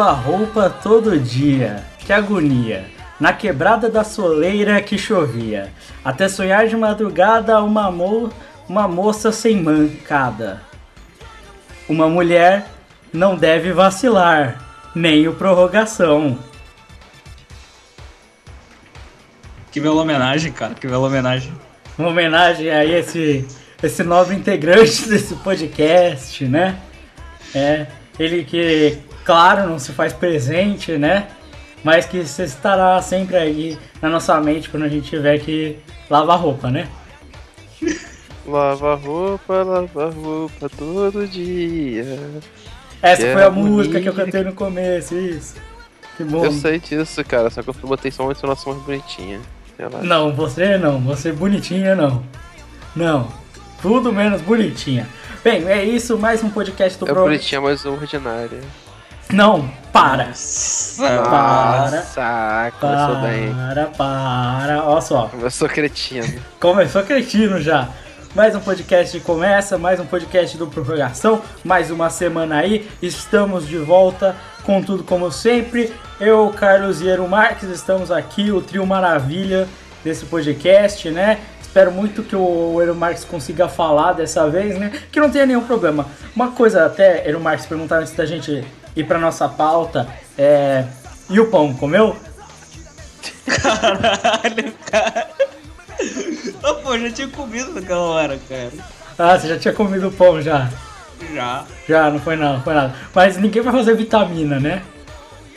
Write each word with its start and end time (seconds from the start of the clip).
Lava 0.00 0.12
roupa 0.12 0.70
todo 0.70 1.20
dia, 1.20 1.84
que 1.98 2.10
agonia. 2.10 2.86
Na 3.20 3.34
quebrada 3.34 3.90
da 3.90 4.02
soleira 4.02 4.80
que 4.80 4.96
chovia. 4.96 5.70
Até 6.02 6.26
sonhar 6.26 6.66
de 6.66 6.74
madrugada 6.74 7.62
uma, 7.62 7.90
mo 7.90 8.32
uma 8.66 8.88
moça 8.88 9.30
sem 9.30 9.62
mancada. 9.62 10.62
Uma 11.86 12.08
mulher 12.08 12.64
não 13.12 13.36
deve 13.36 13.74
vacilar, 13.74 14.64
nem 14.94 15.28
o 15.28 15.34
prorrogação. 15.34 16.38
Que 19.70 19.80
bela 19.80 20.00
homenagem, 20.00 20.50
cara, 20.50 20.72
que 20.72 20.88
bela 20.88 21.06
homenagem. 21.06 21.52
Uma 21.98 22.08
homenagem 22.08 22.70
a 22.70 22.86
esse, 22.86 23.46
esse 23.82 24.02
novo 24.02 24.32
integrante 24.32 25.04
desse 25.10 25.34
podcast, 25.34 26.42
né? 26.46 26.80
É, 27.54 27.86
ele 28.20 28.44
que 28.44 28.98
claro, 29.24 29.68
não 29.68 29.78
se 29.78 29.92
faz 29.92 30.12
presente, 30.12 30.92
né? 30.98 31.28
Mas 31.82 32.04
que 32.04 32.22
você 32.22 32.44
estará 32.44 33.00
sempre 33.00 33.36
aí 33.36 33.78
na 34.02 34.10
nossa 34.10 34.38
mente 34.40 34.68
quando 34.68 34.82
a 34.82 34.88
gente 34.88 35.08
tiver 35.08 35.38
que 35.38 35.78
lavar 36.10 36.38
roupa, 36.38 36.70
né? 36.70 36.86
Lava 38.46 38.94
roupa, 38.96 39.62
lava 39.62 40.10
roupa 40.10 40.68
todo 40.68 41.26
dia. 41.26 42.18
Essa 43.00 43.22
que 43.22 43.32
foi 43.32 43.42
a 43.44 43.50
música 43.50 44.00
que 44.00 44.08
eu 44.08 44.12
cantei 44.12 44.42
no 44.42 44.52
começo, 44.52 45.14
isso. 45.14 45.54
Que 46.16 46.24
bom. 46.24 46.44
Eu 46.44 46.52
sei 46.52 46.78
disso, 46.78 47.24
cara, 47.24 47.48
só 47.48 47.62
que 47.62 47.70
eu 47.70 47.74
botei 47.84 48.10
só 48.10 48.24
uma 48.24 48.32
entonação 48.32 48.74
mais 48.74 48.84
bonitinha. 48.84 49.40
Não, 50.02 50.34
você 50.34 50.76
não, 50.76 51.00
você 51.00 51.32
bonitinha 51.32 51.94
não. 51.94 52.22
Não, 52.94 53.28
tudo 53.80 54.12
menos 54.12 54.42
bonitinha. 54.42 55.08
Bem, 55.42 55.66
é 55.68 55.82
isso, 55.82 56.18
mais 56.18 56.44
um 56.44 56.50
podcast 56.50 56.98
do 56.98 57.08
É 57.08 57.12
Pro... 57.12 57.22
bonitinha, 57.22 57.62
mas 57.62 57.86
ordinária. 57.86 58.60
Não, 59.32 59.70
para. 59.90 60.26
Nossa, 60.26 61.02
para. 61.02 62.02
Saco, 62.02 62.78
para, 62.78 63.14
bem. 63.22 63.54
Para, 63.54 63.86
para. 63.86 64.84
Olha 64.84 65.00
só. 65.00 65.28
Começou 65.28 65.66
cretino. 65.66 66.42
Começou 66.60 67.02
cretino 67.04 67.58
já. 67.58 67.88
Mais 68.34 68.54
um 68.54 68.60
podcast 68.60 69.18
começa, 69.20 69.78
mais 69.78 69.98
um 69.98 70.04
podcast 70.04 70.58
do 70.58 70.66
Prorrogação, 70.66 71.40
mais 71.64 71.90
uma 71.90 72.10
semana 72.10 72.58
aí. 72.58 72.86
Estamos 73.00 73.66
de 73.66 73.78
volta 73.78 74.36
com 74.62 74.82
tudo 74.82 75.02
como 75.04 75.32
sempre. 75.32 75.90
Eu, 76.20 76.52
Carlos 76.54 77.00
Iero 77.00 77.26
Marques, 77.26 77.70
estamos 77.70 78.10
aqui, 78.10 78.52
o 78.52 78.60
trio 78.60 78.84
maravilha 78.84 79.66
desse 80.04 80.26
podcast, 80.26 81.10
né? 81.10 81.38
Espero 81.70 81.92
muito 81.92 82.24
que 82.24 82.34
o 82.34 82.82
Ero 82.82 82.96
Marques 82.96 83.24
consiga 83.24 83.68
falar 83.68 84.12
dessa 84.14 84.50
vez, 84.50 84.76
né? 84.76 84.90
Que 85.12 85.20
não 85.20 85.30
tenha 85.30 85.46
nenhum 85.46 85.62
problema. 85.62 86.04
Uma 86.34 86.50
coisa 86.50 86.84
até, 86.84 87.28
Ero 87.28 87.38
Marques, 87.38 87.64
perguntar 87.64 87.98
antes 87.98 88.12
da 88.12 88.26
gente 88.26 88.64
ir 88.96 89.04
pra 89.04 89.20
nossa 89.20 89.48
pauta 89.48 90.08
é. 90.36 90.84
E 91.28 91.38
o 91.38 91.48
pão, 91.48 91.72
comeu? 91.72 92.16
Caralho, 93.46 94.72
cara. 94.90 95.28
Oh, 96.64 96.74
pô, 96.74 96.98
já 96.98 97.08
tinha 97.12 97.28
comido 97.28 97.72
naquela 97.72 98.00
hora, 98.00 98.36
cara. 98.48 98.70
Ah, 99.16 99.38
você 99.38 99.46
já 99.46 99.56
tinha 99.56 99.72
comido 99.72 100.08
o 100.08 100.12
pão 100.12 100.42
já? 100.42 100.68
Já. 101.32 101.64
Já, 101.88 102.10
não 102.10 102.18
foi 102.18 102.34
nada, 102.34 102.54
não 102.54 102.62
foi 102.64 102.74
nada. 102.74 102.92
Mas 103.14 103.36
ninguém 103.36 103.62
vai 103.62 103.72
fazer 103.72 103.94
vitamina, 103.94 104.58
né? 104.58 104.82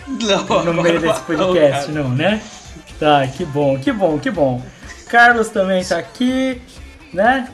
Não. 0.08 0.64
No 0.64 0.84
meio 0.84 1.00
desse 1.00 1.22
podcast, 1.26 1.92
não, 1.92 2.10
né? 2.10 2.40
Tá, 3.00 3.26
que 3.26 3.44
bom, 3.44 3.80
que 3.80 3.92
bom, 3.92 4.20
que 4.20 4.30
bom. 4.30 4.62
Carlos 5.14 5.50
também 5.50 5.86
tá 5.86 6.00
aqui, 6.00 6.60
né? 7.14 7.48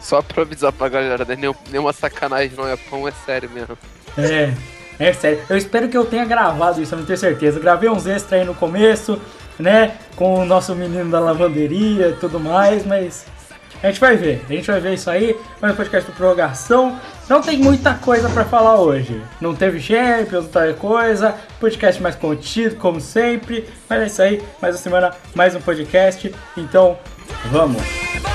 Só 0.00 0.22
pra 0.22 0.44
avisar 0.44 0.72
pra 0.72 0.88
galera, 0.88 1.26
né? 1.26 1.36
Nenhuma 1.70 1.92
sacanagem, 1.92 2.56
não 2.56 2.66
é 2.66 2.74
pão, 2.74 3.06
é 3.06 3.12
sério 3.12 3.50
mesmo. 3.50 3.76
É. 4.16 4.54
É 4.98 5.12
sério. 5.12 5.42
Eu 5.46 5.58
espero 5.58 5.90
que 5.90 5.96
eu 5.96 6.06
tenha 6.06 6.24
gravado 6.24 6.80
isso, 6.80 6.94
eu 6.94 6.98
não 7.00 7.04
tenho 7.04 7.18
certeza. 7.18 7.58
Eu 7.58 7.62
gravei 7.62 7.90
uns 7.90 8.06
extras 8.06 8.40
aí 8.40 8.46
no 8.46 8.54
começo, 8.54 9.20
né? 9.58 9.98
Com 10.16 10.36
o 10.36 10.46
nosso 10.46 10.74
menino 10.74 11.10
da 11.10 11.20
lavanderia 11.20 12.08
e 12.08 12.12
tudo 12.14 12.40
mais, 12.40 12.86
mas 12.86 13.26
a 13.82 13.86
gente 13.88 14.00
vai 14.00 14.16
ver. 14.16 14.44
A 14.48 14.52
gente 14.52 14.66
vai 14.70 14.80
ver 14.80 14.94
isso 14.94 15.10
aí. 15.10 15.36
Mas 15.60 15.72
o 15.72 15.76
podcast 15.76 16.10
do 16.10 16.16
Prorrogação 16.16 16.98
não 17.28 17.40
tem 17.40 17.58
muita 17.58 17.94
coisa 17.94 18.28
para 18.28 18.44
falar 18.44 18.80
hoje. 18.80 19.20
Não 19.40 19.54
teve 19.54 19.80
Champions, 19.80 20.44
outra 20.44 20.72
coisa. 20.74 21.34
Podcast 21.58 22.00
mais 22.02 22.14
contido, 22.14 22.76
como 22.76 23.00
sempre. 23.00 23.68
Mas 23.88 24.02
é 24.02 24.06
isso 24.06 24.22
aí. 24.22 24.42
Mais 24.60 24.74
uma 24.76 24.82
semana, 24.82 25.10
mais 25.34 25.54
um 25.54 25.60
podcast. 25.60 26.32
Então, 26.56 26.96
vamos! 27.50 28.31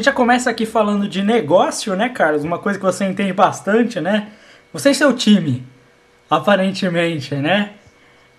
Gente 0.00 0.06
já 0.06 0.12
começa 0.12 0.48
aqui 0.48 0.64
falando 0.64 1.06
de 1.06 1.22
negócio, 1.22 1.94
né, 1.94 2.08
Carlos? 2.08 2.42
Uma 2.42 2.58
coisa 2.58 2.78
que 2.78 2.84
você 2.84 3.04
entende 3.04 3.34
bastante, 3.34 4.00
né? 4.00 4.28
Você 4.72 4.90
e 4.90 4.94
seu 4.94 5.14
time, 5.14 5.62
aparentemente, 6.28 7.34
né? 7.34 7.74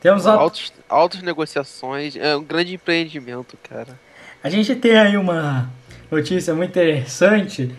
Temos 0.01 0.25
altos, 0.25 0.73
altas 0.89 1.21
negociações, 1.21 2.15
é 2.15 2.35
um 2.35 2.43
grande 2.43 2.73
empreendimento, 2.73 3.55
cara. 3.69 3.99
A 4.43 4.49
gente 4.49 4.75
tem 4.75 4.97
aí 4.97 5.15
uma 5.15 5.69
notícia 6.09 6.53
muito 6.55 6.71
interessante. 6.71 7.73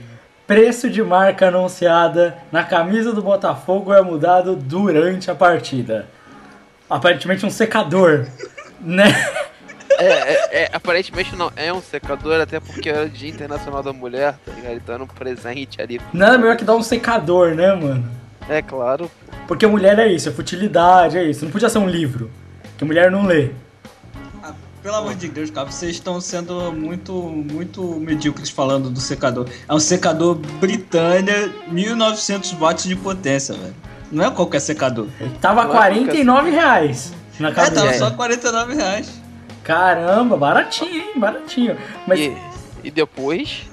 Preço 0.47 0.89
de 0.89 1.03
marca 1.03 1.49
anunciada 1.49 2.39
na 2.53 2.63
camisa 2.63 3.13
do 3.13 3.23
Botafogo 3.23 3.93
é 3.93 4.01
mudado 4.01 4.55
durante 4.55 5.29
a 5.29 5.35
partida. 5.35 6.07
Aparentemente 6.89 7.45
um 7.45 7.51
secador, 7.51 8.29
né? 8.81 9.13
É, 9.99 10.05
é, 10.05 10.63
é, 10.63 10.71
aparentemente 10.73 11.35
não 11.37 11.53
é 11.57 11.73
um 11.73 11.83
secador, 11.83 12.41
até 12.41 12.61
porque 12.61 12.89
é 12.89 13.03
o 13.03 13.09
Dia 13.09 13.31
Internacional 13.31 13.83
da 13.83 13.93
Mulher, 13.93 14.35
tá 14.45 14.53
ligado? 14.53 14.75
Então 14.75 14.95
era 14.95 15.05
um 15.05 15.07
presente 15.07 15.81
ali. 15.81 16.01
Nada 16.13 16.39
melhor 16.39 16.57
que 16.57 16.65
dar 16.65 16.75
um 16.75 16.83
secador, 16.83 17.55
né, 17.55 17.75
mano? 17.75 18.09
É, 18.49 18.61
claro. 18.63 19.11
Porque 19.47 19.67
mulher 19.67 19.99
é 19.99 20.09
isso, 20.09 20.29
é 20.29 20.33
futilidade, 20.33 21.19
é 21.19 21.25
isso. 21.25 21.45
Não 21.45 21.53
podia 21.53 21.69
ser 21.69 21.79
um 21.79 21.89
livro, 21.89 22.31
que 22.77 22.85
mulher 22.85 23.11
não 23.11 23.27
lê. 23.27 23.51
Ah, 24.43 24.53
pelo 24.83 24.97
amor 24.97 25.15
de 25.15 25.29
Deus, 25.29 25.51
cara, 25.51 25.71
vocês 25.71 25.93
estão 25.93 26.21
sendo 26.21 26.73
muito, 26.73 27.13
muito 27.13 27.83
medíocres 28.01 28.51
falando 28.51 28.91
do 28.91 29.01
secador. 29.01 29.49
É 29.69 29.75
um 29.75 29.81
secador 29.81 30.35
Britânia, 30.35 31.53
1900 31.69 32.53
watts 32.53 32.85
de 32.85 32.97
potência, 32.97 33.55
velho. 33.55 33.75
Não 34.11 34.25
é 34.25 34.31
qualquer 34.31 34.61
secador. 34.61 35.09
Ele 35.19 35.35
tava 35.41 35.65
não 35.65 35.71
49 35.71 36.49
é 36.49 36.53
reais 36.53 37.13
na 37.43 37.49
É, 37.49 37.71
tava 37.71 37.93
só 37.95 38.11
49 38.11 38.75
reais. 38.75 39.22
Caramba, 39.65 40.37
baratinho, 40.37 40.95
hein? 40.95 41.13
Baratinho. 41.17 41.77
Mas... 42.07 42.19
E, 42.21 42.37
e 42.85 42.91
depois? 42.91 43.71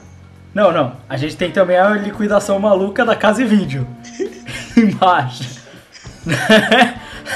Não, 0.54 0.72
não. 0.72 0.94
A 1.08 1.16
gente 1.18 1.36
tem 1.38 1.52
também 1.52 1.78
a 1.78 1.90
liquidação 1.90 2.60
maluca 2.60 3.06
da 3.06 3.16
casa 3.16 3.42
e 3.42 3.46
vídeo. 3.46 3.88
Embaixo. 4.76 5.60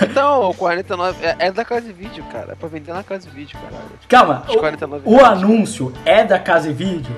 Então, 0.02 0.50
o 0.50 0.54
49 0.54 1.24
é, 1.26 1.36
é 1.40 1.52
da 1.52 1.64
casa 1.64 1.82
de 1.82 1.94
vídeo, 1.94 2.24
cara. 2.32 2.54
É 2.54 2.56
pra 2.56 2.68
vender 2.68 2.92
na 2.94 3.04
casa 3.04 3.28
de 3.30 3.36
vídeo, 3.36 3.58
caralho. 3.60 3.92
Calma, 4.10 4.44
Os 4.48 4.56
49 4.56 5.04
o, 5.06 5.14
o 5.14 5.18
reais. 5.18 5.38
anúncio 5.38 5.94
é 6.06 6.24
da 6.24 6.40
casa 6.40 6.70
e 6.70 6.74
vídeo? 6.74 7.16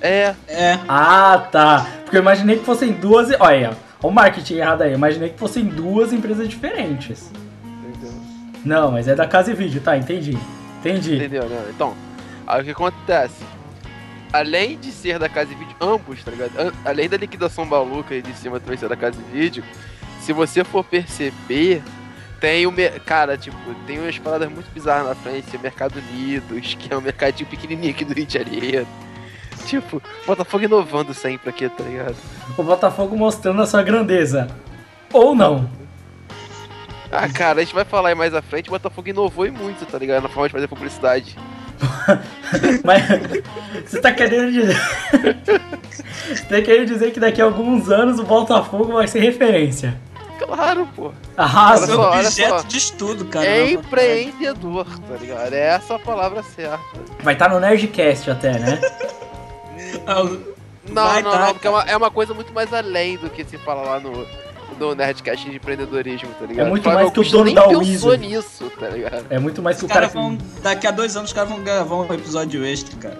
É, 0.00 0.34
É. 0.46 0.78
Ah, 0.86 1.46
tá. 1.50 1.86
Porque 2.04 2.16
eu 2.16 2.20
imaginei 2.20 2.58
que 2.58 2.64
fossem 2.64 2.92
duas. 2.92 3.28
Olha, 3.40 3.70
o 4.02 4.10
marketing 4.10 4.54
errado 4.54 4.82
aí. 4.82 4.90
Eu 4.92 4.96
imaginei 4.96 5.30
que 5.30 5.38
fossem 5.38 5.64
duas 5.64 6.12
empresas 6.12 6.48
diferentes. 6.48 7.30
entendeu? 7.64 8.12
Não, 8.64 8.92
mas 8.92 9.08
é 9.08 9.14
da 9.14 9.26
casa 9.26 9.50
e 9.50 9.54
vídeo, 9.54 9.80
tá? 9.80 9.96
Entendi. 9.96 10.38
Entendi. 10.80 11.16
Entendeu, 11.16 11.48
né? 11.48 11.66
Então, 11.70 11.94
aí 12.46 12.62
o 12.62 12.64
que 12.64 12.70
acontece? 12.70 13.44
Além 14.32 14.78
de 14.78 14.92
ser 14.92 15.18
da 15.18 15.28
casa 15.28 15.46
de 15.46 15.54
vídeo, 15.54 15.74
ambos, 15.80 16.22
tá 16.22 16.30
ligado? 16.30 16.52
Além 16.84 17.08
da 17.08 17.16
liquidação 17.16 17.64
maluca 17.64 18.14
e 18.14 18.20
de 18.20 18.32
cima 18.34 18.60
também 18.60 18.76
ser 18.76 18.88
da 18.88 18.96
casa 18.96 19.20
de 19.20 19.30
vídeo, 19.30 19.64
se 20.20 20.32
você 20.32 20.62
for 20.62 20.84
perceber, 20.84 21.82
tem 22.40 22.66
o. 22.66 22.72
Cara, 23.04 23.36
tipo, 23.36 23.56
tem 23.86 23.98
umas 23.98 24.18
paradas 24.18 24.50
muito 24.50 24.70
bizarras 24.72 25.08
na 25.08 25.14
frente. 25.14 25.56
O 25.56 25.60
Mercado 25.60 25.98
Unidos, 25.98 26.74
que 26.78 26.92
é 26.92 26.96
um 26.96 27.00
mercadinho 27.00 27.48
pequenininho 27.48 27.90
aqui 27.90 28.04
do 28.04 28.12
Rio 28.12 28.26
de 28.26 28.34
Janeiro. 28.34 28.86
Tipo, 29.66 30.02
Botafogo 30.26 30.64
inovando 30.64 31.12
sempre 31.12 31.50
aqui, 31.50 31.68
tá 31.68 31.84
ligado? 31.84 32.16
O 32.56 32.62
Botafogo 32.62 33.16
mostrando 33.16 33.60
a 33.60 33.66
sua 33.66 33.82
grandeza. 33.82 34.48
Ou 35.12 35.34
não. 35.34 35.68
Ah, 37.10 37.28
cara, 37.28 37.60
a 37.60 37.64
gente 37.64 37.74
vai 37.74 37.84
falar 37.84 38.10
aí 38.10 38.14
mais 38.14 38.34
à 38.34 38.42
frente. 38.42 38.68
O 38.68 38.72
Botafogo 38.72 39.08
inovou 39.08 39.46
e 39.46 39.50
muito, 39.50 39.86
tá 39.86 39.98
ligado? 39.98 40.22
Na 40.22 40.28
forma 40.28 40.48
de 40.48 40.52
fazer 40.52 40.68
publicidade. 40.68 41.36
Mas 42.84 43.02
você 43.86 44.00
tá 44.00 44.12
querendo 44.12 44.52
dizer. 44.52 44.76
você 46.28 46.42
tá 46.44 46.62
querendo 46.62 46.86
dizer 46.86 47.12
que 47.12 47.20
daqui 47.20 47.40
a 47.40 47.44
alguns 47.44 47.90
anos 47.90 48.18
o 48.18 48.24
Botafogo 48.24 48.92
vai 48.92 49.06
ser 49.06 49.20
referência. 49.20 49.98
Claro, 50.38 50.88
pô. 50.94 51.08
O 51.08 51.12
olha 51.36 52.20
objeto 52.20 52.66
de 52.66 52.78
estudo, 52.78 53.24
cara. 53.24 53.44
É 53.44 53.72
empreendedor, 53.72 54.86
tá 54.86 55.16
ligado? 55.20 55.52
É 55.52 55.60
essa 55.60 55.96
a 55.96 55.98
palavra 55.98 56.42
certa. 56.42 56.80
vai 57.22 57.34
estar 57.34 57.48
no 57.48 57.58
Nerdcast 57.58 58.30
até, 58.30 58.58
né? 58.58 58.80
Não, 60.88 61.06
Vai 61.06 61.22
não, 61.22 61.30
tá, 61.30 61.38
não, 61.38 61.52
porque 61.52 61.66
é 61.66 61.70
uma, 61.70 61.82
é 61.82 61.96
uma 61.96 62.10
coisa 62.10 62.32
muito 62.32 62.50
mais 62.52 62.72
além 62.72 63.18
do 63.18 63.28
que 63.28 63.44
se 63.44 63.58
fala 63.58 63.82
lá 63.82 64.00
no, 64.00 64.26
no 64.78 64.94
Nerdcast 64.94 65.48
de 65.48 65.56
empreendedorismo, 65.56 66.28
tá 66.38 66.46
ligado? 66.46 66.66
É 66.66 66.70
muito 66.70 66.88
mais 66.88 67.10
que 67.10 67.20
o 67.20 67.24
dono 67.24 67.44
nem 67.44 67.54
da 67.54 67.62
pensou 67.62 67.80
Wizard. 67.80 68.26
nisso, 68.26 68.72
tá 68.78 68.88
ligado? 68.88 69.26
É 69.30 69.38
muito 69.38 69.62
mais 69.62 69.76
que 69.78 69.84
o 69.84 69.86
Os 69.86 69.92
cara. 69.92 70.08
caras 70.08 70.14
vão. 70.14 70.38
Daqui 70.62 70.86
a 70.86 70.90
dois 70.90 71.16
anos 71.16 71.30
os 71.30 71.34
caras 71.34 71.50
vão 71.50 71.60
gravar 71.62 71.96
um 71.96 72.12
episódio 72.14 72.64
extra, 72.64 72.96
cara. 72.96 73.18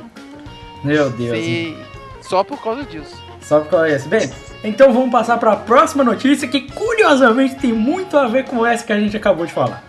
Meu 0.84 1.10
Deus. 1.10 1.36
Sim, 1.38 1.76
só 2.20 2.44
por 2.44 2.62
causa 2.62 2.84
disso. 2.84 3.16
Só 3.40 3.60
por 3.60 3.70
causa 3.70 3.88
disso. 3.96 4.08
Bem, 4.08 4.30
então 4.62 4.92
vamos 4.92 5.10
passar 5.10 5.38
para 5.38 5.52
a 5.52 5.56
próxima 5.56 6.04
notícia 6.04 6.46
que 6.46 6.60
curiosamente 6.72 7.56
tem 7.56 7.72
muito 7.72 8.16
a 8.16 8.26
ver 8.28 8.44
com 8.44 8.64
essa 8.64 8.84
que 8.84 8.92
a 8.92 8.98
gente 9.00 9.16
acabou 9.16 9.46
de 9.46 9.52
falar. 9.52 9.82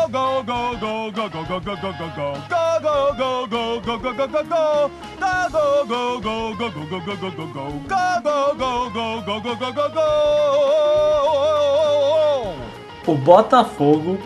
Go, 0.00 0.42
go, 0.42 0.42
go, 0.42 1.10
go, 1.12 1.28
go, 1.28 1.28
go, 1.28 1.44
go, 1.44 1.60
go, 1.60 1.76
go, 1.76 1.92
go, 1.92 2.08
go. 2.16 2.32
Go, 2.48 2.80
go, 2.80 3.12
go, 3.14 3.46
go, 3.46 3.80
go, 3.80 3.98
go, 3.98 4.12
go, 4.14 4.26
go, 4.28 4.42
go. 4.42 4.90
Go, 5.20 5.50
go, 5.50 5.84
go, 5.86 6.20
go, 6.20 6.50
go, 6.56 6.70
go, 6.70 7.00
go, 7.00 7.16
go, 7.16 7.30
go, 7.30 7.46
go. 7.46 7.64
Go, 7.86 8.04
go, 8.24 8.54
go, 8.54 8.90
go, 8.90 9.20
go, 9.20 9.40
go, 9.40 9.54
go, 9.54 9.72
go, 9.72 9.86
go. 9.90 10.00
O 13.06 13.14
Botafogo, 13.14 14.18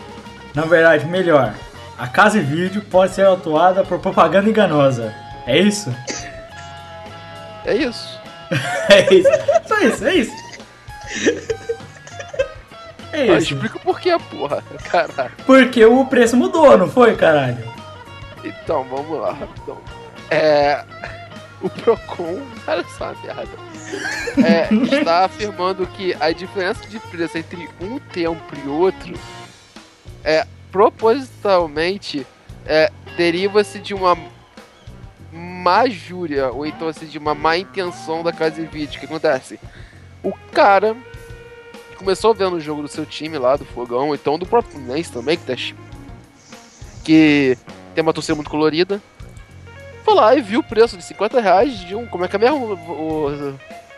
na 0.53 0.61
verdade, 0.63 1.05
melhor, 1.05 1.53
a 1.97 2.07
casa 2.07 2.37
e 2.39 2.41
vídeo 2.41 2.81
pode 2.81 3.13
ser 3.13 3.27
atuada 3.27 3.83
por 3.83 3.99
propaganda 3.99 4.49
enganosa. 4.49 5.13
É 5.45 5.59
isso? 5.59 5.93
É 7.65 7.75
isso. 7.75 8.19
É 8.89 9.13
isso. 9.13 9.29
Só 9.67 9.77
isso, 9.79 10.05
é 10.05 10.15
isso. 10.15 10.31
É 13.15 13.37
isso. 13.37 13.53
explica 13.53 13.79
por 13.79 13.99
que, 13.99 14.17
porra. 14.17 14.63
Caralho. 14.89 15.31
Porque 15.45 15.85
o 15.85 16.05
preço 16.05 16.35
mudou, 16.35 16.77
não 16.77 16.89
foi, 16.89 17.15
caralho? 17.15 17.57
Então, 18.43 18.83
vamos 18.83 19.19
lá, 19.19 19.31
rapidão. 19.31 19.77
É. 20.29 20.83
O 21.61 21.69
Procon, 21.69 22.41
olha 22.67 22.85
só 22.97 23.05
a 23.05 23.15
merda. 23.25 23.65
É, 24.45 24.73
está 24.99 25.23
afirmando 25.25 25.87
que 25.87 26.15
a 26.19 26.31
diferença 26.31 26.85
de 26.87 26.99
preço 26.99 27.37
entre 27.37 27.69
um 27.81 27.97
tempo 27.97 28.43
e 28.63 28.67
outro 28.67 29.13
é 30.23 30.45
propositalmente 30.71 32.27
é, 32.65 32.91
deriva-se 33.15 33.79
de 33.79 33.93
uma 33.93 34.17
má 35.31 35.87
júria, 35.87 36.51
ou 36.51 36.65
então 36.65 36.87
assim, 36.87 37.05
de 37.05 37.17
uma 37.17 37.33
má 37.33 37.57
intenção 37.57 38.23
da 38.23 38.31
casa 38.31 38.61
de 38.61 38.67
vídeo. 38.67 38.97
O 38.97 38.99
que 38.99 39.05
acontece? 39.05 39.59
O 40.23 40.33
cara 40.51 40.95
começou 41.95 42.33
vendo 42.33 42.55
o 42.55 42.59
jogo 42.59 42.81
do 42.81 42.87
seu 42.87 43.05
time 43.05 43.37
lá, 43.37 43.55
do 43.55 43.65
Fogão, 43.65 44.13
então 44.13 44.37
do 44.37 44.45
próprio 44.45 44.73
Fluminense 44.73 45.11
também, 45.11 45.37
que, 45.37 45.45
tá, 45.45 45.55
que 47.03 47.57
tem 47.93 48.01
uma 48.01 48.13
torcida 48.13 48.35
muito 48.35 48.49
colorida. 48.49 49.01
Foi 50.03 50.13
lá 50.13 50.35
e 50.35 50.41
viu 50.41 50.59
o 50.59 50.63
preço 50.63 50.95
de 50.97 51.03
50 51.03 51.41
reais 51.41 51.79
de 51.79 51.95
um. 51.95 52.05
Como 52.05 52.23
é 52.23 52.27
que 52.27 52.35
é 52.35 52.39
mesmo, 52.39 52.73
o, 52.73 53.57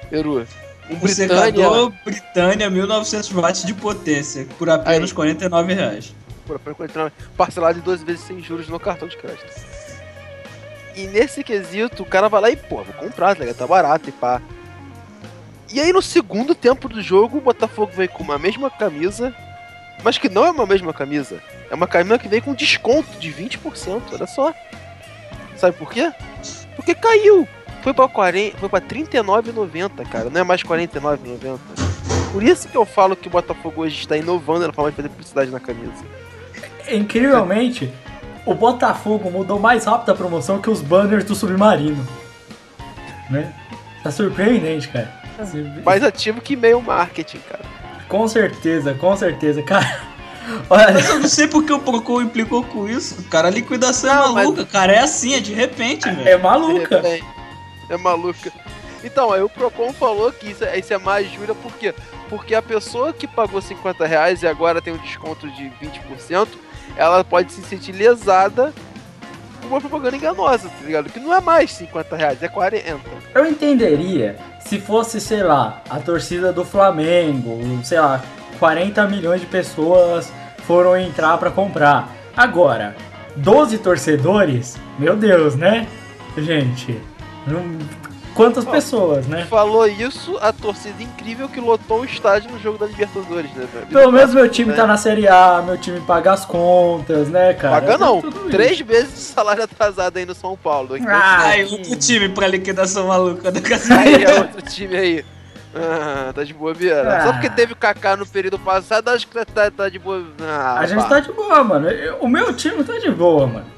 Peru? 0.10 0.48
Um 0.90 0.94
O 0.94 0.98
Britânia. 1.00 1.46
secador 1.46 1.94
Britânia 2.06 2.70
1900 2.70 3.30
watts 3.34 3.64
de 3.66 3.74
potência 3.74 4.48
por 4.58 4.70
apenas 4.70 5.10
Aí. 5.10 5.16
49 5.16 5.74
reais. 5.74 6.16
por 6.46 6.58
por 6.60 6.76
49, 6.76 7.12
parcelado 7.36 7.80
em 7.80 7.82
duas 7.82 8.02
vezes 8.02 8.22
sem 8.22 8.42
juros 8.42 8.70
no 8.70 8.80
cartão 8.80 9.08
de 9.08 9.18
crédito. 9.18 9.46
E 10.96 11.08
nesse 11.08 11.44
quesito, 11.44 12.04
o 12.04 12.06
cara 12.06 12.30
vai 12.30 12.42
lá 12.42 12.50
e, 12.50 12.56
pô, 12.56 12.78
vou 12.84 12.94
comprar, 12.94 13.36
tá 13.36 13.42
ligado? 13.42 13.58
Tá 13.58 13.68
barato 13.68 14.10
e 14.10 14.12
pá. 14.14 14.42
E 15.72 15.80
aí 15.80 15.92
no 15.92 16.02
segundo 16.02 16.56
tempo 16.56 16.88
do 16.88 17.02
jogo, 17.02 17.38
o 17.38 17.42
Botafogo 17.42 17.92
veio 17.94 18.10
com 18.10 18.24
uma 18.24 18.38
mesma 18.38 18.70
camisa, 18.70 19.34
mas 20.04 20.18
que 20.18 20.30
não 20.30 20.46
é 20.46 20.52
uma 20.52 20.66
mesma 20.66 20.94
camisa. 20.94 21.42
É 21.70 21.76
uma 21.76 21.88
camisa 21.88 22.18
que 22.18 22.28
veio 22.28 22.42
com 22.42 22.54
desconto 22.54 23.10
de 23.20 23.32
20%, 23.34 24.02
olha 24.14 24.28
só. 24.28 24.54
Sabe 25.58 25.76
por 25.76 25.92
quê? 25.92 26.12
Porque 26.76 26.96
caiu. 26.96 27.48
Foi 27.82 27.94
pra, 27.94 28.08
40, 28.08 28.58
foi 28.58 28.70
pra 28.70 28.82
39,90, 28.82 30.08
cara. 30.10 30.30
Não 30.30 30.42
é 30.42 30.44
mais 30.44 30.64
49,90. 30.64 31.58
Por 32.32 32.44
isso 32.44 32.68
que 32.68 32.76
eu 32.76 32.86
falo 32.86 33.16
que 33.16 33.28
o 33.28 33.32
Botafogo 33.32 33.82
hoje 33.82 34.00
está 34.00 34.16
inovando 34.16 34.68
na 34.68 34.74
forma 34.74 34.92
de 34.92 34.98
fazer 34.98 35.10
publicidade 35.10 35.52
na 35.52 35.60
camisa. 35.60 36.06
Incrivelmente, 36.90 37.92
o 38.46 38.54
Botafogo 38.54 39.30
mudou 39.30 39.60
mais 39.60 39.86
rápido 39.86 40.12
a 40.12 40.16
promoção 40.16 40.62
que 40.62 40.70
os 40.70 40.82
banners 40.82 41.24
do 41.26 41.36
Submarino. 41.36 42.06
Né? 43.30 43.54
Tá 44.04 44.12
surpreendente, 44.12 44.88
cara. 44.88 45.27
Mais 45.84 46.04
ativo 46.04 46.42
que 46.42 46.54
e-mail 46.54 46.82
marketing, 46.82 47.40
cara. 47.50 47.64
Com 48.08 48.28
certeza, 48.28 48.94
com 48.94 49.16
certeza, 49.16 49.62
cara. 49.62 50.02
Olha, 50.70 50.94
Mas 50.94 51.10
eu 51.10 51.20
não 51.20 51.28
sei 51.28 51.46
porque 51.48 51.74
o 51.74 51.80
Procon 51.80 52.22
implicou 52.22 52.64
com 52.64 52.88
isso. 52.88 53.22
Cara, 53.30 53.50
a 53.50 53.52
liquidação 53.52 54.14
Não, 54.16 54.40
é 54.40 54.44
maluca, 54.44 54.66
cara. 54.66 54.94
É 54.94 55.00
assim, 55.00 55.34
é 55.36 55.40
de 55.42 55.54
repente, 55.54 56.10
velho. 56.10 56.28
é 56.28 56.38
maluca. 56.38 57.02
repente. 57.02 57.26
É 57.90 57.98
maluca. 57.98 58.52
Então, 59.04 59.32
aí 59.34 59.42
o 59.42 59.50
Procon 59.50 59.92
falou 59.94 60.32
que 60.32 60.52
isso, 60.52 60.64
é- 60.64 60.80
isso 60.80 60.94
é 60.94 60.98
mais 60.98 61.30
jura 61.32 61.54
por 61.54 61.74
quê? 61.74 61.94
Porque 62.30 62.56
a 62.56 62.62
pessoa 62.62 63.12
que 63.12 63.28
pagou 63.28 63.62
50 63.62 64.06
reais 64.06 64.42
e 64.42 64.48
agora 64.48 64.82
tem 64.82 64.94
um 64.94 64.98
desconto 64.98 65.50
de 65.52 65.70
20%, 65.82 66.48
ela 66.96 67.24
pode 67.24 67.52
se 67.52 67.62
sentir 67.64 67.92
lesada 67.92 68.74
com 69.62 69.68
uma 69.68 69.82
propaganda 69.82 70.16
enganosa, 70.16 70.70
tá 70.70 70.86
ligado? 70.86 71.10
Que 71.10 71.20
não 71.20 71.34
é 71.34 71.42
mais 71.42 71.72
50 71.74 72.16
reais, 72.16 72.42
é 72.42 72.48
40. 72.48 73.00
Eu 73.36 73.46
entenderia 73.46 74.38
se 74.68 74.80
fosse, 74.80 75.20
sei 75.22 75.44
lá, 75.44 75.82
a 75.90 75.98
torcida 76.00 76.52
do 76.54 76.64
Flamengo, 76.66 77.60
sei 77.84 78.00
lá, 78.00 78.22
40 78.60 79.08
milhões 79.08 79.42
de 79.42 79.48
pessoas 79.48 80.32
foram 80.66 80.98
entrar 80.98 81.38
pra 81.38 81.50
comprar. 81.52 82.10
Agora, 82.36 82.96
12 83.36 83.78
torcedores? 83.78 84.78
Meu 85.00 85.16
Deus, 85.16 85.56
né? 85.56 85.88
Gente, 86.38 87.00
não- 87.48 87.78
quantas 88.38 88.66
Ó, 88.66 88.70
pessoas, 88.72 89.28
né? 89.28 89.46
Falou 89.50 89.86
isso 89.88 90.38
a 90.40 90.54
torcida 90.54 91.02
incrível 91.02 91.50
que 91.50 91.60
lotou 91.60 92.02
o 92.02 92.06
estádio 92.06 92.52
no 92.52 92.60
jogo 92.60 92.78
da 92.78 92.86
Libertadores, 92.86 93.52
né? 93.54 93.68
velho? 93.74 93.88
Pelo 93.88 94.12
menos 94.12 94.34
meu 94.34 94.48
time 94.48 94.70
né? 94.70 94.76
tá 94.76 94.86
na 94.86 94.96
Série 94.96 95.28
A, 95.28 95.62
meu 95.66 95.78
time 95.78 96.00
paga 96.02 96.34
as 96.34 96.46
contas, 96.46 97.28
né, 97.30 97.54
cara? 97.56 97.82
Paga 97.82 97.98
não, 97.98 98.22
três 98.50 98.80
vezes 98.80 99.14
de 99.14 99.20
salário 99.20 99.64
atrasado 99.64 100.18
aí 100.18 100.26
no 100.26 100.36
São 100.36 100.56
Paulo. 100.56 100.96
Então, 100.96 101.12
Ah, 101.12 101.48
Aí, 101.48 101.66
outro 101.66 101.96
time 101.96 102.30
pra 102.30 102.48
liquidação 102.48 103.08
maluca 103.08 103.52
da 103.52 103.60
casa. 103.60 103.94
Aí 103.98 104.24
é 104.24 104.40
outro 104.40 104.62
time 104.62 104.96
aí. 104.96 105.26
Ah, 105.76 106.32
tá 106.34 106.44
de 106.44 106.54
bobeira. 106.54 107.18
Ah. 107.18 107.24
Só 107.26 107.34
porque 107.34 107.50
teve 107.50 107.74
o 107.74 107.76
Kaká 107.76 108.16
no 108.16 108.26
período 108.26 108.58
passado, 108.58 109.10
acho 109.10 109.28
que 109.28 109.34
tá, 109.34 109.46
tá, 109.46 109.70
tá 109.70 109.90
de 109.90 110.00
boa. 110.00 110.24
Ah, 110.42 110.80
a 110.80 110.86
gente 110.86 111.04
pá. 111.04 111.10
tá 111.10 111.20
de 111.20 111.32
boa, 111.32 111.64
mano. 111.64 111.88
O 112.20 112.28
meu 112.28 112.54
time 112.54 112.84
tá 112.84 112.98
de 112.98 113.12
boa, 113.12 113.46
mano. 113.48 113.77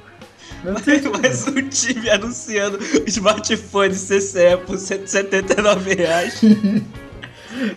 Mas 0.63 1.45
boa. 1.45 1.59
o 1.59 1.69
time 1.69 2.09
anunciando 2.09 2.77
o 2.77 3.03
smartphone 3.07 3.93
CCE 3.93 4.57
por 4.65 4.77
179 4.77 5.95
reais. 5.95 6.41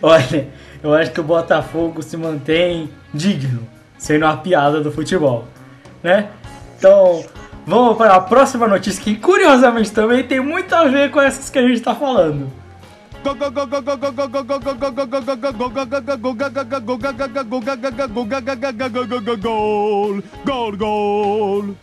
Olha, 0.01 0.49
eu 0.83 0.93
acho 0.93 1.11
que 1.11 1.19
o 1.19 1.23
Botafogo 1.23 2.01
se 2.01 2.17
mantém 2.17 2.89
digno, 3.13 3.67
sendo 3.97 4.25
uma 4.25 4.37
piada 4.37 4.81
do 4.81 4.91
futebol, 4.91 5.47
né? 6.01 6.29
Então, 6.77 7.23
vamos 7.65 7.97
para 7.97 8.15
a 8.15 8.21
próxima 8.21 8.67
notícia 8.67 9.01
que 9.01 9.15
curiosamente 9.15 9.91
também 9.91 10.23
tem 10.23 10.39
muito 10.39 10.73
a 10.73 10.85
ver 10.85 11.09
com 11.11 11.21
essas 11.21 11.49
que 11.49 11.59
a 11.59 11.67
gente 11.67 11.81
tá 11.81 11.95
falando. 11.95 12.51
Gol, 19.43 19.95
gol, 20.45 20.77
gol. 20.77 21.75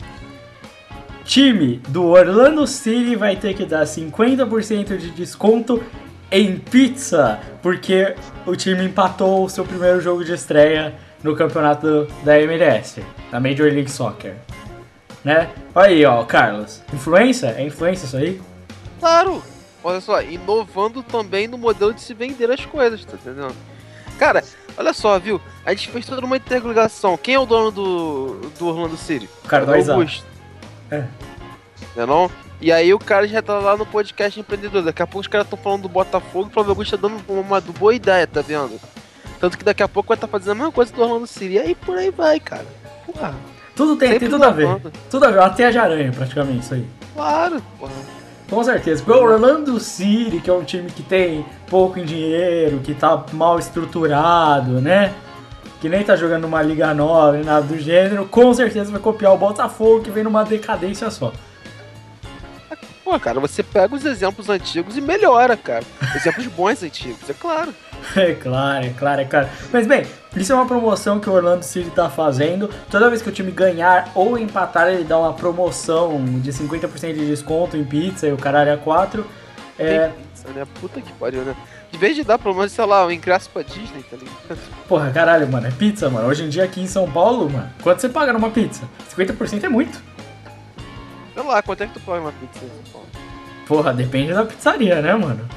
Time 1.23 1.81
do 1.87 2.05
Orlando 2.05 2.65
City 2.67 3.15
vai 3.15 3.35
ter 3.35 3.53
que 3.53 3.65
dar 3.65 3.83
50% 3.83 4.97
de 4.97 5.11
desconto 5.11 5.83
em 6.31 6.57
pizza, 6.57 7.39
porque 7.61 8.15
o 8.45 8.55
time 8.55 8.85
empatou 8.85 9.43
o 9.43 9.49
seu 9.49 9.65
primeiro 9.65 9.99
jogo 10.01 10.23
de 10.23 10.33
estreia 10.33 10.95
no 11.23 11.35
campeonato 11.35 12.07
da 12.23 12.39
MLS, 12.39 13.03
da 13.29 13.39
Major 13.39 13.67
League 13.67 13.91
Soccer. 13.91 14.35
Né? 15.23 15.49
Olha 15.75 15.87
aí, 15.87 16.05
ó, 16.05 16.23
Carlos. 16.23 16.81
Influência? 16.93 17.47
É 17.57 17.63
influência 17.63 18.05
isso 18.05 18.17
aí? 18.17 18.41
Claro! 18.99 19.43
Olha 19.83 19.99
só, 19.99 20.21
inovando 20.21 21.01
também 21.03 21.47
no 21.47 21.57
modelo 21.57 21.93
de 21.93 22.01
se 22.01 22.13
vender 22.13 22.51
as 22.51 22.65
coisas, 22.65 23.03
tá 23.03 23.15
entendendo? 23.15 23.55
Cara, 24.17 24.43
olha 24.77 24.93
só, 24.93 25.17
viu? 25.17 25.41
A 25.65 25.71
gente 25.71 25.89
fez 25.89 26.05
toda 26.05 26.23
uma 26.23 26.37
interligação. 26.37 27.17
Quem 27.17 27.35
é 27.35 27.39
o 27.39 27.45
dono 27.45 27.71
do, 27.71 28.51
do 28.57 28.67
Orlando 28.67 28.95
City? 28.95 29.27
Isaac. 29.45 29.89
Augusto. 29.89 30.30
É. 30.91 31.03
Não 31.95 32.03
é 32.03 32.05
não? 32.05 32.31
E 32.59 32.71
aí 32.71 32.93
o 32.93 32.99
cara 32.99 33.27
já 33.27 33.41
tá 33.41 33.57
lá 33.57 33.75
no 33.75 33.85
podcast 33.85 34.39
empreendedor. 34.39 34.83
Daqui 34.83 35.01
a 35.01 35.07
pouco 35.07 35.21
os 35.21 35.27
caras 35.27 35.47
estão 35.47 35.57
falando 35.57 35.83
do 35.83 35.89
Botafogo 35.89 36.51
e 36.55 36.59
o 36.59 36.63
Augusto 36.63 36.97
tá 36.97 37.07
dando 37.07 37.23
uma 37.27 37.59
boa 37.59 37.95
ideia, 37.95 38.27
tá 38.27 38.41
vendo? 38.41 38.79
Tanto 39.39 39.57
que 39.57 39.63
daqui 39.63 39.81
a 39.81 39.87
pouco 39.87 40.09
vai 40.09 40.15
estar 40.17 40.27
fazendo 40.27 40.51
a 40.51 40.55
mesma 40.55 40.71
coisa 40.71 40.93
do 40.93 41.01
Orlando 41.01 41.25
City. 41.25 41.53
E 41.53 41.59
aí 41.59 41.73
por 41.73 41.97
aí 41.97 42.11
vai, 42.11 42.39
cara. 42.39 42.65
Porra, 43.05 43.33
Tudo 43.75 43.95
tem, 43.95 44.19
tem 44.19 44.29
tudo 44.29 44.43
a 44.43 44.51
ver. 44.51 44.63
inovando. 44.65 44.91
Tudo 45.09 45.25
a 45.25 45.31
ver, 45.31 45.39
uma 45.39 45.49
teia 45.49 45.71
de 45.71 45.79
aranha 45.79 46.11
praticamente 46.11 46.59
isso 46.59 46.73
aí. 46.75 46.85
claro, 47.15 47.59
porra. 47.79 47.91
Com 48.47 48.63
certeza. 48.63 49.01
Porque 49.01 49.17
o 49.17 49.23
Orlando 49.23 49.79
City, 49.79 50.39
que 50.41 50.49
é 50.49 50.53
um 50.53 50.63
time 50.63 50.91
que 50.91 51.01
tem 51.01 51.43
pouco 51.67 51.97
em 51.97 52.03
dinheiro, 52.05 52.79
que 52.83 52.93
tá 52.93 53.23
mal 53.31 53.57
estruturado, 53.57 54.81
né? 54.81 55.13
Que 55.81 55.89
nem 55.89 56.03
tá 56.03 56.15
jogando 56.15 56.43
numa 56.43 56.61
liga 56.61 56.93
nova 56.93 57.37
e 57.37 57.43
nada 57.43 57.65
do 57.65 57.77
gênero, 57.77 58.25
com 58.27 58.53
certeza 58.53 58.91
vai 58.91 59.01
copiar 59.01 59.33
o 59.33 59.37
Botafogo, 59.37 60.01
que 60.01 60.11
vem 60.11 60.23
numa 60.23 60.43
decadência 60.43 61.09
só. 61.09 61.33
Pô, 63.03 63.19
cara, 63.19 63.41
você 63.41 63.61
pega 63.61 63.93
os 63.93 64.05
exemplos 64.05 64.47
antigos 64.47 64.95
e 64.95 65.01
melhora, 65.01 65.57
cara. 65.57 65.83
Exemplos 66.15 66.47
bons 66.47 66.81
antigos, 66.83 67.29
é 67.29 67.33
claro. 67.33 67.73
É 68.15 68.33
claro, 68.33 68.85
é 68.85 68.89
claro, 68.89 69.21
é 69.21 69.25
claro. 69.25 69.47
Mas 69.71 69.85
bem, 69.85 70.05
isso 70.35 70.51
é 70.51 70.55
uma 70.55 70.65
promoção 70.65 71.19
que 71.19 71.29
o 71.29 71.33
Orlando 71.33 71.63
City 71.63 71.91
tá 71.91 72.09
fazendo. 72.09 72.67
Toda 72.89 73.09
vez 73.09 73.21
que 73.21 73.29
o 73.29 73.31
time 73.31 73.51
ganhar 73.51 74.09
ou 74.15 74.39
empatar, 74.39 74.87
ele 74.87 75.03
dá 75.03 75.19
uma 75.19 75.33
promoção 75.33 76.23
de 76.39 76.51
50% 76.51 77.13
de 77.13 77.27
desconto 77.27 77.77
em 77.77 77.83
pizza 77.83 78.27
e 78.27 78.31
o 78.31 78.37
caralho 78.37 78.71
é 78.71 78.77
4. 78.77 79.23
É, 79.77 80.07
Tem 80.07 80.13
pizza, 80.23 80.47
né? 80.49 80.65
Puta 80.79 80.99
que 80.99 81.11
pariu, 81.13 81.43
né? 81.43 81.55
De 81.91 81.97
vez 81.97 82.15
de 82.15 82.23
dar 82.23 82.39
pelo 82.39 82.55
menos, 82.55 82.71
sei 82.71 82.85
lá, 82.85 83.05
um 83.05 83.11
ingresso 83.11 83.49
pra 83.49 83.61
Disney, 83.63 84.03
tá 84.03 84.15
ligado? 84.17 84.57
porra, 84.87 85.11
caralho, 85.11 85.47
mano, 85.51 85.67
é 85.67 85.71
pizza, 85.71 86.09
mano. 86.09 86.27
Hoje 86.27 86.43
em 86.45 86.49
dia 86.49 86.63
aqui 86.63 86.81
em 86.81 86.87
São 86.87 87.09
Paulo, 87.11 87.49
mano, 87.49 87.69
quanto 87.83 87.99
você 88.01 88.09
paga 88.09 88.31
numa 88.33 88.49
pizza? 88.49 88.83
50% 89.15 89.63
é 89.65 89.69
muito. 89.69 90.01
Sei 91.33 91.43
lá, 91.43 91.61
quanto 91.61 91.81
é 91.83 91.87
que 91.87 91.93
tu 91.93 91.99
paga 92.01 92.21
uma 92.21 92.31
pizza 92.31 92.63
em 92.63 92.69
São 92.69 92.93
Paulo? 92.93 93.07
Porra, 93.67 93.93
depende 93.93 94.33
da 94.33 94.45
pizzaria, 94.45 95.01
né, 95.01 95.13
mano? 95.13 95.47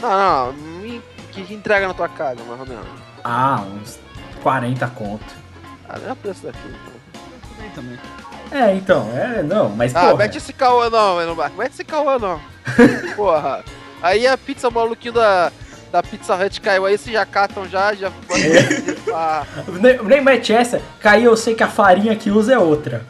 Não, 0.00 0.46
não, 0.46 0.52
me- 0.52 1.02
que 1.32 1.42
que 1.44 1.54
entrega 1.54 1.86
na 1.88 1.94
tua 1.94 2.08
casa, 2.08 2.40
mais 2.44 2.60
ou 2.60 2.66
menos. 2.66 2.86
Ah, 3.24 3.62
uns 3.80 3.98
40 4.42 4.86
conto. 4.88 5.24
Ah, 5.88 5.98
não 5.98 6.08
é 6.08 6.12
o 6.12 6.16
preço 6.16 6.42
daqui, 6.44 6.58
então. 6.66 7.24
Também, 7.56 7.70
também. 7.70 7.98
É, 8.50 8.74
então, 8.74 9.10
é, 9.16 9.42
não, 9.42 9.68
mas 9.70 9.94
Ah, 9.94 10.00
porra. 10.02 10.16
mete 10.16 10.38
esse 10.38 10.52
caô 10.52 10.88
não, 10.88 11.26
não 11.26 11.34
mete 11.56 11.72
esse 11.72 11.84
caô 11.84 12.18
não. 12.18 12.40
Porra. 13.16 13.64
Aí 14.00 14.26
a 14.26 14.38
pizza 14.38 14.70
maluquinho 14.70 15.14
da, 15.14 15.50
da 15.90 16.02
Pizza 16.02 16.34
Hut 16.36 16.60
caiu 16.60 16.84
aí, 16.86 16.98
vocês 16.98 17.12
já 17.14 17.24
catam 17.24 17.66
já, 17.68 17.94
já... 17.94 18.10
Ah, 19.14 19.44
Nem, 19.80 20.02
nem 20.04 20.20
mete 20.22 20.52
essa, 20.52 20.80
caiu, 21.00 21.30
eu 21.30 21.36
sei 21.36 21.54
que 21.54 21.62
a 21.62 21.68
farinha 21.68 22.14
que 22.16 22.30
usa 22.30 22.54
é 22.54 22.58
outra. 22.58 23.04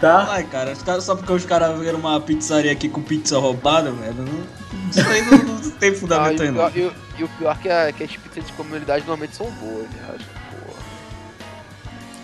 Tá? 0.00 0.26
Ai, 0.30 0.44
cara, 0.44 0.72
os 0.72 0.82
caras- 0.82 1.04
só 1.04 1.14
porque 1.14 1.32
os 1.32 1.46
caras 1.46 1.78
viram 1.78 1.98
uma 1.98 2.20
pizzaria 2.20 2.72
aqui 2.72 2.88
com 2.88 3.00
pizza 3.00 3.38
roubada, 3.38 3.90
velho. 3.92 4.14
não- 4.14 4.90
Isso 4.90 5.08
aí 5.08 5.22
não, 5.22 5.38
não 5.38 5.70
tem 5.70 5.90
ah, 5.90 5.92
e, 5.92 5.96
fundamento 5.96 6.44
não. 6.44 6.52
pior, 6.52 6.72
e, 6.76 6.82
o- 6.86 6.92
e 7.18 7.24
o 7.24 7.28
pior 7.28 7.56
que, 7.58 7.70
a, 7.70 7.92
que 7.92 8.04
as 8.04 8.16
pizzas 8.16 8.44
de 8.46 8.52
comunidade 8.54 9.04
normalmente 9.06 9.36
são 9.36 9.50
boas, 9.52 9.84
né? 9.90 9.98
Acho 10.08 10.18
que, 10.18 10.24
porra. 10.66 10.82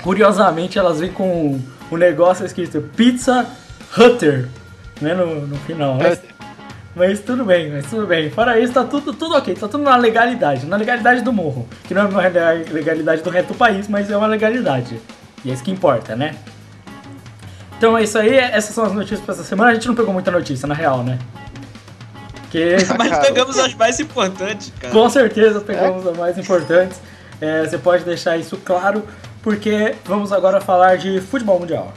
Curiosamente, 0.02 0.78
elas 0.78 0.98
vêm 1.00 1.12
com 1.12 1.60
o 1.90 1.96
negócio 1.96 2.44
escrito 2.44 2.80
Pizza 2.96 3.46
Hutter, 3.96 4.48
né, 5.00 5.14
no, 5.14 5.46
no 5.46 5.56
final. 5.60 5.94
Mas, 5.94 6.18
mas 6.94 7.20
tudo 7.20 7.44
bem, 7.44 7.70
mas 7.70 7.86
tudo 7.86 8.06
bem. 8.06 8.30
Fora 8.30 8.58
isso, 8.58 8.72
tá 8.72 8.84
tudo, 8.84 9.12
tudo 9.12 9.36
ok, 9.36 9.54
tá 9.54 9.68
tudo 9.68 9.84
na 9.84 9.96
legalidade, 9.96 10.66
na 10.66 10.76
legalidade 10.76 11.22
do 11.22 11.32
morro. 11.32 11.68
Que 11.84 11.94
não 11.94 12.02
é 12.02 12.04
uma 12.06 12.20
legalidade 12.20 13.22
do 13.22 13.30
resto 13.30 13.48
do 13.48 13.54
país, 13.54 13.88
mas 13.88 14.10
é 14.10 14.16
uma 14.16 14.26
legalidade. 14.26 15.00
E 15.44 15.50
é 15.50 15.54
isso 15.54 15.62
que 15.62 15.70
importa, 15.70 16.16
né? 16.16 16.34
Então 17.78 17.96
é 17.96 18.02
isso 18.02 18.18
aí, 18.18 18.36
essas 18.36 18.74
são 18.74 18.84
as 18.84 18.92
notícias 18.92 19.20
pra 19.20 19.34
essa 19.34 19.44
semana. 19.44 19.70
A 19.70 19.74
gente 19.74 19.86
não 19.86 19.94
pegou 19.94 20.12
muita 20.12 20.30
notícia, 20.30 20.66
na 20.66 20.74
real, 20.74 21.02
né? 21.02 21.18
Que 22.50 22.76
Mas 22.98 23.18
pegamos 23.18 23.58
as 23.58 23.74
mais 23.74 24.00
importantes, 24.00 24.72
cara. 24.78 24.92
com 24.92 25.08
certeza 25.08 25.60
pegamos 25.60 26.06
as 26.06 26.16
mais 26.16 26.36
importantes. 26.36 27.00
É, 27.40 27.64
você 27.64 27.78
pode 27.78 28.04
deixar 28.04 28.36
isso 28.36 28.56
claro, 28.58 29.04
porque 29.42 29.94
vamos 30.04 30.32
agora 30.32 30.60
falar 30.60 30.96
de 30.96 31.20
futebol 31.20 31.58
mundial. 31.58 31.94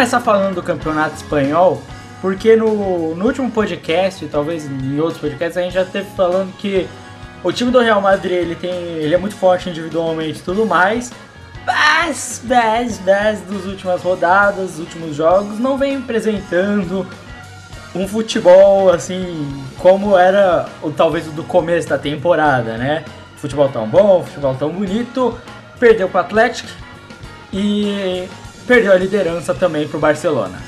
Começar 0.00 0.20
falando 0.20 0.54
do 0.54 0.62
campeonato 0.62 1.16
espanhol, 1.16 1.82
porque 2.22 2.56
no, 2.56 3.14
no 3.14 3.26
último 3.26 3.50
podcast, 3.50 4.26
talvez 4.28 4.64
em 4.64 4.98
outros 4.98 5.20
podcasts, 5.20 5.58
a 5.58 5.60
gente 5.60 5.74
já 5.74 5.82
esteve 5.82 6.08
falando 6.16 6.56
que 6.56 6.88
o 7.44 7.52
time 7.52 7.70
do 7.70 7.80
Real 7.80 8.00
Madrid 8.00 8.32
ele 8.32 8.54
tem, 8.54 8.72
ele 8.72 9.14
é 9.14 9.18
muito 9.18 9.34
forte 9.34 9.68
individualmente 9.68 10.38
e 10.38 10.42
tudo 10.42 10.64
mais, 10.64 11.12
mas 11.66 12.40
10, 12.42 12.96
10 13.00 13.40
das 13.40 13.64
últimas 13.66 14.00
rodadas, 14.00 14.70
dos 14.70 14.78
últimos 14.78 15.14
jogos, 15.14 15.58
não 15.58 15.76
vem 15.76 15.98
apresentando 15.98 17.06
um 17.94 18.08
futebol 18.08 18.90
assim 18.90 19.62
como 19.76 20.16
era 20.16 20.66
o 20.82 20.90
talvez 20.90 21.26
do 21.26 21.44
começo 21.44 21.90
da 21.90 21.98
temporada, 21.98 22.78
né? 22.78 23.04
Futebol 23.36 23.68
tão 23.68 23.86
bom, 23.86 24.24
futebol 24.24 24.54
tão 24.54 24.70
bonito, 24.70 25.38
perdeu 25.78 26.08
para 26.08 26.22
o 26.22 26.24
Atlético 26.24 26.70
e 27.52 28.26
perdeu 28.70 28.92
a 28.92 28.96
liderança 28.96 29.52
também 29.52 29.88
pro 29.88 29.98
Barcelona. 29.98 30.62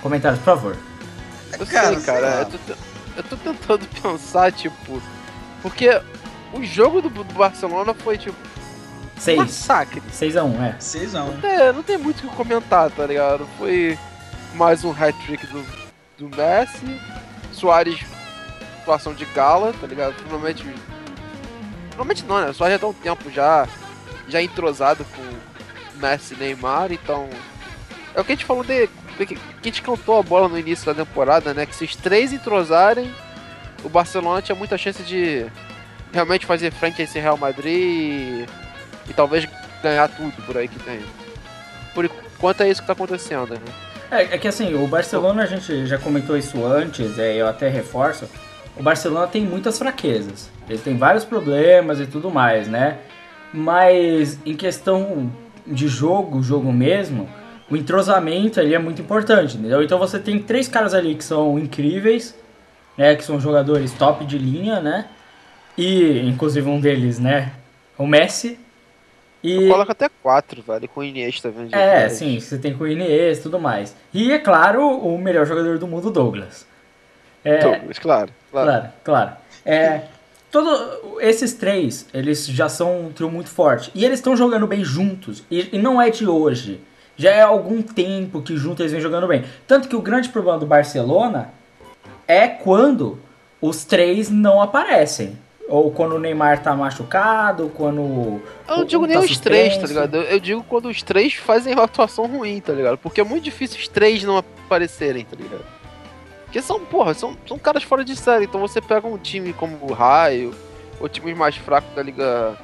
Comentários, 0.00 0.38
por 0.38 0.46
favor. 0.46 0.76
Eu 1.58 1.66
Cara, 1.66 1.88
sei, 1.88 1.96
sei 2.00 2.14
cara. 2.14 2.26
lá. 2.26 2.40
Eu 2.40 2.46
tô, 2.46 2.74
eu 3.18 3.22
tô 3.22 3.36
tentando 3.36 3.86
pensar, 4.00 4.50
tipo. 4.50 5.02
Porque 5.60 6.00
o 6.54 6.64
jogo 6.64 7.02
do, 7.02 7.10
do 7.10 7.34
Barcelona 7.34 7.92
foi, 7.92 8.16
tipo, 8.16 8.36
6. 9.18 9.38
massacre. 9.38 10.02
6 10.10 10.36
a 10.38 10.44
1 10.44 10.64
é. 10.64 10.76
6x1. 10.80 11.44
É, 11.44 11.70
não 11.70 11.82
tem 11.82 11.98
muito 11.98 12.26
o 12.26 12.30
que 12.30 12.34
comentar, 12.34 12.90
tá 12.90 13.06
ligado? 13.06 13.46
Foi 13.58 13.98
mais 14.54 14.82
um 14.82 14.92
hat-trick 14.92 15.46
do, 15.48 15.62
do 16.16 16.34
Messi. 16.34 16.98
Soares, 17.52 18.00
situação 18.78 19.12
de 19.12 19.26
gala, 19.26 19.74
tá 19.78 19.86
ligado? 19.86 20.14
Finalmente. 20.14 20.64
Finalmente 21.90 22.24
não, 22.24 22.40
né? 22.40 22.48
O 22.48 22.54
Soares 22.54 22.76
já 22.76 22.78
tá 22.78 22.86
um 22.86 22.94
tempo 22.94 23.30
já, 23.30 23.68
já 24.28 24.40
entrosado 24.40 25.04
com 25.14 25.33
Messi 26.00 26.34
Neymar, 26.34 26.92
então. 26.92 27.28
É 28.14 28.20
o 28.20 28.24
que 28.24 28.32
a 28.32 28.34
gente 28.34 28.44
falou 28.44 28.64
de. 28.64 28.88
Que 29.16 29.34
a 29.34 29.64
gente 29.64 29.82
cantou 29.82 30.18
a 30.18 30.22
bola 30.22 30.48
no 30.48 30.58
início 30.58 30.86
da 30.86 31.04
temporada, 31.04 31.54
né? 31.54 31.66
Que 31.66 31.74
se 31.74 31.84
os 31.84 31.94
três 31.96 32.32
entrosarem, 32.32 33.12
o 33.82 33.88
Barcelona 33.88 34.42
tinha 34.42 34.56
muita 34.56 34.76
chance 34.76 35.02
de 35.02 35.46
realmente 36.12 36.46
fazer 36.46 36.72
frente 36.72 37.00
a 37.00 37.04
esse 37.04 37.18
Real 37.18 37.36
Madrid 37.36 37.74
e, 37.74 38.46
e 39.08 39.12
talvez 39.14 39.48
ganhar 39.82 40.08
tudo 40.08 40.32
por 40.46 40.56
aí 40.56 40.68
que 40.68 40.78
tem. 40.80 41.00
Por 41.92 42.04
enquanto 42.04 42.62
é 42.62 42.70
isso 42.70 42.80
que 42.80 42.86
tá 42.86 42.92
acontecendo, 42.92 43.54
né? 43.54 43.60
É, 44.10 44.34
é 44.34 44.38
que 44.38 44.48
assim, 44.48 44.74
o 44.74 44.86
Barcelona, 44.86 45.42
a 45.42 45.46
gente 45.46 45.86
já 45.86 45.98
comentou 45.98 46.36
isso 46.36 46.64
antes, 46.64 47.18
é, 47.18 47.34
eu 47.34 47.48
até 47.48 47.68
reforço. 47.68 48.28
O 48.76 48.82
Barcelona 48.82 49.26
tem 49.26 49.42
muitas 49.42 49.78
fraquezas. 49.78 50.50
Ele 50.68 50.78
tem 50.78 50.96
vários 50.96 51.24
problemas 51.24 52.00
e 52.00 52.06
tudo 52.06 52.30
mais, 52.30 52.68
né? 52.68 52.98
Mas 53.52 54.38
em 54.44 54.56
questão 54.56 55.30
de 55.66 55.88
jogo, 55.88 56.42
jogo 56.42 56.72
mesmo, 56.72 57.28
o 57.70 57.76
entrosamento 57.76 58.60
ali 58.60 58.74
é 58.74 58.78
muito 58.78 59.00
importante, 59.00 59.56
entendeu? 59.56 59.82
Então 59.82 59.98
você 59.98 60.18
tem 60.18 60.38
três 60.38 60.68
caras 60.68 60.94
ali 60.94 61.14
que 61.14 61.24
são 61.24 61.58
incríveis, 61.58 62.34
né, 62.96 63.14
que 63.14 63.24
são 63.24 63.40
jogadores 63.40 63.92
top 63.92 64.24
de 64.24 64.38
linha, 64.38 64.80
né? 64.80 65.06
E 65.76 66.20
inclusive 66.20 66.68
um 66.68 66.78
deles, 66.80 67.18
né, 67.18 67.52
o 67.98 68.06
Messi. 68.06 68.58
E 69.42 69.68
Coloca 69.68 69.92
até 69.92 70.08
quatro, 70.22 70.62
velho, 70.62 70.88
com 70.88 71.00
o 71.00 71.04
Iniesta 71.04 71.50
vindo 71.50 71.68
de 71.68 71.74
é, 71.74 72.08
sim, 72.08 72.40
você 72.40 72.56
tem 72.56 72.74
com 72.74 72.84
o 72.84 72.88
Iniesta 72.88 73.40
e 73.40 73.42
tudo 73.42 73.58
mais. 73.58 73.94
E 74.12 74.32
é 74.32 74.38
claro, 74.38 74.86
o 74.86 75.18
melhor 75.18 75.46
jogador 75.46 75.78
do 75.78 75.86
mundo, 75.86 76.10
Douglas. 76.10 76.66
É, 77.44 77.58
Douglas, 77.58 77.98
claro, 77.98 78.30
claro. 78.50 78.70
Claro, 78.70 78.92
claro. 79.04 79.30
É, 79.66 80.02
todo, 80.54 81.18
esses 81.20 81.52
três, 81.52 82.06
eles 82.14 82.46
já 82.46 82.68
são 82.68 83.06
um 83.06 83.12
trio 83.12 83.28
muito 83.28 83.50
forte. 83.50 83.90
E 83.92 84.04
eles 84.04 84.20
estão 84.20 84.36
jogando 84.36 84.68
bem 84.68 84.84
juntos. 84.84 85.42
E, 85.50 85.76
e 85.76 85.78
não 85.78 86.00
é 86.00 86.10
de 86.10 86.28
hoje. 86.28 86.80
Já 87.16 87.30
é 87.30 87.42
há 87.42 87.46
algum 87.46 87.82
tempo 87.82 88.40
que 88.40 88.56
juntos 88.56 88.80
eles 88.80 88.92
vêm 88.92 89.00
jogando 89.00 89.26
bem. 89.26 89.44
Tanto 89.66 89.88
que 89.88 89.96
o 89.96 90.00
grande 90.00 90.28
problema 90.28 90.56
do 90.56 90.64
Barcelona 90.64 91.50
é 92.28 92.46
quando 92.46 93.18
os 93.60 93.84
três 93.84 94.30
não 94.30 94.62
aparecem. 94.62 95.36
Ou 95.68 95.90
quando 95.90 96.14
o 96.14 96.18
Neymar 96.20 96.62
tá 96.62 96.76
machucado, 96.76 97.72
quando. 97.74 98.00
Eu 98.68 98.76
não 98.76 98.82
um 98.82 98.84
digo 98.84 99.06
nem 99.06 99.18
tá 99.18 99.24
os 99.24 99.38
três, 99.38 99.76
tá 99.76 99.86
ligado? 99.86 100.16
Eu, 100.18 100.22
eu 100.22 100.38
digo 100.38 100.62
quando 100.68 100.86
os 100.86 101.02
três 101.02 101.34
fazem 101.34 101.72
uma 101.72 101.84
atuação 101.84 102.26
ruim, 102.26 102.60
tá 102.60 102.72
ligado? 102.72 102.98
Porque 102.98 103.20
é 103.20 103.24
muito 103.24 103.42
difícil 103.42 103.78
os 103.78 103.88
três 103.88 104.22
não 104.22 104.36
aparecerem, 104.36 105.24
tá 105.24 105.36
ligado? 105.36 105.64
Porque 106.54 106.64
são, 106.64 106.78
porra, 106.78 107.14
são, 107.14 107.36
são 107.48 107.58
caras 107.58 107.82
fora 107.82 108.04
de 108.04 108.14
série. 108.14 108.44
Então 108.44 108.60
você 108.60 108.80
pega 108.80 109.08
um 109.08 109.18
time 109.18 109.52
como 109.52 109.76
o 109.82 109.92
Raio, 109.92 110.54
ou 111.00 111.08
times 111.08 111.36
mais 111.36 111.56
fracos 111.56 111.92
da 111.96 112.00
Liga. 112.00 112.56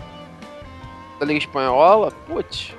da 1.19 1.27
Liga 1.27 1.41
Espanhola, 1.41 2.13
putz. 2.25 2.73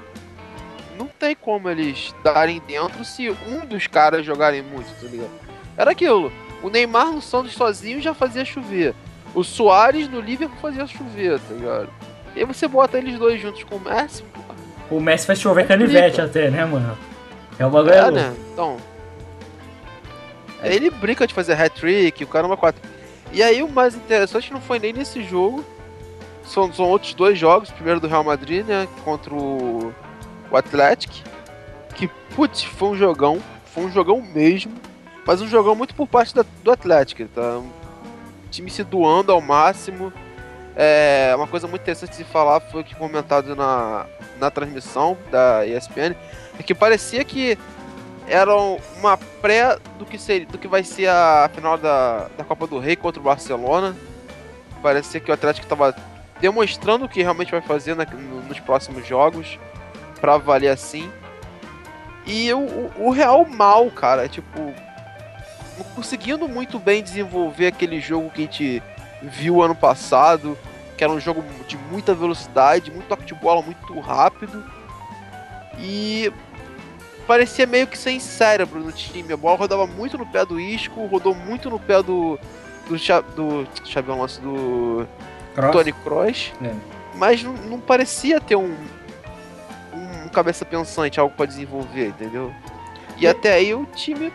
Não 0.97 1.07
tem 1.07 1.35
como 1.35 1.69
eles 1.69 2.15
darem 2.23 2.61
dentro 2.65 3.03
se 3.03 3.29
um 3.29 3.65
dos 3.65 3.87
caras 3.87 4.25
jogarem 4.25 4.61
muito, 4.61 4.87
tá 5.01 5.05
ligado? 5.05 5.31
Era 5.75 5.91
aquilo. 5.91 6.31
O 6.63 6.69
Neymar 6.69 7.11
no 7.11 7.21
Santos 7.21 7.51
sozinho 7.55 7.99
já 7.99 8.13
fazia 8.13 8.45
chover. 8.45 8.95
O 9.35 9.43
Soares 9.43 10.07
no 10.07 10.21
Liverpool 10.21 10.59
fazia 10.61 10.87
chover, 10.87 11.41
tá 11.41 11.53
ligado? 11.53 11.89
E 12.33 12.39
aí 12.39 12.45
você 12.45 12.69
bota 12.69 12.97
eles 12.97 13.19
dois 13.19 13.41
juntos 13.41 13.65
com 13.65 13.75
o 13.75 13.81
Messi, 13.81 14.23
porra. 14.23 14.55
O 14.89 15.01
Messi 15.01 15.27
faz 15.27 15.39
chover 15.39 15.67
canivete 15.67 16.21
até, 16.21 16.49
né, 16.49 16.63
mano? 16.63 16.97
É 17.59 17.65
o 17.65 17.69
bagulho. 17.69 17.93
É, 17.93 18.11
né? 18.11 18.33
Então. 18.53 18.77
Ele 20.63 20.89
brinca 20.89 21.25
de 21.25 21.33
fazer 21.33 21.53
hat-trick, 21.53 22.23
o 22.23 22.27
caramba 22.27 22.55
4. 22.57 22.81
E 23.31 23.41
aí 23.41 23.63
o 23.63 23.69
mais 23.69 23.95
interessante 23.95 24.51
não 24.51 24.61
foi 24.61 24.77
nem 24.79 24.93
nesse 24.93 25.23
jogo. 25.23 25.63
São, 26.45 26.71
são 26.73 26.85
outros 26.85 27.13
dois 27.13 27.37
jogos. 27.37 27.71
Primeiro 27.71 27.99
do 27.99 28.07
Real 28.07 28.23
Madrid, 28.23 28.65
né? 28.65 28.87
Contra 29.03 29.33
o, 29.33 29.93
o 30.51 30.57
Atlético. 30.57 31.13
Que, 31.95 32.07
putz, 32.35 32.63
foi 32.63 32.89
um 32.89 32.95
jogão. 32.97 33.41
Foi 33.73 33.85
um 33.85 33.91
jogão 33.91 34.21
mesmo. 34.21 34.73
Mas 35.25 35.41
um 35.41 35.47
jogão 35.47 35.75
muito 35.75 35.95
por 35.95 36.07
parte 36.07 36.33
da- 36.35 36.45
do 36.63 36.71
Atlético. 36.71 37.25
Tá? 37.33 37.57
O 37.59 37.69
time 38.49 38.69
se 38.69 38.83
doando 38.83 39.31
ao 39.31 39.39
máximo. 39.41 40.11
É, 40.75 41.33
uma 41.35 41.47
coisa 41.47 41.67
muito 41.67 41.81
interessante 41.81 42.17
de 42.17 42.23
falar 42.23 42.59
foi 42.59 42.81
o 42.81 42.83
que 42.83 42.95
comentado 42.95 43.55
na, 43.55 44.05
na 44.39 44.49
transmissão 44.49 45.17
da 45.29 45.65
ESPN. 45.65 46.15
É 46.59 46.63
que 46.63 46.73
parecia 46.73 47.23
que 47.23 47.57
era 48.31 48.55
uma 48.97 49.17
pré 49.17 49.77
do 49.99 50.05
que, 50.05 50.17
seria, 50.17 50.45
do 50.47 50.57
que 50.57 50.67
vai 50.67 50.83
ser 50.83 51.07
a 51.09 51.49
final 51.53 51.77
da, 51.77 52.29
da 52.37 52.43
Copa 52.43 52.65
do 52.65 52.79
Rei 52.79 52.95
contra 52.95 53.19
o 53.19 53.23
Barcelona. 53.23 53.95
Parecia 54.81 55.19
que 55.19 55.29
o 55.29 55.33
Atlético 55.33 55.65
estava 55.65 55.93
demonstrando 56.39 57.05
o 57.05 57.09
que 57.09 57.21
realmente 57.21 57.51
vai 57.51 57.61
fazer 57.61 57.95
na- 57.95 58.05
no- 58.05 58.41
nos 58.43 58.59
próximos 58.59 59.05
jogos 59.05 59.59
para 60.19 60.37
valer 60.37 60.69
assim. 60.69 61.11
E 62.25 62.51
o, 62.53 62.59
o, 62.59 62.91
o 63.07 63.09
Real 63.11 63.45
mal, 63.45 63.89
cara, 63.91 64.27
tipo, 64.29 64.59
não 65.77 65.83
conseguindo 65.95 66.47
muito 66.47 66.79
bem 66.79 67.03
desenvolver 67.03 67.67
aquele 67.67 67.99
jogo 67.99 68.29
que 68.29 68.41
a 68.41 68.45
gente 68.45 68.83
viu 69.21 69.61
ano 69.61 69.75
passado, 69.75 70.57
que 70.97 71.03
era 71.03 71.11
um 71.11 71.19
jogo 71.19 71.43
de 71.67 71.77
muita 71.77 72.13
velocidade, 72.13 72.91
muito 72.91 73.07
toque 73.07 73.25
de 73.25 73.33
bola, 73.33 73.61
muito 73.61 73.99
rápido. 73.99 74.63
E 75.79 76.31
parecia 77.31 77.65
meio 77.65 77.87
que 77.87 77.97
sem 77.97 78.19
cérebro 78.19 78.81
no 78.81 78.91
time. 78.91 79.31
A 79.31 79.37
bola 79.37 79.57
rodava 79.57 79.87
muito 79.87 80.17
no 80.17 80.25
pé 80.25 80.45
do 80.45 80.59
Isco, 80.59 81.05
rodou 81.05 81.33
muito 81.33 81.69
no 81.69 81.79
pé 81.79 82.03
do. 82.03 82.37
do, 82.89 82.95
do 83.63 83.87
Xabi 83.87 84.11
Alonso, 84.11 84.41
do 84.41 85.07
Cross. 85.55 85.71
Tony 85.71 85.93
Kroos. 85.93 86.51
É. 86.61 86.73
Mas 87.15 87.41
não, 87.41 87.53
não 87.53 87.79
parecia 87.79 88.41
ter 88.41 88.57
um, 88.57 88.75
um 89.93 90.27
cabeça 90.27 90.65
pensante, 90.65 91.21
algo 91.21 91.33
pra 91.33 91.45
desenvolver, 91.45 92.07
entendeu? 92.07 92.53
E 93.17 93.25
até 93.25 93.53
aí 93.53 93.73
o 93.73 93.85
time 93.95 94.33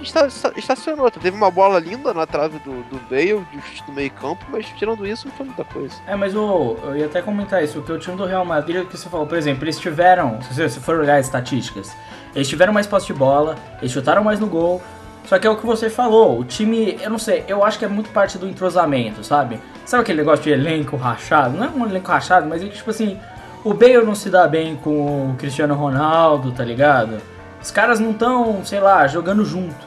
esta- 0.00 0.26
esta- 0.26 0.52
estacionou. 0.56 1.10
Teve 1.10 1.36
uma 1.36 1.50
bola 1.50 1.78
linda 1.78 2.12
na 2.14 2.26
trave 2.26 2.58
do, 2.60 2.82
do 2.84 3.00
Bale, 3.10 3.44
chute 3.66 3.84
do 3.86 3.92
meio 3.92 4.10
campo, 4.10 4.44
mas 4.50 4.66
tirando 4.76 5.06
isso 5.06 5.26
não 5.26 5.34
foi 5.34 5.46
muita 5.46 5.64
coisa. 5.64 5.94
É, 6.06 6.14
mas 6.16 6.34
o, 6.34 6.76
eu 6.84 6.96
ia 6.96 7.06
até 7.06 7.22
comentar 7.22 7.62
isso, 7.62 7.74
porque 7.74 7.92
o 7.92 7.98
time 7.98 8.16
do 8.16 8.24
Real 8.26 8.44
Madrid, 8.44 8.82
o 8.82 8.86
que 8.86 8.96
você 8.96 9.08
falou, 9.08 9.26
por 9.26 9.36
exemplo, 9.38 9.64
eles 9.64 9.78
tiveram, 9.78 10.40
se 10.42 10.54
você 10.68 10.80
for 10.80 10.98
olhar 11.00 11.16
as 11.16 11.26
estatísticas, 11.26 11.94
eles 12.34 12.48
tiveram 12.48 12.72
mais 12.72 12.86
posse 12.86 13.06
de 13.06 13.12
bola, 13.14 13.56
eles 13.80 13.92
chutaram 13.92 14.22
mais 14.22 14.38
no 14.40 14.46
gol, 14.46 14.82
só 15.24 15.38
que 15.38 15.46
é 15.46 15.50
o 15.50 15.56
que 15.56 15.66
você 15.66 15.90
falou, 15.90 16.38
o 16.38 16.44
time, 16.44 16.98
eu 17.02 17.10
não 17.10 17.18
sei, 17.18 17.44
eu 17.48 17.64
acho 17.64 17.78
que 17.78 17.84
é 17.84 17.88
muito 17.88 18.10
parte 18.10 18.38
do 18.38 18.46
entrosamento, 18.48 19.24
sabe? 19.24 19.58
Sabe 19.84 20.02
aquele 20.02 20.18
negócio 20.18 20.44
de 20.44 20.50
elenco 20.50 20.96
rachado? 20.96 21.56
Não 21.56 21.64
é 21.64 21.68
um 21.68 21.84
elenco 21.86 22.08
rachado, 22.10 22.46
mas 22.48 22.62
é 22.62 22.66
que, 22.66 22.76
tipo 22.76 22.90
assim, 22.90 23.18
o 23.64 23.74
Bale 23.74 24.04
não 24.04 24.14
se 24.14 24.30
dá 24.30 24.46
bem 24.46 24.76
com 24.76 25.30
o 25.32 25.34
Cristiano 25.36 25.74
Ronaldo, 25.74 26.52
tá 26.52 26.62
ligado? 26.64 27.18
Os 27.62 27.70
caras 27.70 27.98
não 27.98 28.10
estão, 28.12 28.64
sei 28.64 28.80
lá, 28.80 29.06
jogando 29.06 29.44
junto, 29.44 29.86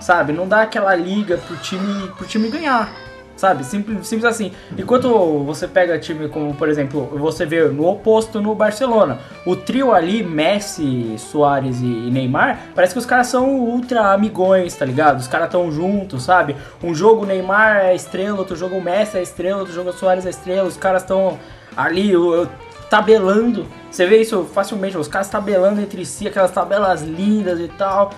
sabe? 0.00 0.32
Não 0.32 0.46
dá 0.46 0.62
aquela 0.62 0.94
liga 0.94 1.36
pro 1.38 1.56
time, 1.56 2.08
pro 2.16 2.26
time 2.26 2.48
ganhar. 2.48 2.88
Sabe? 3.36 3.62
Simples, 3.64 4.08
simples 4.08 4.24
assim. 4.24 4.50
Enquanto 4.76 5.08
você 5.44 5.68
pega 5.68 5.96
time 5.96 6.28
como, 6.28 6.52
por 6.54 6.68
exemplo, 6.68 7.06
você 7.20 7.46
vê 7.46 7.68
no 7.68 7.86
oposto 7.86 8.40
no 8.40 8.52
Barcelona. 8.52 9.20
O 9.46 9.54
trio 9.54 9.92
ali, 9.92 10.24
Messi, 10.24 11.14
Soares 11.18 11.80
e 11.80 11.84
Neymar, 11.84 12.58
parece 12.74 12.94
que 12.94 12.98
os 12.98 13.06
caras 13.06 13.28
são 13.28 13.48
ultra 13.60 14.12
amigões, 14.12 14.74
tá 14.74 14.84
ligado? 14.84 15.20
Os 15.20 15.28
caras 15.28 15.46
estão 15.46 15.70
juntos, 15.70 16.24
sabe? 16.24 16.56
Um 16.82 16.92
jogo 16.92 17.24
Neymar 17.24 17.76
é 17.76 17.94
estrela, 17.94 18.38
outro 18.40 18.56
jogo 18.56 18.80
Messi 18.82 19.18
é 19.18 19.22
estrela, 19.22 19.60
outro 19.60 19.72
jogo 19.72 19.92
Soares 19.92 20.26
é 20.26 20.30
estrela. 20.30 20.66
Os 20.66 20.76
caras 20.76 21.02
estão 21.02 21.38
ali 21.76 22.16
o- 22.16 22.48
tabelando. 22.90 23.66
Você 23.90 24.06
vê 24.06 24.20
isso 24.20 24.44
facilmente, 24.52 24.96
os 24.96 25.08
caras 25.08 25.28
tabelando 25.28 25.80
entre 25.80 26.04
si, 26.04 26.26
aquelas 26.26 26.50
tabelas 26.50 27.02
lindas 27.02 27.60
e 27.60 27.68
tal. 27.68 28.10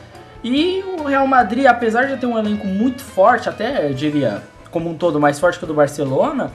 E 0.42 0.82
o 0.98 1.04
Real 1.04 1.26
Madrid, 1.26 1.66
apesar 1.66 2.04
de 2.06 2.16
ter 2.16 2.26
um 2.26 2.38
elenco 2.38 2.66
muito 2.66 3.02
forte, 3.02 3.48
até 3.48 3.88
eu 3.88 3.94
diria 3.94 4.42
como 4.70 4.88
um 4.88 4.94
todo 4.94 5.20
mais 5.20 5.38
forte 5.38 5.58
que 5.58 5.64
o 5.64 5.66
do 5.66 5.74
Barcelona, 5.74 6.50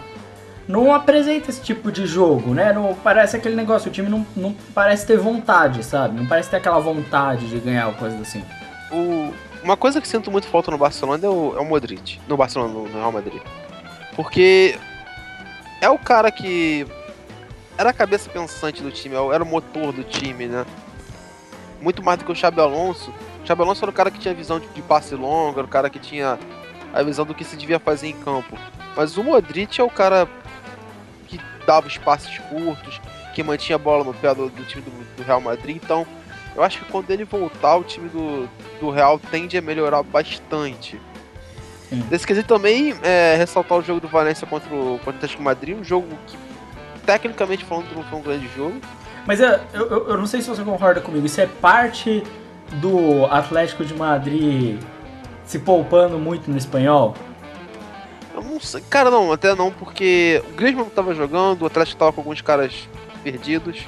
não 0.67 0.93
apresenta 0.93 1.49
esse 1.51 1.61
tipo 1.61 1.91
de 1.91 2.07
jogo, 2.07 2.53
né? 2.53 2.73
Não 2.73 2.95
parece 2.95 3.35
aquele 3.37 3.55
negócio, 3.55 3.89
o 3.89 3.93
time 3.93 4.09
não, 4.09 4.25
não 4.35 4.55
parece 4.73 5.05
ter 5.05 5.17
vontade, 5.17 5.83
sabe? 5.83 6.17
Não 6.19 6.25
parece 6.25 6.49
ter 6.49 6.55
aquela 6.57 6.79
vontade 6.79 7.47
de 7.47 7.59
ganhar 7.59 7.87
ou 7.87 7.93
coisa 7.93 8.17
assim. 8.19 8.43
O- 8.91 9.31
uma 9.63 9.77
coisa 9.77 9.99
que 10.01 10.07
sinto 10.07 10.31
muito 10.31 10.47
falta 10.47 10.71
no 10.71 10.77
Barcelona 10.77 11.25
é 11.25 11.29
o, 11.29 11.53
é 11.57 11.59
o 11.59 11.65
Modric. 11.65 12.19
No 12.27 12.35
Barcelona, 12.37 12.73
no, 12.73 12.87
no 12.87 12.97
Real 12.97 13.11
Madrid. 13.11 13.41
Porque 14.15 14.75
é 15.81 15.89
o 15.89 15.97
cara 15.99 16.31
que 16.31 16.87
era 17.77 17.89
a 17.89 17.93
cabeça 17.93 18.29
pensante 18.29 18.81
do 18.81 18.91
time, 18.91 19.15
era 19.33 19.43
o 19.43 19.47
motor 19.47 19.91
do 19.91 20.03
time, 20.03 20.47
né? 20.47 20.65
Muito 21.81 22.01
mais 22.01 22.17
do 22.17 22.25
que 22.25 22.31
o 22.31 22.35
Xabi 22.35 22.61
Alonso. 22.61 23.13
O 23.43 23.47
Xabi 23.47 23.61
Alonso 23.61 23.83
era 23.83 23.91
o 23.91 23.93
cara 23.93 24.09
que 24.09 24.19
tinha 24.19 24.33
visão 24.33 24.59
de, 24.59 24.67
de 24.67 24.81
passe 24.81 25.13
longo, 25.15 25.59
era 25.59 25.65
o 25.65 25.69
cara 25.69 25.89
que 25.89 25.99
tinha 25.99 26.39
a 26.93 27.03
visão 27.03 27.25
do 27.25 27.33
que 27.33 27.43
se 27.43 27.57
devia 27.57 27.79
fazer 27.79 28.07
em 28.07 28.13
campo. 28.13 28.57
Mas 28.95 29.17
o 29.17 29.23
Modric 29.23 29.79
é 29.79 29.83
o 29.83 29.89
cara 29.89 30.27
que 31.27 31.39
dava 31.67 31.87
os 31.87 31.97
passes 31.97 32.37
curtos, 32.39 33.01
que 33.33 33.43
mantinha 33.43 33.75
a 33.75 33.79
bola 33.79 34.03
no 34.03 34.13
pé 34.13 34.33
do, 34.33 34.49
do 34.49 34.63
time 34.63 34.81
do, 34.81 35.17
do 35.17 35.23
Real 35.23 35.41
Madrid. 35.41 35.75
Então, 35.75 36.07
eu 36.55 36.63
acho 36.63 36.79
que 36.79 36.85
quando 36.89 37.11
ele 37.11 37.25
voltar, 37.25 37.75
o 37.75 37.83
time 37.83 38.07
do, 38.07 38.49
do 38.79 38.89
Real 38.89 39.19
tende 39.19 39.57
a 39.57 39.61
melhorar 39.61 40.01
bastante. 40.01 40.99
Sim. 41.89 41.99
Desse 42.09 42.25
quesito 42.25 42.47
também, 42.47 42.95
é, 43.03 43.35
ressaltar 43.37 43.77
o 43.77 43.81
jogo 43.81 43.99
do 43.99 44.07
Valência 44.07 44.47
contra 44.47 44.73
o, 44.73 44.97
contra 44.99 45.11
o 45.11 45.15
Atlético 45.15 45.43
Madrid, 45.43 45.77
um 45.77 45.83
jogo 45.83 46.07
que, 46.25 46.37
tecnicamente 47.05 47.63
falando, 47.63 47.93
não 47.95 48.03
foi 48.03 48.19
um 48.19 48.21
grande 48.21 48.49
jogo. 48.55 48.79
Mas 49.25 49.39
eu, 49.39 49.59
eu, 49.73 50.09
eu 50.09 50.17
não 50.17 50.27
sei 50.27 50.41
se 50.41 50.49
você 50.49 50.63
concorda 50.63 51.01
comigo, 51.01 51.25
isso 51.25 51.39
é 51.41 51.47
parte 51.47 52.23
do 52.73 53.25
Atlético 53.25 53.85
de 53.85 53.93
Madrid 53.93 54.79
se 55.45 55.59
poupando 55.59 56.17
muito 56.17 56.49
no 56.49 56.57
espanhol? 56.57 57.13
Eu 58.33 58.41
não 58.43 58.59
sei, 58.59 58.81
cara, 58.89 59.09
não, 59.09 59.31
até 59.31 59.55
não, 59.55 59.71
porque 59.71 60.43
o 60.49 60.51
Griezmann 60.53 60.89
tava 60.89 61.13
jogando, 61.15 61.61
o 61.61 61.65
Atlético 61.67 61.97
tava 61.97 62.11
com 62.11 62.21
alguns 62.21 62.41
caras 62.41 62.89
perdidos, 63.23 63.85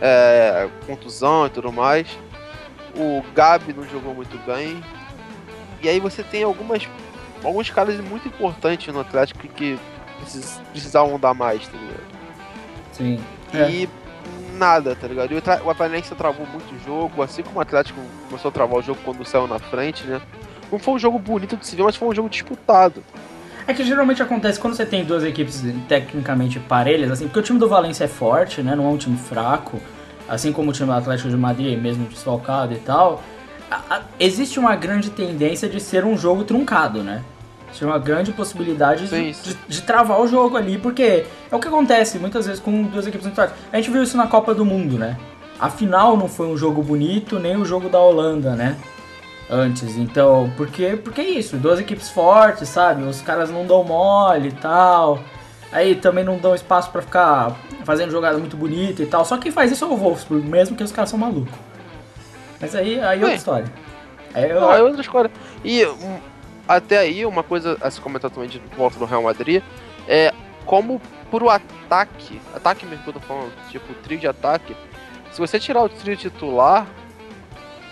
é, 0.00 0.68
contusão 0.86 1.46
e 1.46 1.50
tudo 1.50 1.72
mais. 1.72 2.06
O 2.96 3.22
Gabi 3.34 3.72
não 3.74 3.84
jogou 3.84 4.14
muito 4.14 4.36
bem. 4.46 4.82
E 5.82 5.88
aí 5.88 6.00
você 6.00 6.22
tem 6.22 6.42
algumas 6.42 6.88
alguns 7.44 7.70
caras 7.70 8.00
muito 8.00 8.26
importantes 8.26 8.92
no 8.92 9.00
Atlético 9.00 9.46
que 9.46 9.78
precis- 10.18 10.60
precisavam 10.72 11.20
dar 11.20 11.34
mais, 11.34 11.68
tá 11.68 11.78
ligado? 11.78 12.17
Sim. 12.98 13.18
É. 13.54 13.70
E 13.70 13.88
nada, 14.58 14.94
tá 14.94 15.06
ligado? 15.06 15.32
E 15.32 15.36
o, 15.36 15.42
o 15.64 15.70
Atlético 15.70 16.14
travou 16.16 16.46
muito 16.46 16.74
o 16.74 16.78
jogo, 16.84 17.22
assim 17.22 17.42
como 17.42 17.58
o 17.58 17.62
Atlético 17.62 18.00
começou 18.28 18.50
a 18.50 18.52
travar 18.52 18.78
o 18.78 18.82
jogo 18.82 19.00
quando 19.04 19.24
saiu 19.24 19.46
na 19.46 19.58
frente, 19.58 20.04
né? 20.06 20.20
Não 20.70 20.78
foi 20.78 20.94
um 20.94 20.98
jogo 20.98 21.18
bonito 21.18 21.56
de 21.56 21.66
se 21.66 21.74
ver, 21.74 21.84
mas 21.84 21.96
foi 21.96 22.08
um 22.08 22.14
jogo 22.14 22.28
disputado. 22.28 23.02
É 23.66 23.72
que 23.72 23.84
geralmente 23.84 24.22
acontece 24.22 24.58
quando 24.58 24.74
você 24.74 24.84
tem 24.84 25.04
duas 25.04 25.22
equipes 25.24 25.62
tecnicamente 25.88 26.58
parelhas, 26.58 27.10
assim, 27.10 27.26
porque 27.26 27.38
o 27.38 27.42
time 27.42 27.58
do 27.58 27.68
Valência 27.68 28.04
é 28.04 28.08
forte, 28.08 28.62
né? 28.62 28.74
Não 28.74 28.84
é 28.86 28.88
um 28.88 28.96
time 28.96 29.16
fraco, 29.16 29.80
assim 30.28 30.52
como 30.52 30.70
o 30.70 30.72
time 30.72 30.86
do 30.86 30.94
Atlético 30.94 31.28
de 31.28 31.36
Madrid, 31.36 31.78
mesmo 31.78 32.06
desfalcado 32.06 32.74
e 32.74 32.78
tal. 32.78 33.22
A, 33.70 33.96
a, 33.96 34.02
existe 34.18 34.58
uma 34.58 34.74
grande 34.74 35.10
tendência 35.10 35.68
de 35.68 35.80
ser 35.80 36.04
um 36.04 36.16
jogo 36.16 36.44
truncado, 36.44 37.02
né? 37.02 37.22
Existe 37.68 37.84
uma 37.84 37.98
grande 37.98 38.32
possibilidade 38.32 39.06
de, 39.08 39.32
de, 39.32 39.58
de, 39.68 39.82
travar 39.82 40.20
o 40.20 40.26
jogo 40.26 40.56
ali, 40.56 40.78
porque 40.78 41.26
é 41.50 41.54
o 41.54 41.60
que 41.60 41.68
acontece 41.68 42.18
muitas 42.18 42.46
vezes 42.46 42.60
com 42.60 42.84
duas 42.84 43.06
equipes 43.06 43.26
muito 43.26 43.36
fortes. 43.36 43.54
A 43.72 43.76
gente 43.76 43.90
viu 43.90 44.02
isso 44.02 44.16
na 44.16 44.26
Copa 44.26 44.54
do 44.54 44.64
Mundo, 44.64 44.98
né? 44.98 45.18
A 45.60 45.68
final 45.68 46.16
não 46.16 46.28
foi 46.28 46.46
um 46.46 46.56
jogo 46.56 46.82
bonito, 46.82 47.38
nem 47.38 47.56
o 47.56 47.64
jogo 47.64 47.88
da 47.88 47.98
Holanda, 47.98 48.54
né? 48.54 48.76
antes. 49.50 49.96
Então, 49.96 50.52
porque, 50.56 50.96
porque 51.02 51.20
é 51.20 51.28
isso, 51.28 51.56
duas 51.56 51.80
equipes 51.80 52.08
fortes, 52.10 52.68
sabe? 52.68 53.02
Os 53.04 53.20
caras 53.20 53.50
não 53.50 53.66
dão 53.66 53.82
mole 53.82 54.48
e 54.48 54.52
tal. 54.52 55.20
Aí 55.72 55.94
também 55.94 56.24
não 56.24 56.38
dão 56.38 56.54
espaço 56.54 56.90
para 56.90 57.02
ficar 57.02 57.56
fazendo 57.84 58.10
jogada 58.10 58.38
muito 58.38 58.56
bonita 58.56 59.02
e 59.02 59.06
tal. 59.06 59.24
Só 59.24 59.36
quem 59.36 59.52
faz 59.52 59.70
isso 59.70 59.84
é 59.84 59.88
o 59.88 59.96
Wolfsburg, 59.96 60.46
mesmo 60.48 60.76
que 60.76 60.82
os 60.82 60.92
caras 60.92 61.10
são 61.10 61.18
malucos. 61.18 61.52
Mas 62.60 62.74
aí, 62.74 63.00
aí 63.00 63.18
é 63.18 63.22
outra 63.22 63.36
história. 63.36 63.72
Aí 64.34 64.50
eu... 64.50 64.60
Não, 64.60 64.72
é 64.72 64.82
outra 64.82 65.00
história. 65.00 65.30
E 65.64 65.84
um, 65.86 66.18
até 66.68 66.98
aí, 66.98 67.24
uma 67.24 67.42
coisa 67.42 67.78
a 67.80 67.90
se 67.90 68.00
comentar 68.00 68.30
também 68.30 68.48
de 68.48 68.60
volta 68.76 68.98
do 68.98 69.06
Real 69.06 69.22
Madrid 69.22 69.62
é 70.06 70.32
como 70.66 71.00
pro 71.30 71.48
ataque, 71.48 72.40
ataque 72.54 72.84
mesmo 72.84 73.02
que 73.02 73.08
eu 73.08 73.14
tô 73.14 73.20
falando, 73.20 73.50
tipo, 73.70 73.92
trio 73.94 74.18
de 74.18 74.28
ataque, 74.28 74.76
se 75.32 75.38
você 75.38 75.58
tirar 75.58 75.82
o 75.82 75.88
trio 75.88 76.16
titular, 76.16 76.86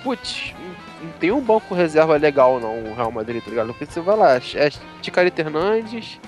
putz, 0.02 0.54
não 1.02 1.10
tem 1.12 1.30
um 1.30 1.40
banco 1.40 1.74
reserva 1.74 2.16
legal, 2.16 2.60
não, 2.60 2.90
o 2.90 2.94
Real 2.94 3.10
Madrid, 3.10 3.42
tá 3.42 3.50
ligado? 3.50 3.68
Porque 3.68 3.86
você 3.86 4.00
vai 4.00 4.16
lá, 4.16 4.36
é 4.36 4.70
Ticarito 5.00 5.40
Hernandes, 5.40 6.18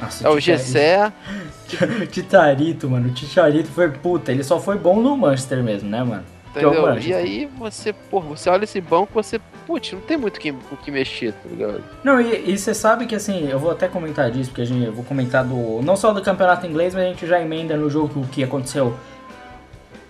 Nossa, 0.00 0.26
é 0.26 0.30
o 0.30 0.38
Gessé. 0.38 1.12
Titarito, 2.10 2.88
mano. 2.88 3.08
O 3.08 3.12
Ticharito 3.12 3.68
foi 3.68 3.90
puta, 3.90 4.32
ele 4.32 4.44
só 4.44 4.60
foi 4.60 4.78
bom 4.78 5.00
no 5.00 5.16
Manchester 5.16 5.62
mesmo, 5.62 5.88
né, 5.88 6.02
mano? 6.02 6.24
É 6.54 6.60
Entendeu? 6.60 6.98
E 6.98 7.14
aí 7.14 7.46
você, 7.58 7.92
pô, 7.92 8.20
você 8.20 8.48
olha 8.48 8.64
esse 8.64 8.80
banco, 8.80 9.12
você, 9.12 9.40
putz, 9.68 9.92
não 9.92 10.00
tem 10.00 10.16
muito 10.16 10.40
que, 10.40 10.50
o 10.50 10.76
que 10.82 10.90
mexer, 10.90 11.34
tá 11.34 11.46
ligado? 11.46 11.84
Não, 12.02 12.18
e, 12.18 12.52
e 12.52 12.58
você 12.58 12.72
sabe 12.72 13.04
que 13.04 13.14
assim, 13.14 13.50
eu 13.50 13.58
vou 13.58 13.70
até 13.70 13.86
comentar 13.86 14.30
disso, 14.30 14.48
porque 14.48 14.62
a 14.62 14.64
gente, 14.64 14.86
eu 14.86 14.92
vou 14.94 15.04
comentar 15.04 15.44
do. 15.44 15.82
Não 15.82 15.94
só 15.94 16.10
do 16.14 16.22
campeonato 16.22 16.66
inglês, 16.66 16.94
mas 16.94 17.04
a 17.04 17.08
gente 17.08 17.26
já 17.26 17.38
emenda 17.38 17.76
no 17.76 17.90
jogo 17.90 18.20
o 18.20 18.26
que 18.26 18.42
aconteceu 18.42 18.96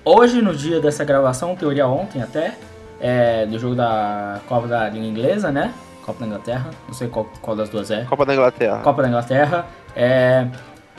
hoje, 0.04 0.40
no 0.40 0.54
dia 0.54 0.80
dessa 0.80 1.04
gravação, 1.04 1.56
teoria 1.56 1.88
ontem 1.88 2.22
até 2.22 2.54
é, 3.00 3.46
do 3.46 3.58
jogo 3.58 3.74
da 3.74 4.40
Copa 4.46 4.68
da 4.68 4.88
Liga 4.88 5.04
Inglesa, 5.04 5.50
né? 5.50 5.74
Copa 6.06 6.20
da 6.20 6.26
Inglaterra, 6.26 6.70
não 6.86 6.94
sei 6.94 7.08
qual, 7.08 7.28
qual 7.42 7.56
das 7.56 7.68
duas 7.68 7.90
é. 7.90 8.04
Copa 8.04 8.24
da 8.24 8.34
Inglaterra. 8.34 8.78
Copa 8.78 9.02
da 9.02 9.08
Inglaterra. 9.08 9.66
É, 9.96 10.46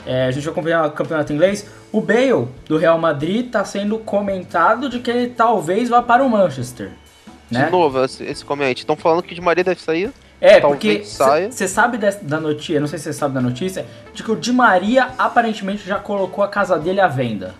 é, 0.06 0.26
a 0.26 0.30
gente 0.30 0.44
vai 0.44 0.52
acompanhar 0.52 0.86
o 0.86 0.90
campeonato 0.92 1.32
inglês. 1.32 1.66
O 1.90 2.00
Bale, 2.02 2.46
do 2.66 2.76
Real 2.76 2.98
Madrid, 2.98 3.46
está 3.46 3.64
sendo 3.64 3.98
comentado 3.98 4.90
de 4.90 5.00
que 5.00 5.10
ele 5.10 5.30
talvez 5.30 5.88
vá 5.88 6.02
para 6.02 6.22
o 6.22 6.28
Manchester. 6.28 6.92
Né? 7.50 7.64
De 7.64 7.70
novo, 7.70 8.02
esse, 8.04 8.24
esse 8.24 8.44
comente. 8.44 8.82
Estão 8.82 8.96
falando 8.96 9.22
que 9.22 9.34
de 9.34 9.40
Maria 9.40 9.64
deve 9.64 9.80
sair? 9.80 10.12
É, 10.40 10.58
porque 10.58 11.04
você 11.50 11.68
sabe 11.68 11.98
dessa, 11.98 12.24
da 12.24 12.40
notícia, 12.40 12.80
não 12.80 12.86
sei 12.86 12.98
se 12.98 13.04
você 13.04 13.12
sabe 13.12 13.34
da 13.34 13.42
notícia, 13.42 13.84
de 14.14 14.22
que 14.22 14.30
o 14.30 14.36
Di 14.36 14.52
Maria 14.52 15.10
aparentemente 15.18 15.86
já 15.86 15.98
colocou 15.98 16.42
a 16.42 16.48
casa 16.48 16.78
dele 16.78 17.00
à 17.00 17.08
venda. 17.08 17.54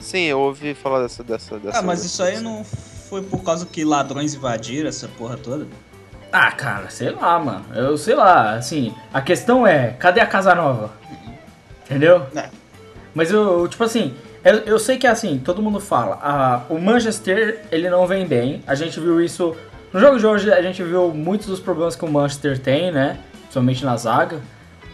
Sim, 0.00 0.22
eu 0.22 0.40
ouvi 0.40 0.74
falar 0.74 1.02
dessa. 1.02 1.22
dessa, 1.22 1.58
dessa 1.58 1.78
ah, 1.78 1.82
mas 1.82 2.04
isso 2.04 2.22
aí 2.22 2.40
não 2.40 2.64
foi 2.64 3.22
por 3.22 3.44
causa 3.44 3.64
que 3.66 3.84
ladrões 3.84 4.34
invadiram 4.34 4.88
essa 4.88 5.06
porra 5.06 5.36
toda? 5.36 5.66
Ah, 6.32 6.50
cara, 6.50 6.90
sei 6.90 7.10
lá, 7.10 7.38
mano. 7.38 7.64
Eu 7.74 7.96
sei 7.96 8.14
lá, 8.14 8.54
assim, 8.54 8.92
a 9.14 9.20
questão 9.20 9.66
é, 9.66 9.90
cadê 9.98 10.20
a 10.20 10.26
casa 10.26 10.54
nova? 10.54 10.92
Entendeu? 11.84 12.26
É. 12.34 12.50
Mas 13.14 13.30
eu, 13.30 13.66
tipo 13.68 13.82
assim, 13.84 14.14
eu, 14.46 14.58
eu 14.60 14.78
sei 14.78 14.96
que 14.96 15.08
assim, 15.08 15.38
todo 15.44 15.60
mundo 15.60 15.80
fala, 15.80 16.20
ah, 16.22 16.62
o 16.70 16.78
Manchester, 16.78 17.62
ele 17.72 17.90
não 17.90 18.06
vem 18.06 18.24
bem. 18.24 18.62
A 18.64 18.76
gente 18.76 19.00
viu 19.00 19.20
isso 19.20 19.56
no 19.92 19.98
jogo 19.98 20.18
de 20.18 20.26
hoje, 20.26 20.52
a 20.52 20.62
gente 20.62 20.84
viu 20.84 21.08
muitos 21.08 21.48
dos 21.48 21.58
problemas 21.58 21.96
que 21.96 22.04
o 22.04 22.08
Manchester 22.08 22.56
tem, 22.56 22.92
né? 22.92 23.18
Principalmente 23.40 23.84
na 23.84 23.96
zaga. 23.96 24.40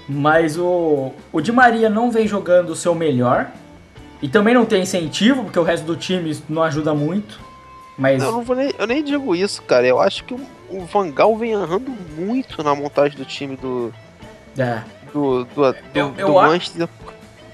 Mas 0.08 0.56
o, 0.56 1.12
o 1.30 1.40
Di 1.42 1.52
Maria 1.52 1.90
não 1.90 2.10
vem 2.10 2.26
jogando 2.26 2.70
o 2.70 2.76
seu 2.76 2.94
melhor. 2.94 3.50
E 4.22 4.28
também 4.28 4.54
não 4.54 4.64
tem 4.64 4.82
incentivo, 4.82 5.44
porque 5.44 5.58
o 5.58 5.62
resto 5.62 5.84
do 5.84 5.96
time 5.96 6.34
não 6.48 6.62
ajuda 6.62 6.94
muito. 6.94 7.38
Mas... 7.98 8.22
Eu, 8.22 8.32
não 8.32 8.42
vou 8.42 8.56
nem, 8.56 8.72
eu 8.78 8.86
nem 8.86 9.04
digo 9.04 9.36
isso, 9.36 9.60
cara. 9.62 9.86
Eu 9.86 10.00
acho 10.00 10.24
que 10.24 10.32
o, 10.32 10.40
o 10.70 10.86
Vangal 10.86 11.36
vem 11.36 11.52
errando 11.52 11.90
muito 12.16 12.62
na 12.62 12.74
montagem 12.74 13.18
do 13.18 13.24
time 13.26 13.56
do. 13.56 13.92
É. 14.56 14.80
Do, 15.12 15.44
do, 15.44 15.72
do, 15.72 15.76
eu, 15.94 16.14
eu 16.16 16.28
do 16.28 16.32
Manchester. 16.34 16.88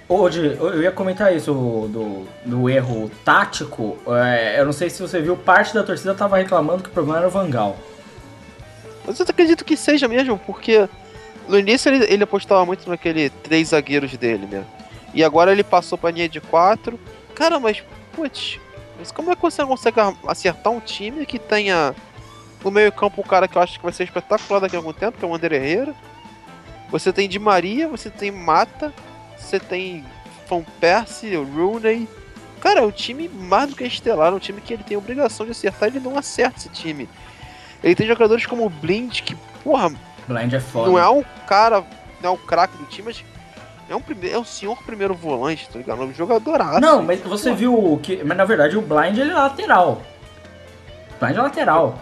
Hoje, 0.08 0.56
eu 0.58 0.82
ia 0.82 0.90
comentar 0.90 1.36
isso 1.36 1.52
do, 1.52 2.26
do 2.42 2.70
erro 2.70 3.10
tático. 3.24 3.98
É, 4.06 4.58
eu 4.58 4.64
não 4.64 4.72
sei 4.72 4.88
se 4.88 5.02
você 5.02 5.20
viu, 5.20 5.36
parte 5.36 5.74
da 5.74 5.84
torcida 5.84 6.14
tava 6.14 6.38
reclamando 6.38 6.82
que 6.82 6.88
o 6.88 6.92
problema 6.92 7.18
era 7.18 7.28
o 7.28 7.30
Vangal. 7.30 7.76
Mas 9.06 9.20
eu 9.20 9.26
acredito 9.28 9.66
que 9.66 9.76
seja 9.76 10.08
mesmo, 10.08 10.38
porque 10.38 10.88
no 11.46 11.58
início 11.58 11.92
ele, 11.92 12.06
ele 12.10 12.24
apostava 12.24 12.64
muito 12.64 12.88
naquele 12.88 13.28
três 13.28 13.68
zagueiros 13.68 14.16
dele, 14.16 14.46
né? 14.46 14.64
E 15.12 15.22
agora 15.22 15.52
ele 15.52 15.62
passou 15.62 15.98
pra 15.98 16.10
linha 16.10 16.28
de 16.28 16.40
quatro. 16.40 16.98
Cara, 17.34 17.60
mas, 17.60 17.82
putz, 18.12 18.58
mas 18.98 19.12
como 19.12 19.30
é 19.30 19.36
que 19.36 19.42
você 19.42 19.62
consegue 19.64 20.00
acertar 20.26 20.72
um 20.72 20.80
time 20.80 21.26
que 21.26 21.38
tenha 21.38 21.94
no 22.64 22.70
meio 22.70 22.90
campo 22.92 23.20
um 23.20 23.24
cara 23.24 23.46
que 23.46 23.56
eu 23.56 23.62
acho 23.62 23.78
que 23.78 23.84
vai 23.84 23.92
ser 23.92 24.04
espetacular 24.04 24.60
daqui 24.60 24.74
a 24.74 24.78
algum 24.78 24.92
tempo, 24.92 25.18
que 25.18 25.24
é 25.24 25.28
o 25.28 25.34
André 25.34 25.56
Herrera. 25.56 25.94
Você 26.90 27.12
tem 27.12 27.28
Di 27.28 27.38
Maria, 27.38 27.88
você 27.88 28.08
tem 28.08 28.30
Mata, 28.30 28.92
você 29.38 29.58
tem 29.58 30.04
Van 30.48 30.62
Persie, 30.80 31.36
o 31.36 31.44
Rooney. 31.44 32.08
Cara, 32.60 32.80
é 32.80 32.82
um 32.82 32.90
time 32.90 33.28
mais 33.28 33.70
do 33.70 33.76
que 33.76 33.84
estelar, 33.84 34.32
é 34.32 34.36
um 34.36 34.40
time 34.40 34.60
que 34.60 34.74
ele 34.74 34.82
tem 34.82 34.96
a 34.96 34.98
obrigação 34.98 35.46
de 35.46 35.52
acertar, 35.52 35.88
ele 35.88 36.00
não 36.00 36.18
acerta 36.18 36.58
esse 36.58 36.68
time. 36.70 37.08
Ele 37.82 37.94
tem 37.94 38.06
jogadores 38.06 38.44
como 38.46 38.66
o 38.66 38.70
Blind, 38.70 39.20
que, 39.20 39.36
porra, 39.62 39.92
Blind 40.26 40.52
é 40.52 40.60
foda. 40.60 40.90
não 40.90 40.98
é 40.98 41.08
um 41.08 41.22
cara, 41.46 41.84
não 42.20 42.30
é 42.30 42.32
o 42.32 42.36
craque 42.36 42.76
do 42.76 42.84
time, 42.86 43.06
mas 43.06 43.24
é 43.88 43.94
um, 43.94 44.00
primeiro, 44.00 44.36
é 44.36 44.38
um 44.38 44.44
senhor 44.44 44.76
primeiro 44.82 45.14
volante, 45.14 45.68
tá 45.68 45.78
ligado? 45.78 46.02
Um 46.02 46.12
jogadoraço. 46.12 46.80
Não, 46.80 47.02
mas 47.02 47.20
você 47.20 47.54
viu 47.54 47.98
que. 48.02 48.22
Mas 48.24 48.36
na 48.36 48.44
verdade 48.44 48.76
o 48.76 48.82
Blind 48.82 49.16
ele 49.16 49.30
é 49.30 49.34
lateral. 49.34 50.02
Blind 51.20 51.36
é 51.36 51.40
lateral. 51.42 51.98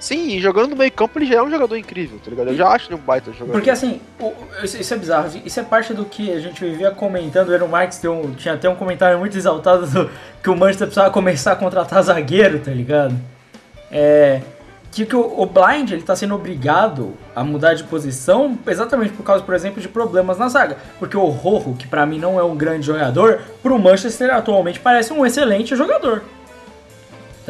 Sim, 0.00 0.40
jogando 0.40 0.70
no 0.70 0.76
meio 0.76 0.90
campo 0.90 1.18
ele 1.18 1.26
já 1.26 1.36
é 1.36 1.42
um 1.42 1.50
jogador 1.50 1.76
incrível, 1.76 2.18
tá 2.24 2.30
ligado? 2.30 2.48
Eu 2.48 2.56
já 2.56 2.68
acho 2.68 2.88
ele 2.88 2.94
um 2.94 3.04
baita 3.04 3.30
jogador. 3.32 3.52
Porque 3.52 3.70
assim, 3.70 4.00
o, 4.18 4.32
isso 4.64 4.94
é 4.94 4.96
bizarro. 4.96 5.30
Isso 5.44 5.60
é 5.60 5.62
parte 5.62 5.92
do 5.92 6.06
que 6.06 6.32
a 6.32 6.40
gente 6.40 6.64
vivia 6.64 6.90
comentando. 6.90 7.50
O 7.50 7.52
Aaron 7.52 7.68
Marques 7.68 8.02
um, 8.04 8.32
tinha 8.32 8.54
até 8.54 8.68
um 8.68 8.74
comentário 8.74 9.18
muito 9.18 9.36
exaltado 9.36 9.86
do, 9.86 10.10
que 10.42 10.48
o 10.48 10.56
Manchester 10.56 10.86
precisava 10.86 11.10
começar 11.12 11.52
a 11.52 11.56
contratar 11.56 12.02
zagueiro, 12.02 12.58
tá 12.60 12.70
ligado? 12.70 13.14
É 13.92 14.40
que, 14.90 15.06
que 15.06 15.14
o, 15.14 15.40
o, 15.40 15.46
Blind 15.46 15.92
ele 15.92 16.02
tá 16.02 16.16
sendo 16.16 16.34
obrigado 16.34 17.14
a 17.34 17.44
mudar 17.44 17.74
de 17.74 17.84
posição 17.84 18.58
exatamente 18.66 19.12
por 19.12 19.22
causa, 19.22 19.42
por 19.44 19.54
exemplo, 19.54 19.80
de 19.80 19.88
problemas 19.88 20.38
na 20.38 20.48
zaga. 20.48 20.76
Porque 20.98 21.16
o 21.16 21.26
Rojo, 21.26 21.74
que 21.74 21.86
para 21.86 22.04
mim 22.04 22.18
não 22.18 22.38
é 22.38 22.42
um 22.42 22.56
grande 22.56 22.86
jogador, 22.86 23.40
pro 23.62 23.78
Manchester 23.78 24.34
atualmente 24.34 24.80
parece 24.80 25.12
um 25.12 25.24
excelente 25.24 25.76
jogador. 25.76 26.22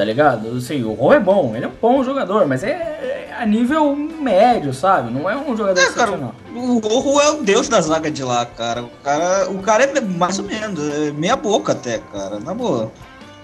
Tá 0.00 0.04
ligado? 0.06 0.56
Assim, 0.56 0.82
o 0.82 0.94
Rojo 0.94 1.16
é 1.16 1.20
bom, 1.20 1.52
ele 1.54 1.66
é 1.66 1.68
um 1.68 1.72
bom 1.78 2.02
jogador, 2.02 2.46
mas 2.46 2.64
é, 2.64 2.70
é 2.70 3.36
a 3.38 3.44
nível 3.44 3.94
médio, 3.94 4.72
sabe? 4.72 5.12
Não 5.12 5.28
é 5.28 5.36
um 5.36 5.54
jogador 5.54 5.78
é, 5.78 5.82
excepcional. 5.82 6.34
Cara, 6.42 6.58
o 6.58 6.78
Rojo 6.78 7.20
é 7.20 7.30
o 7.32 7.42
deus 7.42 7.68
da 7.68 7.82
zaga 7.82 8.10
de 8.10 8.24
lá, 8.24 8.46
cara. 8.46 8.82
O 8.82 8.88
cara, 9.04 9.50
o 9.50 9.58
cara 9.58 9.84
é 9.84 10.00
mais 10.00 10.38
ou 10.38 10.46
menos, 10.46 10.80
é 10.82 11.10
meia 11.10 11.36
boca 11.36 11.72
até, 11.72 11.98
cara, 11.98 12.40
na 12.40 12.54
boa. 12.54 12.90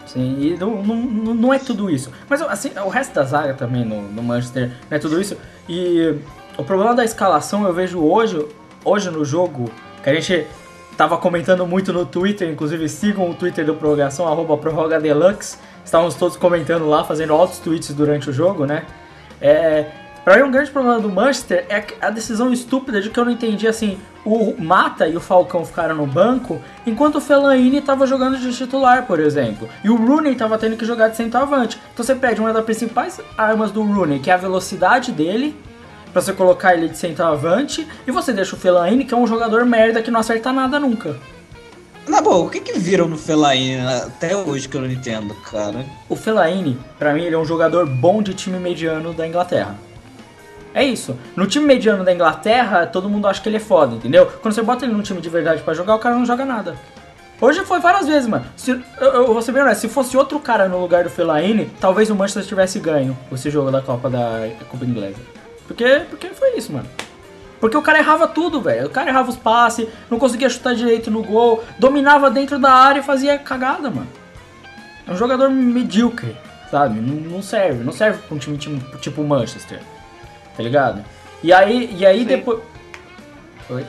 Sim, 0.06 0.34
e 0.40 0.56
não, 0.56 0.82
não, 0.82 0.96
não 1.34 1.52
é 1.52 1.58
tudo 1.58 1.90
isso. 1.90 2.10
Mas 2.26 2.40
assim, 2.40 2.70
o 2.82 2.88
resto 2.88 3.12
da 3.12 3.24
zaga 3.24 3.52
também 3.52 3.84
no, 3.84 4.00
no 4.00 4.22
Manchester 4.22 4.70
não 4.90 4.96
é 4.96 4.98
tudo 4.98 5.20
isso. 5.20 5.36
E 5.68 6.14
o 6.56 6.64
problema 6.64 6.94
da 6.94 7.04
escalação 7.04 7.66
eu 7.66 7.74
vejo 7.74 8.00
hoje, 8.00 8.42
hoje 8.82 9.10
no 9.10 9.26
jogo, 9.26 9.70
que 10.02 10.08
a 10.08 10.14
gente 10.14 10.46
tava 10.96 11.18
comentando 11.18 11.66
muito 11.66 11.92
no 11.92 12.06
Twitter, 12.06 12.48
inclusive 12.48 12.88
sigam 12.88 13.30
o 13.30 13.34
Twitter 13.34 13.66
do 13.66 13.74
Prorrogação, 13.74 14.26
arroba 14.26 14.56
prorrogadeluxe. 14.56 15.58
Estávamos 15.86 16.16
todos 16.16 16.36
comentando 16.36 16.86
lá, 16.86 17.02
fazendo 17.04 17.32
altos 17.32 17.58
tweets 17.60 17.94
durante 17.94 18.28
o 18.28 18.32
jogo, 18.32 18.66
né? 18.66 18.84
É, 19.40 19.86
Pra 20.26 20.38
mim, 20.38 20.42
um 20.42 20.50
grande 20.50 20.72
problema 20.72 20.98
do 20.98 21.08
Manchester 21.08 21.64
é 21.68 21.86
a 22.00 22.10
decisão 22.10 22.52
estúpida 22.52 23.00
de 23.00 23.10
que 23.10 23.20
eu 23.20 23.24
não 23.24 23.30
entendi 23.30 23.68
assim. 23.68 23.96
O 24.24 24.60
Mata 24.60 25.06
e 25.06 25.16
o 25.16 25.20
Falcão 25.20 25.64
ficaram 25.64 25.94
no 25.94 26.04
banco, 26.04 26.60
enquanto 26.84 27.18
o 27.18 27.20
Fellaini 27.20 27.76
estava 27.76 28.08
jogando 28.08 28.36
de 28.36 28.52
titular, 28.52 29.06
por 29.06 29.20
exemplo. 29.20 29.68
E 29.84 29.88
o 29.88 29.94
Rooney 29.94 30.32
estava 30.32 30.58
tendo 30.58 30.76
que 30.76 30.84
jogar 30.84 31.10
de 31.10 31.16
centroavante. 31.16 31.80
Então 31.92 32.04
você 32.04 32.12
perde 32.12 32.40
uma 32.40 32.52
das 32.52 32.64
principais 32.64 33.20
armas 33.38 33.70
do 33.70 33.84
Rooney, 33.84 34.18
que 34.18 34.28
é 34.28 34.34
a 34.34 34.36
velocidade 34.36 35.12
dele, 35.12 35.56
para 36.12 36.20
você 36.20 36.32
colocar 36.32 36.74
ele 36.74 36.88
de 36.88 36.98
centroavante, 36.98 37.86
e 38.04 38.10
você 38.10 38.32
deixa 38.32 38.56
o 38.56 38.58
Fellaini, 38.58 39.04
que 39.04 39.14
é 39.14 39.16
um 39.16 39.28
jogador 39.28 39.64
merda 39.64 40.02
que 40.02 40.10
não 40.10 40.18
acerta 40.18 40.52
nada 40.52 40.80
nunca. 40.80 41.16
Na 42.08 42.20
boa, 42.20 42.46
o 42.46 42.50
que 42.50 42.60
que 42.60 42.78
viram 42.78 43.08
no 43.08 43.18
Fellaini 43.18 43.80
até 43.80 44.36
hoje 44.36 44.68
que 44.68 44.76
eu 44.76 44.80
não 44.80 44.90
entendo, 44.90 45.34
cara? 45.50 45.84
O 46.08 46.14
Fellaini, 46.14 46.78
para 46.98 47.12
mim, 47.12 47.24
ele 47.24 47.34
é 47.34 47.38
um 47.38 47.44
jogador 47.44 47.84
bom 47.84 48.22
de 48.22 48.32
time 48.32 48.58
mediano 48.58 49.12
da 49.12 49.26
Inglaterra. 49.26 49.76
É 50.72 50.84
isso. 50.84 51.16
No 51.34 51.46
time 51.46 51.66
mediano 51.66 52.04
da 52.04 52.12
Inglaterra, 52.12 52.86
todo 52.86 53.08
mundo 53.08 53.26
acha 53.26 53.40
que 53.40 53.48
ele 53.48 53.56
é 53.56 53.60
foda, 53.60 53.96
entendeu? 53.96 54.26
Quando 54.40 54.54
você 54.54 54.62
bota 54.62 54.84
ele 54.84 54.92
num 54.92 55.02
time 55.02 55.20
de 55.20 55.28
verdade 55.28 55.62
pra 55.62 55.74
jogar, 55.74 55.96
o 55.96 55.98
cara 55.98 56.14
não 56.14 56.24
joga 56.24 56.44
nada. 56.44 56.76
Hoje 57.40 57.64
foi 57.64 57.80
várias 57.80 58.06
vezes, 58.06 58.28
mano. 58.28 58.46
Se, 58.56 58.70
eu, 58.70 58.80
eu 59.00 59.26
vou 59.32 59.42
ser 59.42 59.52
bem 59.52 59.62
honesto, 59.62 59.80
se 59.80 59.88
fosse 59.88 60.16
outro 60.16 60.38
cara 60.38 60.68
no 60.68 60.80
lugar 60.80 61.02
do 61.02 61.10
Fellaini, 61.10 61.70
talvez 61.80 62.08
o 62.08 62.14
Manchester 62.14 62.44
tivesse 62.44 62.78
ganho 62.78 63.18
esse 63.32 63.50
jogo 63.50 63.70
da 63.70 63.82
Copa 63.82 64.08
da 64.08 64.48
Copa 64.70 64.84
Inglesa. 64.84 65.18
Porque, 65.66 66.02
porque 66.08 66.28
foi 66.28 66.56
isso, 66.56 66.72
mano. 66.72 66.86
Porque 67.60 67.76
o 67.76 67.82
cara 67.82 67.98
errava 67.98 68.28
tudo, 68.28 68.60
velho. 68.60 68.86
O 68.86 68.90
cara 68.90 69.10
errava 69.10 69.30
os 69.30 69.36
passes, 69.36 69.88
não 70.10 70.18
conseguia 70.18 70.48
chutar 70.48 70.74
direito 70.74 71.10
no 71.10 71.22
gol, 71.22 71.64
dominava 71.78 72.30
dentro 72.30 72.58
da 72.58 72.72
área 72.72 73.00
e 73.00 73.02
fazia 73.02 73.38
cagada, 73.38 73.90
mano. 73.90 74.08
É 75.06 75.12
um 75.12 75.16
jogador 75.16 75.48
medíocre, 75.50 76.36
sabe? 76.70 77.00
Não, 77.00 77.40
serve, 77.42 77.84
não 77.84 77.92
serve 77.92 78.20
pra 78.22 78.34
um 78.34 78.38
time 78.38 78.58
tipo, 78.58 78.98
tipo 78.98 79.24
Manchester. 79.24 79.80
Tá 80.56 80.62
ligado? 80.62 81.04
E 81.42 81.52
aí, 81.52 81.94
e 81.96 82.04
aí 82.04 82.20
Sim. 82.20 82.24
depois. 82.24 82.60
Oi? 83.70 83.86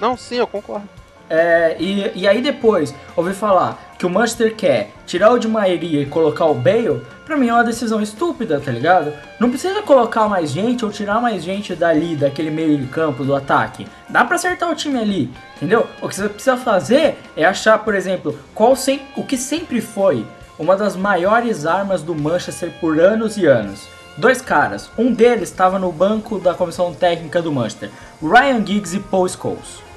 Não, 0.00 0.16
sim, 0.16 0.36
eu 0.36 0.46
concordo. 0.46 0.88
É, 1.30 1.76
e, 1.78 2.10
e 2.16 2.28
aí 2.28 2.42
depois, 2.42 2.92
ouvi 3.14 3.32
falar 3.32 3.78
que 3.96 4.04
o 4.04 4.10
Manchester 4.10 4.56
quer 4.56 4.90
tirar 5.06 5.30
o 5.30 5.38
de 5.38 5.46
Maria 5.46 6.02
e 6.02 6.06
colocar 6.06 6.46
o 6.46 6.54
Bale, 6.54 7.02
pra 7.24 7.36
mim 7.36 7.48
é 7.48 7.52
uma 7.52 7.62
decisão 7.62 8.00
estúpida, 8.00 8.58
tá 8.58 8.72
ligado? 8.72 9.12
Não 9.38 9.48
precisa 9.48 9.80
colocar 9.82 10.28
mais 10.28 10.50
gente 10.50 10.84
ou 10.84 10.90
tirar 10.90 11.20
mais 11.20 11.44
gente 11.44 11.76
dali, 11.76 12.16
daquele 12.16 12.50
meio 12.50 12.76
de 12.76 12.86
campo, 12.88 13.22
do 13.22 13.36
ataque. 13.36 13.86
Dá 14.08 14.24
pra 14.24 14.36
acertar 14.36 14.68
o 14.68 14.74
time 14.74 14.98
ali, 14.98 15.30
entendeu? 15.56 15.86
O 16.02 16.08
que 16.08 16.16
você 16.16 16.28
precisa 16.28 16.56
fazer 16.56 17.18
é 17.36 17.44
achar, 17.44 17.78
por 17.78 17.94
exemplo, 17.94 18.36
qual 18.52 18.74
sem, 18.74 19.02
o 19.16 19.22
que 19.22 19.36
sempre 19.36 19.80
foi 19.80 20.26
uma 20.58 20.76
das 20.76 20.96
maiores 20.96 21.64
armas 21.64 22.02
do 22.02 22.14
Manchester 22.14 22.72
por 22.80 22.98
anos 22.98 23.36
e 23.36 23.46
anos. 23.46 23.86
Dois 24.16 24.42
caras, 24.42 24.90
um 24.98 25.12
deles 25.12 25.48
estava 25.48 25.78
no 25.78 25.92
banco 25.92 26.38
da 26.38 26.54
comissão 26.54 26.92
técnica 26.92 27.40
do 27.40 27.52
Manchester, 27.52 27.90
Ryan 28.20 28.66
Giggs 28.66 28.96
e 28.96 29.00
Paul 29.00 29.28
Scholes. 29.28 29.89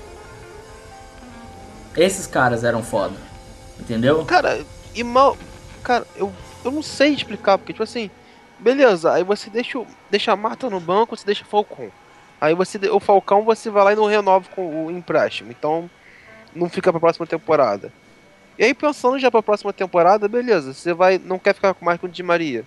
Esses 1.95 2.27
caras 2.27 2.63
eram 2.63 2.83
foda. 2.83 3.15
Entendeu? 3.79 4.25
Cara, 4.25 4.63
e 4.95 5.03
mal. 5.03 5.37
Cara, 5.83 6.05
eu, 6.15 6.31
eu 6.63 6.71
não 6.71 6.81
sei 6.81 7.13
explicar, 7.13 7.57
porque, 7.57 7.73
tipo 7.73 7.83
assim, 7.83 8.09
beleza, 8.59 9.11
aí 9.11 9.23
você 9.23 9.49
deixa, 9.49 9.81
deixa 10.09 10.31
a 10.31 10.35
Marta 10.35 10.69
no 10.69 10.79
banco, 10.79 11.15
você 11.15 11.25
deixa 11.25 11.43
o 11.43 11.47
Falcão. 11.47 11.91
Aí 12.39 12.53
você, 12.53 12.77
o 12.89 12.99
Falcão 12.99 13.43
você 13.43 13.69
vai 13.69 13.83
lá 13.83 13.93
e 13.93 13.95
não 13.95 14.05
renova 14.05 14.47
com 14.55 14.85
o 14.85 14.91
empréstimo. 14.91 15.51
Então, 15.51 15.89
não 16.55 16.69
fica 16.69 16.91
pra 16.91 16.99
próxima 16.99 17.25
temporada. 17.25 17.91
E 18.57 18.63
aí, 18.63 18.73
pensando 18.73 19.17
já 19.17 19.31
pra 19.31 19.41
próxima 19.41 19.73
temporada, 19.73 20.27
beleza, 20.27 20.73
você 20.73 20.93
vai. 20.93 21.17
Não 21.17 21.39
quer 21.39 21.55
ficar 21.55 21.75
mais 21.81 21.99
com 21.99 22.05
o 22.05 22.09
Di 22.09 22.21
Maria. 22.21 22.63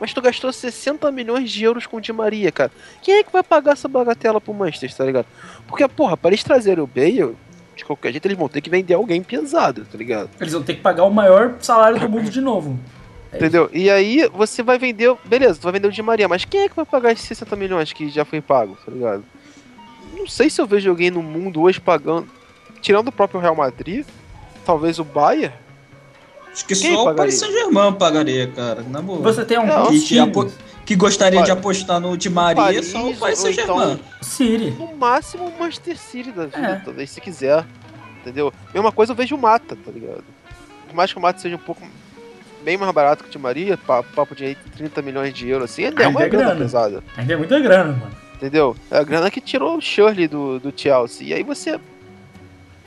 Mas 0.00 0.12
tu 0.12 0.20
gastou 0.20 0.52
60 0.52 1.10
milhões 1.10 1.50
de 1.50 1.64
euros 1.64 1.86
com 1.86 1.96
o 1.96 2.00
Di 2.00 2.12
Maria, 2.12 2.52
cara. 2.52 2.70
Quem 3.02 3.14
é 3.14 3.22
que 3.22 3.32
vai 3.32 3.42
pagar 3.42 3.72
essa 3.72 3.88
bagatela 3.88 4.40
pro 4.40 4.54
Manchester, 4.54 4.94
tá 4.94 5.04
ligado? 5.04 5.26
Porque, 5.66 5.86
porra, 5.88 6.16
para 6.16 6.30
eles 6.30 6.44
trazerem 6.44 6.82
o 6.82 6.86
Bale, 6.86 7.36
de 7.78 7.84
qualquer 7.84 8.10
jeito 8.12 8.26
eles 8.26 8.36
vão 8.36 8.48
ter 8.48 8.60
que 8.60 8.68
vender 8.68 8.94
alguém 8.94 9.22
pesado, 9.22 9.86
tá 9.90 9.96
ligado? 9.96 10.28
Eles 10.40 10.52
vão 10.52 10.62
ter 10.62 10.74
que 10.74 10.80
pagar 10.82 11.04
o 11.04 11.10
maior 11.10 11.54
salário 11.60 11.98
do 11.98 12.08
mundo 12.08 12.28
de 12.30 12.40
novo. 12.40 12.78
É 13.32 13.36
Entendeu? 13.36 13.70
E 13.72 13.90
aí 13.90 14.28
você 14.32 14.62
vai 14.62 14.78
vender. 14.78 15.14
Beleza, 15.24 15.58
tu 15.60 15.64
vai 15.64 15.72
vender 15.72 15.88
o 15.88 15.92
Di 15.92 16.02
Maria, 16.02 16.28
mas 16.28 16.44
quem 16.44 16.62
é 16.62 16.68
que 16.68 16.76
vai 16.76 16.84
pagar 16.84 17.12
esses 17.12 17.26
60 17.26 17.56
milhões 17.56 17.92
que 17.92 18.08
já 18.08 18.24
foi 18.24 18.40
pago, 18.40 18.76
tá 18.84 18.90
ligado? 18.90 19.24
Não 20.16 20.26
sei 20.26 20.50
se 20.50 20.60
eu 20.60 20.66
vejo 20.66 20.90
alguém 20.90 21.10
no 21.10 21.22
mundo 21.22 21.60
hoje 21.62 21.80
pagando. 21.80 22.28
Tirando 22.80 23.08
o 23.08 23.12
próprio 23.12 23.40
Real 23.40 23.54
Madrid, 23.56 24.06
talvez 24.64 24.98
o 24.98 25.04
Bayern. 25.04 25.54
Acho 26.52 26.64
que 26.64 26.74
Quem 26.74 26.94
só 26.94 27.02
o 27.02 27.04
pagaria? 27.04 27.16
Paris 27.16 27.34
Saint-Germain 27.38 27.92
pagaria, 27.92 28.46
cara. 28.48 28.82
Na 28.82 29.02
boa. 29.02 29.20
Você 29.20 29.44
tem 29.44 29.58
Não, 29.58 29.70
alguns 29.72 30.08
que, 30.88 30.96
gostaria 30.96 31.42
de 31.42 31.50
apostar 31.50 32.00
no 32.00 32.16
Di 32.16 32.30
Maria, 32.30 32.82
só 32.82 33.08
o 33.10 33.16
Paris 33.16 33.38
Saint-Germain. 33.38 33.92
então- 33.94 34.00
City. 34.22 34.70
No 34.70 34.96
máximo 34.96 35.44
o 35.46 35.58
Manchester 35.58 35.96
City 35.98 36.32
da 36.32 36.46
vida, 36.46 36.58
É. 36.66 36.76
talvez 36.84 37.10
se 37.10 37.20
quiser. 37.20 37.64
Entendeu? 38.20 38.52
Mesma 38.74 38.90
coisa 38.90 39.12
eu 39.12 39.16
vejo 39.16 39.34
o 39.36 39.38
Mata, 39.38 39.76
tá 39.76 39.90
ligado? 39.90 40.24
Por 40.86 40.94
mais 40.94 41.12
que 41.12 41.18
o 41.18 41.22
Mata 41.22 41.38
seja 41.38 41.56
um 41.56 41.58
pouco. 41.60 41.82
Bem 42.64 42.76
mais 42.76 42.90
barato 42.92 43.22
que 43.22 43.28
o 43.28 43.32
Di 43.32 43.38
Maria, 43.38 43.76
pa- 43.76 44.02
papo 44.02 44.34
de 44.34 44.44
aí 44.44 44.54
30 44.76 45.00
milhões 45.00 45.32
de 45.32 45.48
euros 45.48 45.70
assim, 45.70 45.84
ainda 45.84 46.02
é 46.02 46.06
Ainda 46.06 46.22
é 46.24 46.28
grana 46.28 46.44
grana. 46.46 46.60
pesada. 46.60 47.04
Ainda 47.16 47.32
é 47.32 47.36
muita 47.36 47.58
grana, 47.60 47.92
mano. 47.92 48.10
Entendeu? 48.34 48.76
É 48.90 48.98
a 48.98 49.02
grana 49.04 49.30
que 49.30 49.40
tirou 49.40 49.76
o 49.76 49.80
Shirley 49.80 50.26
do, 50.26 50.58
do 50.58 50.72
Chelsea. 50.74 51.28
E 51.28 51.34
aí 51.34 51.42
você. 51.42 51.78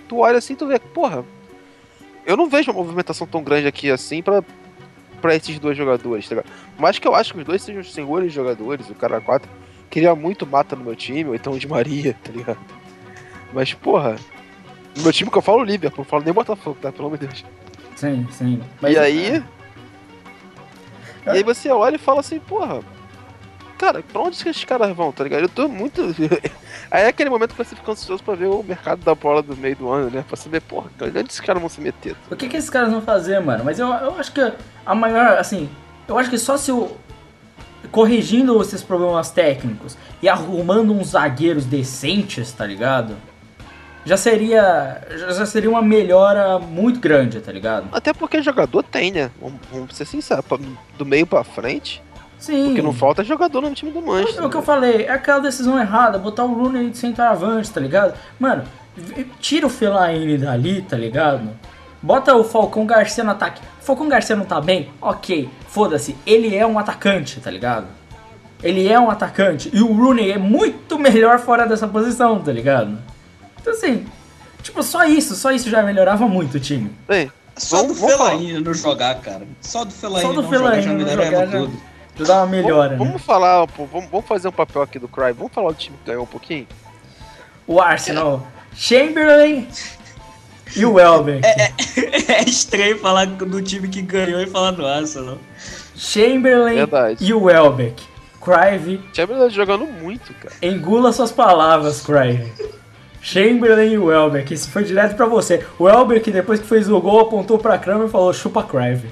Tu 0.08 0.18
olha 0.18 0.38
assim 0.40 0.56
tu 0.56 0.68
vê, 0.68 0.80
porra. 0.80 1.24
Eu 2.26 2.36
não 2.38 2.50
vejo 2.50 2.72
uma 2.72 2.82
movimentação 2.84 3.26
tão 3.26 3.42
grande 3.44 3.68
aqui 3.68 3.90
assim 3.90 4.22
pra, 4.22 4.44
pra 5.22 5.36
esses 5.36 5.60
dois 5.60 5.78
jogadores, 5.78 6.28
tá 6.28 6.36
ligado? 6.36 6.52
Mas 6.78 7.00
que 7.00 7.08
eu 7.08 7.16
acho 7.16 7.34
que 7.34 7.40
os 7.40 7.46
dois 7.46 7.62
sejam 7.62 7.82
os 7.82 7.94
senhores 7.94 8.34
jogadores, 8.34 8.90
o 8.90 8.96
cara 8.96 9.22
4. 9.22 9.50
Queria 9.90 10.16
muito 10.16 10.48
mata 10.48 10.76
no 10.76 10.84
meu 10.84 10.96
time, 10.96 11.30
ou 11.30 11.36
então 11.36 11.54
o 11.54 11.60
de 11.60 11.68
Maria, 11.68 12.16
tá 12.24 12.32
ligado? 12.32 12.60
Mas, 13.54 13.74
porra. 13.74 14.16
No 14.96 15.04
meu 15.04 15.14
time 15.14 15.30
que 15.30 15.38
eu 15.38 15.42
falo 15.42 15.64
Liverpool, 15.64 16.04
eu 16.04 16.10
falo 16.10 16.24
nem 16.24 16.34
Botafogo, 16.34 16.78
tá? 16.82 16.92
Pelo 16.92 17.08
amor 17.08 17.18
de 17.18 17.28
Deus. 17.28 17.46
Sim, 17.96 18.28
sim. 18.32 18.62
e 18.82 18.98
aí. 18.98 19.36
É. 19.36 19.44
E 21.28 21.30
aí 21.30 21.44
você 21.44 21.70
olha 21.70 21.96
e 21.96 22.00
fala 22.00 22.22
assim, 22.22 22.40
porra. 22.40 22.82
Cara, 23.78 24.02
pra 24.02 24.22
onde 24.22 24.42
que 24.42 24.50
esses 24.50 24.64
caras 24.64 24.96
vão, 24.96 25.12
tá 25.12 25.24
ligado? 25.24 25.44
Eu 25.44 25.50
tô 25.50 25.68
muito. 25.68 26.02
aí 26.92 27.04
é 27.04 27.08
aquele 27.08 27.30
momento 27.30 27.52
que 27.52 27.58
você 27.58 27.76
fica 27.76 27.92
ansioso 27.92 28.22
pra 28.24 28.36
ver 28.36 28.48
o 28.48 28.62
mercado 28.62 29.04
da 29.04 29.16
bola 29.16 29.42
do 29.42 29.56
meio 29.56 29.76
do 29.76 29.90
ano, 29.90 30.10
né? 30.10 30.24
Pra 30.28 30.36
saber, 30.36 30.62
porra, 30.62 30.92
onde 31.02 31.20
esses 31.20 31.40
caras 31.40 31.62
vão 31.62 31.70
se 31.70 31.80
meter? 31.80 32.16
O 32.30 32.36
que, 32.36 32.50
que 32.50 32.58
esses 32.58 32.70
caras 32.70 32.92
vão 32.92 33.02
fazer, 33.02 33.40
mano? 33.40 33.64
Mas 33.64 33.80
eu, 33.80 33.88
eu 33.88 34.20
acho 34.20 34.32
que 34.32 34.54
a 34.86 34.94
maior, 34.94 35.38
assim, 35.38 35.70
eu 36.08 36.18
acho 36.18 36.30
que 36.30 36.38
só 36.38 36.58
se 36.58 36.72
o. 36.72 36.92
Corrigindo 37.90 38.62
esses 38.62 38.84
problemas 38.84 39.32
técnicos 39.32 39.98
e 40.22 40.30
arrumando 40.30 40.94
uns 40.94 41.10
zagueiros 41.10 41.66
decentes, 41.66 42.52
tá 42.52 42.66
ligado? 42.66 43.16
Já 44.06 44.18
seria. 44.18 45.02
Já 45.10 45.46
seria 45.46 45.70
uma 45.70 45.82
melhora 45.82 46.60
muito 46.60 47.00
grande, 47.00 47.40
tá 47.40 47.52
ligado? 47.52 47.88
Até 47.92 48.14
porque 48.14 48.42
jogador 48.42 48.84
tem, 48.84 49.12
né? 49.12 49.32
Vamos, 49.42 49.60
vamos 49.72 49.96
ser 49.96 50.06
sinceros, 50.06 50.46
do 50.98 51.06
meio 51.06 51.26
pra 51.26 51.44
frente. 51.44 52.02
Sim. 52.42 52.72
O 52.72 52.76
que 52.76 52.82
não 52.82 52.92
falta 52.92 53.22
é 53.22 53.26
jogador 53.26 53.62
no 53.62 53.72
time 53.74 53.92
do 53.92 54.00
É 54.00 54.02
Manchester. 54.02 54.44
o 54.46 54.50
que 54.50 54.58
eu 54.58 54.64
falei, 54.64 55.04
é 55.06 55.12
aquela 55.12 55.40
decisão 55.40 55.80
errada, 55.80 56.18
botar 56.18 56.44
o 56.44 56.54
Rooney 56.54 56.90
de 56.90 56.98
centroavante, 56.98 57.70
tá 57.72 57.80
ligado? 57.80 58.14
Mano, 58.40 58.64
tira 59.40 59.68
o 59.68 59.70
Fellaini 59.70 60.38
dali, 60.40 60.82
tá 60.82 60.98
ligado? 60.98 61.50
Bota 62.02 62.36
o 62.36 62.44
Falcão 62.44 62.84
Garcia 62.86 63.24
no 63.24 63.30
ataque. 63.32 63.62
O 63.80 63.86
Falcão 63.86 64.10
Garcia 64.10 64.36
não 64.36 64.44
tá 64.44 64.60
bem? 64.60 64.90
Ok, 65.00 65.48
foda-se, 65.68 66.16
ele 66.26 66.56
é 66.56 66.66
um 66.66 66.80
atacante, 66.80 67.40
tá 67.40 67.52
ligado? 67.52 67.86
Ele 68.64 68.88
é 68.88 69.00
um 69.00 69.10
atacante 69.12 69.70
e 69.72 69.82
o 69.82 69.94
Rooney 69.94 70.32
é 70.32 70.38
muito 70.40 70.98
melhor 70.98 71.40
fora 71.40 71.68
dessa 71.68 71.88
posição, 71.88 72.40
tá 72.40 72.52
ligado? 72.52 72.98
Então 73.62 73.74
assim, 73.74 74.06
tipo, 74.64 74.82
só 74.82 75.06
isso, 75.06 75.36
só 75.36 75.52
isso 75.52 75.70
já 75.70 75.84
melhorava 75.84 76.28
muito 76.28 76.58
o 76.58 76.60
time. 76.60 76.92
Bem, 77.08 77.32
Só 77.56 77.78
Vamos- 77.84 78.00
do. 78.00 78.08
Fellaini 78.08 78.60
não 78.62 78.74
jogar, 78.74 79.14
cara. 79.20 79.42
Só 79.62 79.84
do 79.84 79.92
Fellaini 79.92 80.22
Só 80.28 80.34
do 80.34 80.42
não 80.42 80.50
Fellaini 80.50 80.82
jogar 80.82 80.98
já 80.98 81.06
melhorava 81.06 81.46
jogar 81.46 81.68
já- 81.68 81.91
dá 82.26 82.38
uma 82.38 82.48
melhora, 82.48 82.90
vamos, 82.90 83.00
né? 83.00 83.06
vamos 83.06 83.22
falar, 83.22 83.68
pô, 83.68 83.86
vamos, 83.86 84.10
vamos 84.10 84.26
fazer 84.26 84.48
um 84.48 84.52
papel 84.52 84.82
aqui 84.82 85.00
do 85.00 85.08
Cry. 85.08 85.34
Vamos 85.34 85.54
falar 85.54 85.70
do 85.72 85.76
time 85.78 85.98
que 85.98 86.10
ganhou 86.10 86.24
um 86.24 86.28
pouquinho? 86.28 86.68
O 87.68 87.80
Arsenal, 87.80 88.46
Chamberlain 88.74 89.68
e 90.76 90.86
o 90.86 90.94
Welbeck. 90.94 91.42
É 92.28 92.44
estranho 92.44 92.98
falar 93.00 93.26
do 93.26 93.62
time 93.62 93.90
que 93.90 94.02
ganhou 94.02 94.40
e 94.40 94.48
falar 94.48 94.72
do 94.72 94.86
Arsenal. 94.86 95.38
Chamberlain 95.96 96.76
Verdade. 96.76 97.24
e 97.24 97.34
o 97.34 97.44
Welbeck. 97.44 98.04
Crive, 98.42 99.00
Chamberlain 99.14 99.50
jogando 99.50 99.86
muito, 99.86 100.34
cara. 100.34 100.56
engula 100.62 101.12
suas 101.12 101.32
palavras, 101.32 102.02
Crive. 102.02 102.52
Chamberlain 103.22 103.92
e 103.92 103.98
o 104.00 104.06
Welbeck, 104.06 104.52
isso 104.52 104.70
foi 104.72 104.84
direto 104.84 105.16
pra 105.16 105.28
você. 105.28 105.64
O 105.78 105.84
Welbeck, 105.84 106.32
depois 106.32 106.60
que 106.60 106.66
fez 106.66 106.90
o 106.90 107.00
gol, 107.00 107.20
apontou 107.20 107.60
pra 107.60 107.78
Kramer 107.78 108.08
e 108.08 108.10
falou: 108.10 108.34
chupa 108.34 108.64
Crive. 108.64 109.10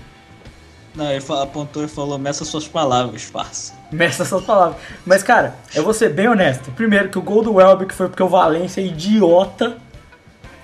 Não, 0.99 1.09
ele 1.09 1.23
apontou 1.41 1.81
e 1.83 1.87
falou, 1.87 2.17
meça 2.19 2.43
suas 2.43 2.67
palavras, 2.67 3.23
parça. 3.31 3.73
Meça 3.89 4.23
essas 4.23 4.43
palavras. 4.43 4.75
Mas, 5.05 5.23
cara, 5.23 5.55
eu 5.73 5.81
vou 5.81 5.93
ser 5.93 6.09
bem 6.09 6.27
honesto. 6.27 6.71
Primeiro, 6.71 7.07
que 7.07 7.17
o 7.17 7.21
gol 7.21 7.41
do 7.41 7.53
Welbeck 7.53 7.93
foi 7.93 8.09
porque 8.09 8.21
o 8.21 8.27
Valência, 8.27 8.81
idiota, 8.81 9.77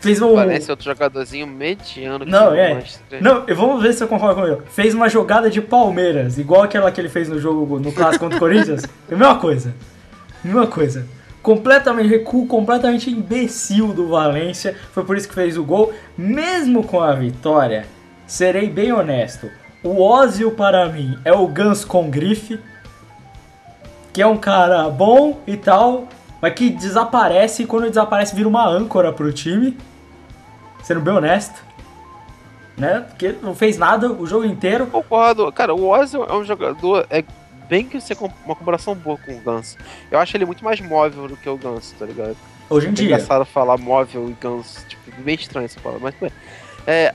fez 0.01 0.21
um. 0.21 0.35
Parece 0.35 0.69
outro 0.69 0.83
jogadorzinho 0.83 1.47
mediano 1.47 2.25
que 2.25 2.29
Não, 2.31 2.53
é. 2.53 2.83
Não, 3.21 3.45
eu- 3.47 3.55
vamos 3.55 3.81
ver 3.81 3.93
se 3.93 4.03
eu 4.03 4.09
concordo 4.09 4.41
com 4.41 4.45
ele. 4.45 4.57
Fez 4.73 4.93
uma 4.93 5.07
jogada 5.07 5.49
de 5.49 5.61
Palmeiras, 5.61 6.37
igual 6.37 6.63
aquela 6.63 6.91
que 6.91 6.99
ele 6.99 7.07
fez 7.09 7.29
no 7.29 7.39
jogo 7.39 7.79
no 7.79 7.93
clássico 7.93 8.25
contra 8.25 8.35
o 8.35 8.39
Corinthians. 8.39 8.83
É 9.09 9.13
a 9.15 9.17
mesma 9.17 9.37
coisa. 9.39 9.73
Mesma 10.43 10.67
coisa. 10.67 11.07
Completamente 11.41 12.09
recuo, 12.09 12.45
completamente 12.45 13.09
imbecil 13.09 13.93
do 13.93 14.09
Valência. 14.09 14.75
Foi 14.91 15.05
por 15.05 15.15
isso 15.15 15.29
que 15.29 15.33
fez 15.33 15.57
o 15.57 15.63
gol. 15.63 15.93
Mesmo 16.17 16.83
com 16.83 16.99
a 17.01 17.13
vitória, 17.13 17.85
serei 18.27 18.69
bem 18.69 18.91
honesto. 18.91 19.49
O 19.85 20.01
Ozil 20.01 20.51
para 20.51 20.89
mim 20.89 21.17
é 21.23 21.31
o 21.31 21.47
Gans 21.47 21.85
com 21.85 22.09
grife. 22.09 22.59
Que 24.11 24.21
é 24.21 24.27
um 24.27 24.37
cara 24.37 24.89
bom 24.89 25.39
e 25.45 25.55
tal, 25.55 26.07
mas 26.41 26.53
que 26.53 26.69
desaparece 26.69 27.63
e 27.63 27.65
quando 27.65 27.87
desaparece 27.89 28.35
vira 28.35 28.47
uma 28.49 28.65
âncora 28.67 29.13
pro 29.13 29.31
time. 29.31 29.77
Sendo 30.83 31.01
bem 31.01 31.13
honesto 31.13 31.63
né? 32.77 33.05
Porque 33.07 33.33
não 33.41 33.55
fez 33.55 33.77
nada 33.77 34.11
o 34.11 34.27
jogo 34.27 34.45
inteiro. 34.45 34.87
Concordo. 34.87 35.51
Cara, 35.51 35.73
o 35.73 35.87
Ozil 35.87 36.23
é 36.25 36.33
um 36.33 36.43
jogador 36.43 37.05
é 37.09 37.23
bem 37.69 37.87
que 37.87 37.99
ser 38.01 38.17
uma 38.45 38.55
comparação 38.55 38.93
boa 38.95 39.17
com 39.17 39.33
o 39.33 39.39
Ganso. 39.39 39.77
Eu 40.11 40.19
acho 40.19 40.35
ele 40.35 40.45
muito 40.45 40.63
mais 40.63 40.79
móvel 40.81 41.27
do 41.27 41.37
que 41.37 41.49
o 41.49 41.57
Ganso, 41.57 41.95
tá 41.97 42.05
ligado? 42.05 42.35
Hoje 42.69 42.87
em 42.87 42.89
É 42.89 42.93
dia. 42.93 43.05
engraçado 43.05 43.45
falar 43.45 43.77
móvel 43.77 44.29
e 44.29 44.33
Ganso, 44.33 44.85
tipo, 44.87 45.09
bem 45.21 45.35
estranho 45.35 45.65
essa 45.65 45.79
palavra, 45.79 46.03
mas 46.03 46.15
bem. 46.19 46.31
É, 46.85 47.13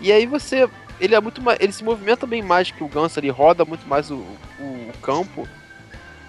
e 0.00 0.12
aí 0.12 0.24
você. 0.26 0.68
Ele 1.00 1.14
é 1.14 1.20
muito 1.20 1.42
mais. 1.42 1.58
Ele 1.60 1.72
se 1.72 1.84
movimenta 1.84 2.26
bem 2.26 2.42
mais 2.42 2.70
que 2.70 2.82
o 2.82 2.88
Ganso, 2.88 3.18
ele 3.18 3.30
roda 3.30 3.64
muito 3.64 3.86
mais 3.86 4.10
o, 4.10 4.16
o, 4.58 4.62
o 4.62 4.92
campo. 5.02 5.46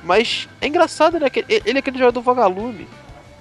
Mas 0.04 0.48
é 0.62 0.68
engraçado, 0.68 1.20
né? 1.20 1.30
que 1.30 1.40
Ele, 1.40 1.62
ele 1.66 1.78
é 1.78 1.80
aquele 1.80 1.98
jogador 1.98 2.22
vagalume. 2.22 2.88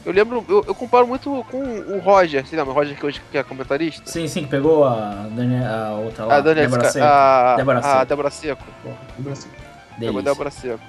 Eu 0.06 0.12
lembro, 0.12 0.44
eu, 0.48 0.64
eu 0.68 0.74
comparo 0.74 1.04
muito 1.04 1.44
com 1.50 1.60
o 1.60 1.98
Roger, 1.98 2.46
você 2.46 2.54
lembra? 2.54 2.70
O 2.72 2.74
Roger 2.76 2.96
que 2.96 3.04
hoje 3.04 3.20
que 3.28 3.36
é 3.36 3.42
comentarista? 3.42 4.08
Sim, 4.08 4.28
sim, 4.28 4.44
que 4.44 4.50
pegou 4.50 4.84
a, 4.84 5.26
a 5.68 5.94
outra 5.94 6.24
lá. 6.24 6.36
a 6.36 6.40
Débora 6.40 6.84
Seco. 6.88 7.04
a, 7.04 7.56
Débora 7.56 7.78
a 7.78 7.82
Seco. 7.82 8.06
Débora 8.06 8.30
Seco. 8.30 8.64
Pegou 9.98 10.18
a. 10.20 10.22
Débora 10.22 10.50
Seco. 10.50 10.84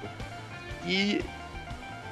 E. 0.86 1.20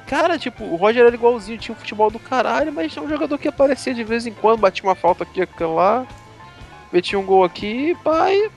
Cara, 0.04 0.36
tipo, 0.36 0.64
o 0.64 0.74
Roger 0.74 1.06
era 1.06 1.14
igualzinho, 1.14 1.58
tinha 1.58 1.74
um 1.74 1.78
futebol 1.78 2.10
do 2.10 2.18
caralho, 2.18 2.72
mas 2.72 2.96
é 2.96 3.00
um 3.00 3.08
jogador 3.08 3.38
que 3.38 3.48
aparecia 3.48 3.94
de 3.94 4.02
vez 4.04 4.26
em 4.26 4.32
quando, 4.32 4.60
batia 4.60 4.84
uma 4.84 4.94
falta 4.94 5.22
aqui, 5.24 5.42
aquela 5.42 5.74
lá, 5.74 6.06
metia 6.96 7.18
um 7.18 7.24
gol 7.24 7.44
aqui, 7.44 7.94
pai. 8.02 8.50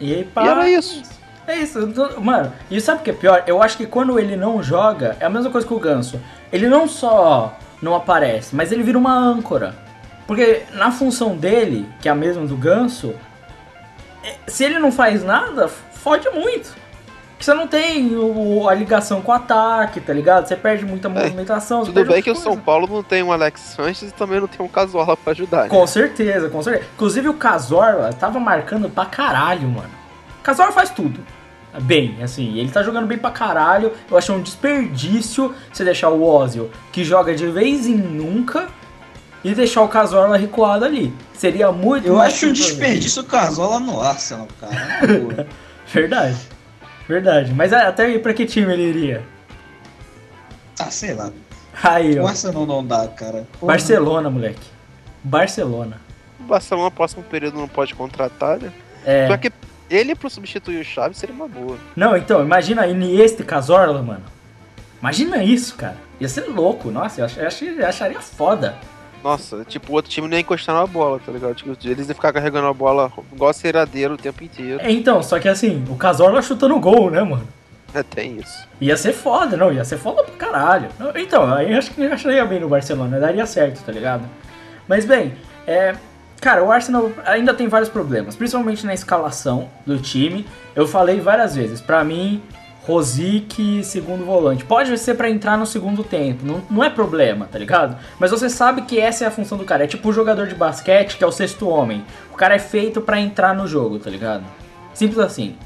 E, 0.00 0.12
aí, 0.12 0.20
E 0.20 0.24
pá, 0.24 0.44
era 0.46 0.68
isso. 0.68 1.02
É 1.46 1.56
isso, 1.56 1.78
mano. 2.20 2.52
E 2.70 2.80
sabe 2.80 3.00
o 3.00 3.04
que 3.04 3.10
é 3.10 3.12
pior? 3.12 3.44
Eu 3.46 3.62
acho 3.62 3.76
que 3.76 3.86
quando 3.86 4.18
ele 4.18 4.34
não 4.36 4.62
joga, 4.62 5.16
é 5.20 5.26
a 5.26 5.30
mesma 5.30 5.50
coisa 5.50 5.66
que 5.66 5.74
o 5.74 5.78
Ganso. 5.78 6.20
Ele 6.52 6.68
não 6.68 6.88
só 6.88 7.56
não 7.80 7.94
aparece, 7.94 8.56
mas 8.56 8.72
ele 8.72 8.82
vira 8.82 8.98
uma 8.98 9.14
âncora. 9.14 9.74
Porque 10.26 10.62
na 10.72 10.90
função 10.90 11.36
dele, 11.36 11.86
que 12.00 12.08
é 12.08 12.12
a 12.12 12.14
mesma 12.14 12.46
do 12.46 12.56
Ganso, 12.56 13.14
é- 14.24 14.36
se 14.48 14.64
ele 14.64 14.78
não 14.78 14.90
faz 14.90 15.22
nada, 15.22 15.68
fode 15.68 16.28
muito. 16.30 16.74
Porque 17.34 17.44
você 17.44 17.54
não 17.54 17.66
tem 17.66 18.14
o- 18.16 18.68
a 18.68 18.74
ligação 18.74 19.20
com 19.20 19.30
o 19.32 19.34
ataque, 19.34 20.00
tá 20.00 20.12
ligado? 20.12 20.46
Você 20.46 20.54
perde 20.56 20.84
muita 20.84 21.08
movimentação. 21.08 21.80
você 21.84 21.90
É, 21.90 21.94
Tudo 21.94 22.12
bem 22.12 22.22
que 22.22 22.30
o 22.30 22.34
muita 22.34 22.48
São. 22.50 22.56
Paulo 22.58 22.86
não 22.86 23.02
tem 23.02 23.22
um 23.22 23.32
Alex 23.32 23.60
Sanches 23.76 24.10
e 24.10 24.14
também 24.14 24.40
não 24.40 24.46
tem 24.46 24.64
um 24.64 24.68
Casola 24.68 25.16
pra 25.16 25.32
ajudar. 25.32 25.64
né? 25.64 25.68
Com 25.68 25.86
certeza, 25.86 26.48
com 26.48 26.62
certeza. 26.62 26.86
Inclusive 26.94 27.28
o 27.28 27.34
Cazorla 27.34 28.12
tava 28.12 28.38
marcando 28.38 28.88
pra 28.88 29.04
caralho, 29.04 29.68
mano. 29.68 29.90
Cazorla 30.42 30.72
faz 30.72 30.90
tudo. 30.90 31.20
Bem, 31.82 32.18
assim, 32.22 32.56
ele 32.56 32.70
tá 32.70 32.84
jogando 32.84 33.06
bem 33.06 33.18
pra 33.18 33.32
caralho. 33.32 33.90
Eu 34.08 34.16
acho 34.16 34.32
um 34.32 34.40
desperdício 34.40 35.52
você 35.72 35.82
deixar 35.82 36.10
o 36.10 36.22
Ozil, 36.22 36.70
que 36.92 37.02
joga 37.02 37.34
de 37.34 37.48
vez 37.48 37.86
em 37.88 37.96
nunca, 37.96 38.68
e 39.42 39.52
deixar 39.52 39.82
o 39.82 39.88
Cazorla 39.88 40.36
recuado 40.36 40.84
ali. 40.84 41.12
Seria 41.32 41.72
muito 41.72 42.06
Eu 42.06 42.14
mais 42.16 42.32
acho 42.32 42.46
um 42.46 42.52
desperdício 42.52 43.22
o 43.22 43.26
Casola 43.26 43.80
no 43.80 44.00
Arsenal, 44.00 44.46
cara. 44.60 44.72
Boa. 45.18 45.46
Verdade. 45.92 46.36
Verdade. 47.08 47.52
Mas 47.52 47.72
até 47.72 48.04
aí 48.06 48.18
pra 48.18 48.32
que 48.34 48.46
time 48.46 48.72
ele 48.72 48.82
iria? 48.82 49.22
ah, 50.78 50.90
sei 50.90 51.14
lá. 51.14 51.30
Aí, 51.82 52.18
O 52.18 52.24
ó. 52.24 52.28
Arsenal 52.28 52.66
não 52.66 52.84
dá, 52.86 53.06
cara. 53.08 53.46
Porra. 53.58 53.72
Barcelona, 53.72 54.30
moleque. 54.30 54.66
Barcelona. 55.22 56.00
O 56.40 56.44
Barcelona, 56.44 56.90
próximo 56.90 57.22
período, 57.24 57.58
não 57.58 57.68
pode 57.68 57.94
contratar, 57.94 58.58
né? 58.60 58.72
É. 59.04 59.28
Só 59.28 59.36
que 59.36 59.52
ele, 59.90 60.14
pra 60.14 60.30
substituir 60.30 60.80
o 60.80 60.84
Chaves, 60.84 61.18
seria 61.18 61.34
uma 61.34 61.48
boa. 61.48 61.76
Não, 61.96 62.16
então, 62.16 62.42
imagina 62.42 62.86
Iniesta 62.86 63.42
e 63.42 63.44
Cazorla, 63.44 64.02
mano. 64.02 64.22
Imagina 65.00 65.42
isso, 65.42 65.74
cara. 65.76 65.96
Ia 66.20 66.28
ser 66.28 66.42
louco. 66.48 66.90
Nossa, 66.90 67.20
eu, 67.20 67.24
ach- 67.26 67.36
eu 67.36 67.46
ach- 67.46 67.62
eu 67.62 67.86
acharia 67.86 68.20
foda. 68.20 68.76
Nossa, 69.24 69.64
tipo, 69.64 69.90
o 69.90 69.94
outro 69.94 70.10
time 70.10 70.28
nem 70.28 70.36
ia 70.36 70.42
encostar 70.42 70.74
na 70.74 70.86
bola, 70.86 71.18
tá 71.18 71.32
ligado? 71.32 71.54
Tipo, 71.54 71.70
eles 71.82 72.06
iam 72.06 72.14
ficar 72.14 72.30
carregando 72.30 72.66
a 72.66 72.74
bola 72.74 73.10
igual 73.32 73.54
ceradeiro 73.54 74.12
o 74.14 74.18
tempo 74.18 74.44
inteiro. 74.44 74.78
É, 74.82 74.92
Então, 74.92 75.22
só 75.22 75.40
que 75.40 75.48
assim, 75.48 75.82
o 75.88 75.96
Cazorla 75.96 76.42
chutando 76.42 76.78
gol, 76.78 77.10
né, 77.10 77.22
mano? 77.22 77.48
É, 77.94 78.02
tem 78.02 78.36
isso. 78.36 78.68
Ia 78.78 78.98
ser 78.98 79.14
foda, 79.14 79.56
não, 79.56 79.72
ia 79.72 79.82
ser 79.82 79.96
foda 79.96 80.22
pra 80.24 80.34
caralho. 80.34 80.88
Então, 81.16 81.50
aí 81.50 81.72
acho 81.72 81.92
que 81.92 82.02
eu 82.02 82.12
acharia 82.12 82.44
bem 82.44 82.60
no 82.60 82.68
Barcelona, 82.68 83.18
daria 83.18 83.46
certo, 83.46 83.82
tá 83.82 83.90
ligado? 83.90 84.28
Mas 84.86 85.06
bem, 85.06 85.32
é. 85.66 85.94
Cara, 86.40 86.62
o 86.62 86.70
Arsenal 86.70 87.10
ainda 87.24 87.54
tem 87.54 87.66
vários 87.68 87.88
problemas, 87.88 88.36
principalmente 88.36 88.84
na 88.84 88.92
escalação 88.92 89.70
do 89.86 89.96
time. 89.98 90.46
Eu 90.76 90.86
falei 90.86 91.18
várias 91.18 91.54
vezes, 91.54 91.80
pra 91.80 92.04
mim, 92.04 92.42
Rosic, 92.86 93.82
segundo 93.82 94.24
volante. 94.24 94.64
Pode 94.64 94.96
ser 94.98 95.14
pra 95.14 95.30
entrar 95.30 95.56
no 95.56 95.66
segundo 95.66 96.04
tempo, 96.04 96.44
não, 96.44 96.62
não 96.70 96.84
é 96.84 96.90
problema, 96.90 97.48
tá 97.50 97.58
ligado? 97.58 97.96
Mas 98.18 98.30
você 98.30 98.48
sabe 98.50 98.82
que 98.82 99.00
essa 99.00 99.24
é 99.24 99.26
a 99.26 99.30
função 99.30 99.56
do 99.56 99.64
cara. 99.64 99.84
É 99.84 99.86
tipo 99.86 100.08
o 100.08 100.12
jogador 100.12 100.46
de 100.46 100.54
basquete 100.54 101.16
que 101.16 101.24
é 101.24 101.26
o 101.26 101.32
sexto 101.32 101.68
homem. 101.68 102.04
O 102.32 102.36
cara 102.36 102.54
é 102.54 102.58
feito 102.58 103.00
pra 103.00 103.18
entrar 103.18 103.54
no 103.54 103.66
jogo, 103.66 103.98
tá 103.98 104.10
ligado? 104.10 104.44
Simples 104.92 105.18
assim. 105.18 105.56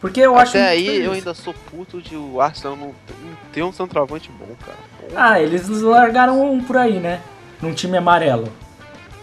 Porque 0.00 0.20
eu 0.20 0.36
acho. 0.38 0.56
Até 0.56 0.68
aí, 0.68 1.04
eu 1.04 1.10
ainda 1.12 1.34
sou 1.34 1.52
puto 1.52 2.00
de 2.00 2.14
o 2.14 2.40
Arsenal 2.40 2.76
não, 2.76 2.86
não 2.86 3.36
ter 3.52 3.64
um 3.64 3.72
centroavante 3.72 4.30
bom, 4.38 4.46
cara. 4.64 4.78
Ah, 5.16 5.40
eles 5.40 5.68
largaram 5.68 6.40
um 6.52 6.62
por 6.62 6.76
aí, 6.76 7.00
né? 7.00 7.20
Num 7.60 7.74
time 7.74 7.96
amarelo. 7.98 8.48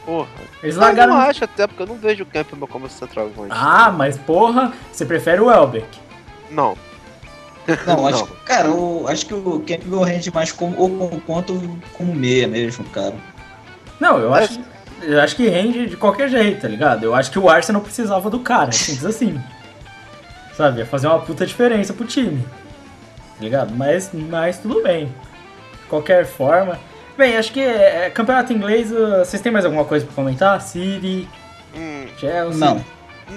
Porra. 0.06 0.28
Eles 0.62 0.76
Eu 0.76 0.82
largaram. 0.82 1.14
não 1.14 1.22
acho 1.22 1.46
até, 1.46 1.66
porque 1.66 1.82
eu 1.82 1.88
não 1.88 1.96
vejo 1.96 2.24
o 2.24 2.26
Campbell 2.26 2.68
como 2.68 2.90
centroavante. 2.90 3.48
Ah, 3.50 3.90
mas 3.92 4.18
porra, 4.18 4.74
você 4.92 5.06
prefere 5.06 5.40
o 5.42 5.50
Elbeck. 5.50 5.88
Não. 6.52 6.76
Não, 7.88 8.08
acho, 8.08 8.20
Não. 8.20 8.28
cara, 8.46 8.68
eu 8.68 9.06
acho 9.08 9.26
que 9.26 9.34
o 9.34 9.60
Campbell 9.68 10.02
rende 10.04 10.32
mais 10.34 10.52
como, 10.52 10.78
ou 10.80 10.90
como 10.90 11.22
quanto 11.22 11.80
como 11.98 12.14
meia 12.14 12.48
mesmo, 12.48 12.84
cara. 12.86 13.16
Não, 14.00 14.18
eu 14.20 14.36
É. 14.36 14.44
acho, 14.44 14.60
eu 15.02 15.20
acho 15.22 15.36
que 15.36 15.48
rende 15.48 15.88
de 15.88 15.98
qualquer 15.98 16.30
jeito, 16.30 16.62
tá 16.62 16.68
ligado? 16.68 17.04
Eu 17.04 17.16
acho 17.16 17.32
que 17.32 17.40
o 17.40 17.50
Arsenal 17.50 17.82
precisava 17.82 18.30
do 18.30 18.40
cara, 18.40 18.72
simples 18.72 19.06
assim. 19.06 19.42
Sabe? 20.56 20.80
Ia 20.80 20.86
fazer 20.86 21.08
uma 21.08 21.20
puta 21.20 21.46
diferença 21.46 21.94
pro 21.94 22.06
time. 22.06 22.42
Tá 23.38 23.44
ligado? 23.44 23.74
Mas, 23.76 24.10
mas 24.14 24.58
tudo 24.60 24.82
bem. 24.82 25.06
De 25.08 25.88
qualquer 25.90 26.26
forma. 26.26 26.80
Bem, 27.18 27.36
acho 27.38 27.52
que 27.52 27.60
é, 27.62 28.06
é, 28.06 28.10
campeonato 28.10 28.54
inglês. 28.54 28.92
uh, 28.92 29.20
Vocês 29.20 29.42
têm 29.42 29.52
mais 29.52 29.66
alguma 29.66 29.86
coisa 29.86 30.06
pra 30.06 30.16
comentar? 30.16 30.62
City, 30.62 31.28
Hum, 31.76 32.06
Chelsea. 32.18 32.58
Não. 32.58 32.86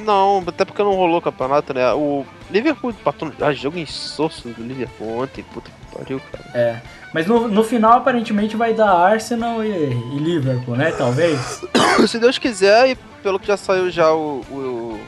não, 0.05 0.45
até 0.47 0.65
porque 0.65 0.83
não 0.83 0.95
rolou 0.95 1.19
o 1.19 1.23
campeonato, 1.23 1.75
né? 1.75 1.93
O 1.93 2.25
Liverpool 2.51 2.91
empatou. 2.91 3.31
Ah, 3.41 3.53
jogo 3.53 3.79
insosso 3.79 4.49
do 4.49 4.63
Liverpool 4.63 5.19
ontem, 5.23 5.43
puta 5.45 5.71
que 5.71 5.97
pariu, 5.99 6.21
cara. 6.33 6.45
É. 6.55 6.81
Mas 7.13 7.27
no, 7.27 7.49
no 7.49 7.63
final, 7.65 7.93
aparentemente, 7.99 8.57
vai 8.57 8.75
dar 8.75 8.91
Arsenal 8.91 9.63
e, 9.65 9.69
e 9.69 10.19
Liverpool, 10.19 10.77
né? 10.77 10.93
Talvez. 10.93 11.63
Se 12.09 12.19
Deus 12.19 12.39
quiser, 12.39 12.91
e 12.91 12.95
pelo 13.23 13.39
que 13.39 13.47
já 13.47 13.57
saiu 13.57 13.91
já 13.91 14.13
o. 14.13 14.41
o- 14.51 15.01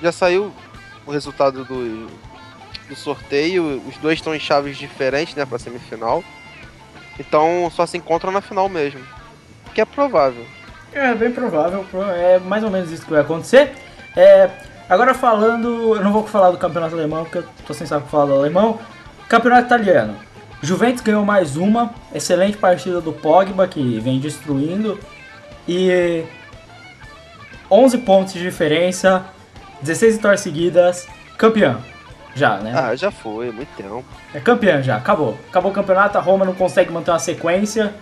já 0.00 0.12
saiu 0.12 0.52
o 1.04 1.10
resultado 1.10 1.64
do, 1.64 2.06
do 2.88 2.94
sorteio, 2.94 3.82
os 3.88 3.96
dois 3.96 4.18
estão 4.18 4.32
em 4.34 4.38
chaves 4.38 4.76
diferentes, 4.76 5.34
né, 5.34 5.44
pra 5.44 5.58
semifinal. 5.58 6.22
Então 7.18 7.70
só 7.74 7.84
se 7.86 7.96
encontram 7.96 8.30
na 8.30 8.40
final 8.40 8.68
mesmo. 8.68 9.00
Que 9.74 9.80
é 9.80 9.84
provável. 9.84 10.44
É 10.92 11.14
bem 11.14 11.32
provável, 11.32 11.84
pro- 11.90 12.02
é 12.10 12.38
mais 12.38 12.62
ou 12.62 12.70
menos 12.70 12.90
isso 12.92 13.04
que 13.04 13.10
vai 13.10 13.20
acontecer. 13.22 13.72
É, 14.16 14.48
agora 14.88 15.14
falando, 15.14 15.96
eu 15.96 16.02
não 16.02 16.12
vou 16.12 16.26
falar 16.26 16.50
do 16.50 16.58
campeonato 16.58 16.94
alemão, 16.94 17.24
porque 17.24 17.38
eu 17.38 17.44
tô 17.66 17.74
sem 17.74 17.86
pra 17.86 18.00
falar 18.00 18.26
do 18.26 18.34
alemão. 18.34 18.78
Campeonato 19.28 19.66
italiano. 19.66 20.16
Juventus 20.62 21.02
ganhou 21.02 21.24
mais 21.24 21.56
uma, 21.56 21.94
excelente 22.12 22.56
partida 22.56 23.00
do 23.00 23.12
Pogba, 23.12 23.68
que 23.68 24.00
vem 24.00 24.18
destruindo. 24.18 24.98
E 25.68 26.24
11 27.70 27.98
pontos 27.98 28.32
de 28.32 28.40
diferença, 28.40 29.24
16 29.82 30.16
vitórias 30.16 30.40
seguidas, 30.40 31.06
campeão. 31.36 31.80
Já, 32.34 32.58
né? 32.58 32.72
Ah, 32.74 32.94
já 32.94 33.10
foi, 33.10 33.50
muito 33.50 33.68
tempo. 33.76 34.04
É 34.32 34.40
campeão 34.40 34.82
já, 34.82 34.96
acabou. 34.96 35.38
Acabou 35.48 35.70
o 35.70 35.74
campeonato, 35.74 36.18
a 36.18 36.20
Roma 36.20 36.44
não 36.44 36.54
consegue 36.54 36.90
manter 36.90 37.10
uma 37.10 37.18
sequência. 37.18 37.94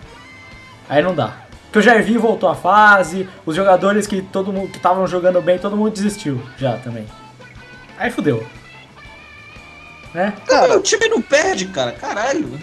Aí 0.89 1.01
não 1.01 1.13
dá. 1.13 1.46
Porque 1.67 1.79
o 1.79 1.81
Jairzinho 1.81 2.19
voltou 2.19 2.49
à 2.49 2.55
fase, 2.55 3.27
os 3.45 3.55
jogadores 3.55 4.07
que 4.07 4.21
todo 4.21 4.51
mundo 4.53 4.71
que 4.71 4.77
estavam 4.77 5.05
jogando 5.05 5.41
bem, 5.41 5.59
todo 5.59 5.75
mundo 5.75 5.91
desistiu 5.91 6.41
já 6.57 6.77
também. 6.77 7.05
Aí 7.97 8.09
fudeu. 8.09 8.45
Né? 10.13 10.33
Cara, 10.47 10.77
o 10.77 10.81
time 10.81 11.07
não 11.09 11.21
perde, 11.21 11.67
cara. 11.67 11.91
Caralho. 11.91 12.59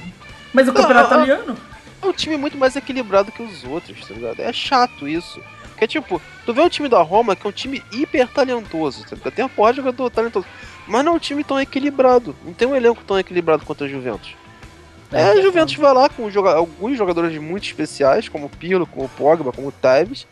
Mas 0.53 0.69
o 0.69 0.73
campeonato 0.73 1.13
Ah, 1.13 1.17
ah, 1.17 1.21
ah. 1.21 1.25
italiano. 1.25 1.57
É 2.03 2.07
um 2.07 2.13
time 2.13 2.37
muito 2.37 2.57
mais 2.57 2.77
equilibrado 2.77 3.33
que 3.33 3.43
os 3.43 3.65
outros, 3.65 4.07
tá 4.07 4.15
ligado? 4.15 4.41
É 4.41 4.53
chato 4.53 5.07
isso. 5.07 5.41
Porque, 5.69 5.87
tipo, 5.87 6.21
tu 6.47 6.55
vê 6.55 6.61
o 6.63 6.71
time 6.71 6.89
da 6.89 7.03
Roma, 7.03 7.35
que 7.35 7.47
é 7.47 7.51
um 7.51 7.53
time 7.53 7.83
hiper 7.93 8.29
talentoso, 8.29 9.05
tá 9.05 9.17
ligado? 9.17 9.33
Tem 9.35 9.45
uma 9.45 9.49
porra 9.49 9.73
de 9.73 9.79
jogador 9.79 10.11
talentoso. 10.11 10.47
Mas 10.87 11.05
não 11.05 11.13
é 11.13 11.17
um 11.17 11.19
time 11.19 11.43
tão 11.43 11.61
equilibrado. 11.61 12.35
Não 12.45 12.53
tem 12.53 12.69
um 12.69 12.77
elenco 12.77 13.03
tão 13.05 13.19
equilibrado 13.19 13.65
quanto 13.65 13.85
a 13.85 13.89
Juventus. 13.89 14.35
É, 15.13 15.23
a 15.31 15.41
Juventus 15.41 15.75
vai 15.77 15.93
lá 15.95 16.09
com 16.09 16.29
joga- 16.31 16.55
alguns 16.55 16.99
jogadores 16.99 17.37
muito 17.41 17.65
especiais, 17.65 18.29
como 18.29 18.47
o 18.47 18.51
Pirlo, 18.51 18.87
como 18.87 19.07
o 19.07 19.09
Pogba, 19.09 19.53
como 19.53 19.69
o 19.69 19.73
Tevez, 19.73 20.27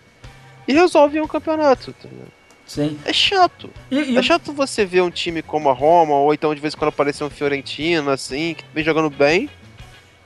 e 0.67 0.73
resolve 0.73 1.21
um 1.21 1.27
campeonato, 1.29 1.93
tá 1.93 2.09
ligado? 2.11 2.33
Sim. 2.67 2.99
É 3.05 3.13
chato. 3.13 3.69
E, 3.91 3.99
e- 3.99 4.17
É 4.19 4.23
chato 4.23 4.53
você 4.53 4.85
ver 4.85 5.03
um 5.03 5.11
time 5.11 5.43
como 5.43 5.69
a 5.69 5.73
Roma, 5.73 6.15
ou 6.15 6.33
então 6.33 6.55
de 6.55 6.61
vez 6.61 6.75
em 6.75 6.77
quando 6.77 6.89
aparecer 6.89 7.23
um 7.25 7.31
Fiorentino, 7.31 8.11
assim, 8.11 8.55
que 8.55 8.65
vem 8.75 8.83
jogando 8.83 9.11
bem, 9.11 9.49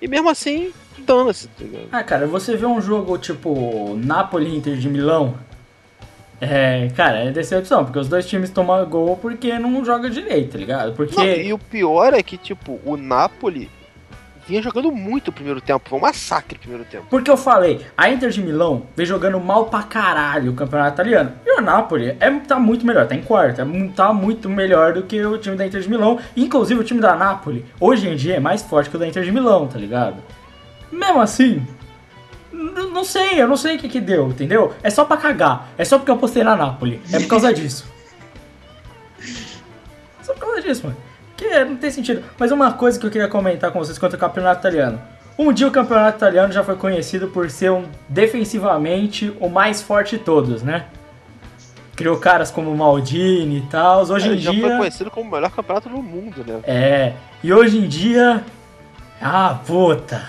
e 0.00 0.06
mesmo 0.08 0.30
assim, 0.30 0.72
dana-se, 0.98 1.48
tá 1.48 1.64
ligado? 1.64 1.88
Ah, 1.92 2.02
cara, 2.04 2.26
você 2.26 2.56
vê 2.56 2.66
um 2.66 2.80
jogo 2.80 3.18
tipo 3.18 3.94
Napoli 4.02 4.54
Inter 4.56 4.76
de 4.76 4.88
Milão. 4.88 5.34
É, 6.40 6.88
cara, 6.94 7.20
é 7.24 7.30
decepção, 7.30 7.84
porque 7.84 7.98
os 7.98 8.08
dois 8.08 8.26
times 8.26 8.50
tomam 8.50 8.84
gol 8.86 9.16
porque 9.16 9.58
não 9.58 9.82
joga 9.84 10.10
direito, 10.10 10.52
tá 10.52 10.58
ligado? 10.58 10.92
Porque. 10.94 11.16
Não, 11.16 11.24
e 11.24 11.50
o 11.52 11.58
pior 11.58 12.12
é 12.12 12.22
que, 12.22 12.36
tipo, 12.36 12.78
o 12.84 12.96
Napoli 12.98 13.70
vinha 14.46 14.62
jogando 14.62 14.90
muito 14.92 15.28
o 15.28 15.32
primeiro 15.32 15.60
tempo. 15.60 15.88
Foi 15.88 15.98
um 15.98 16.02
massacre 16.02 16.56
o 16.56 16.60
primeiro 16.60 16.84
tempo. 16.84 17.06
Porque 17.10 17.30
eu 17.30 17.36
falei, 17.36 17.84
a 17.96 18.08
Inter 18.08 18.30
de 18.30 18.42
Milão 18.42 18.86
vem 18.96 19.04
jogando 19.04 19.40
mal 19.40 19.66
pra 19.66 19.82
caralho 19.82 20.52
o 20.52 20.54
campeonato 20.54 20.94
italiano. 20.94 21.32
E 21.44 21.58
o 21.58 21.60
Napoli 21.60 22.16
é, 22.20 22.30
tá 22.40 22.58
muito 22.58 22.86
melhor, 22.86 23.06
tá 23.06 23.14
em 23.14 23.22
quarto, 23.22 23.60
é, 23.60 23.64
tá 23.94 24.12
muito 24.12 24.48
melhor 24.48 24.92
do 24.94 25.02
que 25.02 25.24
o 25.24 25.38
time 25.38 25.56
da 25.56 25.66
Inter 25.66 25.80
de 25.80 25.88
Milão. 25.88 26.18
Inclusive 26.36 26.80
o 26.80 26.84
time 26.84 27.00
da 27.00 27.16
Napoli, 27.16 27.64
hoje 27.80 28.08
em 28.08 28.16
dia, 28.16 28.36
é 28.36 28.40
mais 28.40 28.62
forte 28.62 28.90
que 28.90 28.96
o 28.96 28.98
da 28.98 29.06
Inter 29.06 29.24
de 29.24 29.32
Milão, 29.32 29.66
tá 29.66 29.78
ligado? 29.78 30.16
Mesmo 30.90 31.20
assim, 31.20 31.66
não 32.52 33.04
sei, 33.04 33.42
eu 33.42 33.48
não 33.48 33.56
sei 33.56 33.76
o 33.76 33.78
que 33.78 33.88
que 33.88 34.00
deu, 34.00 34.28
entendeu? 34.28 34.72
É 34.82 34.90
só 34.90 35.04
pra 35.04 35.16
cagar, 35.16 35.68
é 35.76 35.84
só 35.84 35.98
porque 35.98 36.10
eu 36.10 36.16
postei 36.16 36.44
na 36.44 36.56
Napoli, 36.56 37.00
é 37.12 37.18
por 37.18 37.28
causa 37.28 37.52
disso. 37.52 37.86
Só 40.22 40.34
por 40.34 40.40
causa 40.40 40.60
disso, 40.60 40.84
mano. 40.84 40.96
Que 41.36 41.64
não 41.64 41.76
tem 41.76 41.90
sentido. 41.90 42.24
Mas 42.38 42.50
uma 42.50 42.72
coisa 42.72 42.98
que 42.98 43.06
eu 43.06 43.10
queria 43.10 43.28
comentar 43.28 43.70
com 43.70 43.78
vocês 43.78 43.98
quanto 43.98 44.14
ao 44.14 44.20
campeonato 44.20 44.60
italiano. 44.60 45.00
Um 45.38 45.52
dia 45.52 45.68
o 45.68 45.70
campeonato 45.70 46.16
italiano 46.16 46.50
já 46.52 46.64
foi 46.64 46.76
conhecido 46.76 47.28
por 47.28 47.50
ser 47.50 47.70
um, 47.70 47.84
defensivamente 48.08 49.36
o 49.38 49.50
mais 49.50 49.82
forte 49.82 50.16
de 50.16 50.24
todos, 50.24 50.62
né? 50.62 50.86
Criou 51.94 52.16
caras 52.16 52.50
como 52.50 52.74
Maldini 52.74 53.58
e 53.58 53.60
tal. 53.70 54.02
Hoje 54.02 54.28
em 54.28 54.32
Ele 54.32 54.40
já 54.40 54.50
foi 54.50 54.60
dia. 54.60 54.76
conhecido 54.78 55.10
como 55.10 55.28
o 55.28 55.32
melhor 55.32 55.50
campeonato 55.50 55.88
do 55.88 56.02
mundo, 56.02 56.42
né? 56.46 56.60
É. 56.64 57.12
E 57.42 57.52
hoje 57.52 57.78
em 57.78 57.86
dia. 57.86 58.42
Ah, 59.20 59.58
puta. 59.66 60.22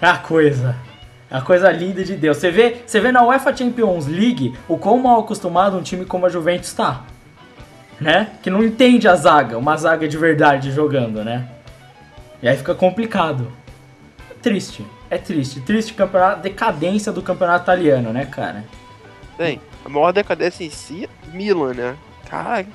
É 0.00 0.06
a 0.06 0.18
coisa. 0.18 0.76
É 1.30 1.36
a 1.36 1.40
coisa 1.40 1.70
linda 1.70 2.04
de 2.04 2.14
Deus. 2.16 2.36
Você 2.36 2.50
vê, 2.50 2.76
você 2.86 3.00
vê 3.00 3.12
na 3.12 3.24
UEFA 3.24 3.54
Champions 3.54 4.06
League 4.06 4.54
o 4.68 4.78
quão 4.78 4.98
mal 4.98 5.20
acostumado 5.20 5.76
um 5.76 5.82
time 5.82 6.04
como 6.04 6.26
a 6.26 6.28
Juventus 6.28 6.72
tá. 6.72 7.02
Né? 8.00 8.28
Que 8.42 8.48
não 8.50 8.62
entende 8.62 9.08
a 9.08 9.16
zaga, 9.16 9.58
uma 9.58 9.76
zaga 9.76 10.06
de 10.06 10.16
verdade 10.16 10.70
jogando, 10.70 11.24
né? 11.24 11.48
E 12.40 12.48
aí 12.48 12.56
fica 12.56 12.74
complicado. 12.74 13.50
É 14.30 14.34
triste. 14.34 14.86
É 15.10 15.18
triste. 15.18 15.60
Triste 15.60 15.94
campeonato, 15.94 16.40
decadência 16.40 17.10
do 17.10 17.22
campeonato 17.22 17.64
italiano, 17.64 18.12
né, 18.12 18.24
cara? 18.26 18.64
Bem, 19.36 19.60
a 19.84 19.88
maior 19.88 20.12
decadência 20.12 20.62
em 20.64 20.70
si 20.70 21.04
é 21.06 21.36
Milan, 21.36 21.74
né? 21.74 21.96
Caralho. 22.30 22.68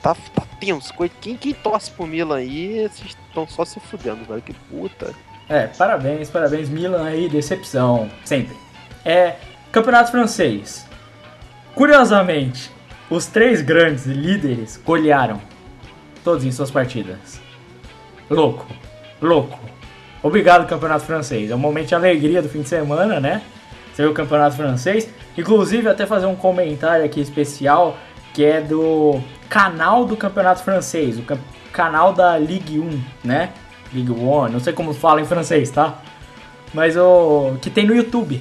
Tá, 0.00 0.14
tá 0.14 0.42
tenso. 0.60 0.94
Coi- 0.94 1.10
Quem, 1.20 1.36
quem 1.36 1.52
torce 1.52 1.90
pro 1.90 2.06
Milan 2.06 2.36
aí, 2.36 2.88
vocês 2.88 3.16
estão 3.28 3.48
só 3.48 3.64
se 3.64 3.80
fudendo, 3.80 4.24
velho. 4.24 4.40
Que 4.42 4.52
puta. 4.54 5.12
É, 5.48 5.66
parabéns, 5.66 6.30
parabéns, 6.30 6.68
Milan 6.68 7.04
aí, 7.04 7.28
decepção, 7.28 8.08
sempre. 8.24 8.56
É, 9.04 9.34
campeonato 9.72 10.12
francês. 10.12 10.86
Curiosamente, 11.74 12.70
os 13.10 13.26
três 13.26 13.60
grandes 13.60 14.06
líderes 14.06 14.80
golearam 14.82 15.40
todos 16.22 16.44
em 16.44 16.52
suas 16.52 16.70
partidas. 16.70 17.40
Louco, 18.30 18.66
louco. 19.20 19.58
Obrigado, 20.22 20.68
campeonato 20.68 21.04
francês. 21.04 21.50
É 21.50 21.54
um 21.54 21.58
momento 21.58 21.88
de 21.88 21.94
alegria 21.94 22.40
do 22.40 22.48
fim 22.48 22.62
de 22.62 22.68
semana, 22.68 23.18
né? 23.18 23.42
Você 23.92 24.02
vê 24.02 24.08
o 24.08 24.14
campeonato 24.14 24.56
francês. 24.56 25.08
Inclusive, 25.36 25.88
até 25.88 26.06
fazer 26.06 26.26
um 26.26 26.36
comentário 26.36 27.04
aqui 27.04 27.20
especial 27.20 27.96
que 28.32 28.44
é 28.44 28.60
do 28.60 29.20
canal 29.48 30.04
do 30.04 30.16
campeonato 30.16 30.62
francês, 30.62 31.18
o 31.18 31.24
canal 31.72 32.12
da 32.12 32.38
Ligue 32.38 32.78
1, 32.78 33.02
né? 33.24 33.50
Ligue 33.92 34.12
1, 34.12 34.48
não 34.48 34.60
sei 34.60 34.72
como 34.72 34.94
fala 34.94 35.20
em 35.20 35.24
francês, 35.24 35.70
tá? 35.70 35.98
Mas 36.72 36.96
o 36.96 37.56
que 37.60 37.68
tem 37.68 37.84
no 37.84 37.94
YouTube. 37.94 38.40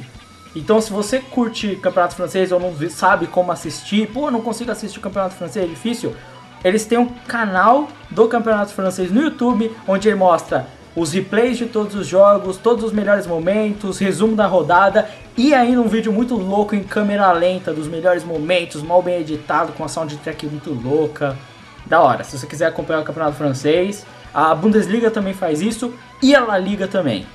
Então, 0.56 0.82
se 0.82 0.92
você 0.92 1.20
curte 1.20 1.76
campeonato 1.76 2.16
francês 2.16 2.52
ou 2.52 2.60
não 2.60 2.74
sabe 2.90 3.28
como 3.28 3.52
assistir, 3.52 4.08
pô, 4.08 4.32
não 4.32 4.42
consigo 4.42 4.72
assistir 4.72 4.98
o 4.98 5.02
campeonato 5.02 5.36
francês, 5.36 5.66
é 5.66 5.68
difícil. 5.68 6.16
Eles 6.64 6.86
têm 6.86 6.98
um 6.98 7.08
canal 7.28 7.88
do 8.10 8.28
campeonato 8.28 8.74
francês 8.74 9.12
no 9.12 9.22
YouTube, 9.22 9.72
onde 9.88 10.08
ele 10.10 10.18
mostra 10.18 10.68
os 10.96 11.14
replays 11.14 11.58
de 11.58 11.68
todos 11.68 11.96
os 11.96 12.08
jogos, 12.08 12.58
todos 12.58 12.84
os 12.84 12.92
melhores 12.92 13.28
momentos, 13.28 14.00
resumo 14.00 14.36
da 14.36 14.48
rodada 14.48 15.08
e 15.38 15.54
ainda 15.54 15.80
um 15.80 15.88
vídeo 15.88 16.12
muito 16.12 16.36
louco 16.36 16.76
em 16.76 16.84
câmera 16.84 17.32
lenta 17.32 17.72
dos 17.72 17.88
melhores 17.88 18.24
momentos, 18.24 18.82
mal 18.82 19.02
bem 19.02 19.22
editado, 19.22 19.72
com 19.74 19.84
a 19.84 19.88
soundtrack 19.88 20.46
muito 20.48 20.74
louca. 20.74 21.38
Da 21.86 22.02
hora, 22.02 22.24
se 22.24 22.38
você 22.38 22.46
quiser 22.46 22.66
acompanhar 22.66 23.02
o 23.02 23.06
campeonato 23.06 23.38
francês, 23.38 24.06
a 24.34 24.54
Bundesliga 24.54 25.10
também 25.10 25.34
faz 25.34 25.62
isso 25.62 25.94
e 26.22 26.36
a 26.36 26.42
La 26.42 26.58
Liga 26.58 26.88
também. 26.88 27.26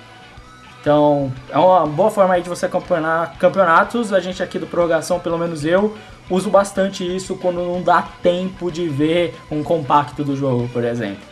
Então, 0.84 1.32
é 1.48 1.56
uma 1.56 1.86
boa 1.86 2.10
forma 2.10 2.34
aí 2.34 2.42
de 2.42 2.48
você 2.50 2.66
acompanhar 2.66 3.38
campeonatos. 3.38 4.12
A 4.12 4.20
gente 4.20 4.42
aqui 4.42 4.58
do 4.58 4.66
Prorrogação, 4.66 5.18
pelo 5.18 5.38
menos 5.38 5.64
eu, 5.64 5.96
uso 6.28 6.50
bastante 6.50 7.02
isso 7.16 7.36
quando 7.36 7.62
não 7.62 7.80
dá 7.80 8.02
tempo 8.22 8.70
de 8.70 8.86
ver 8.86 9.34
um 9.50 9.62
compacto 9.62 10.22
do 10.22 10.36
jogo, 10.36 10.68
por 10.68 10.84
exemplo. 10.84 11.22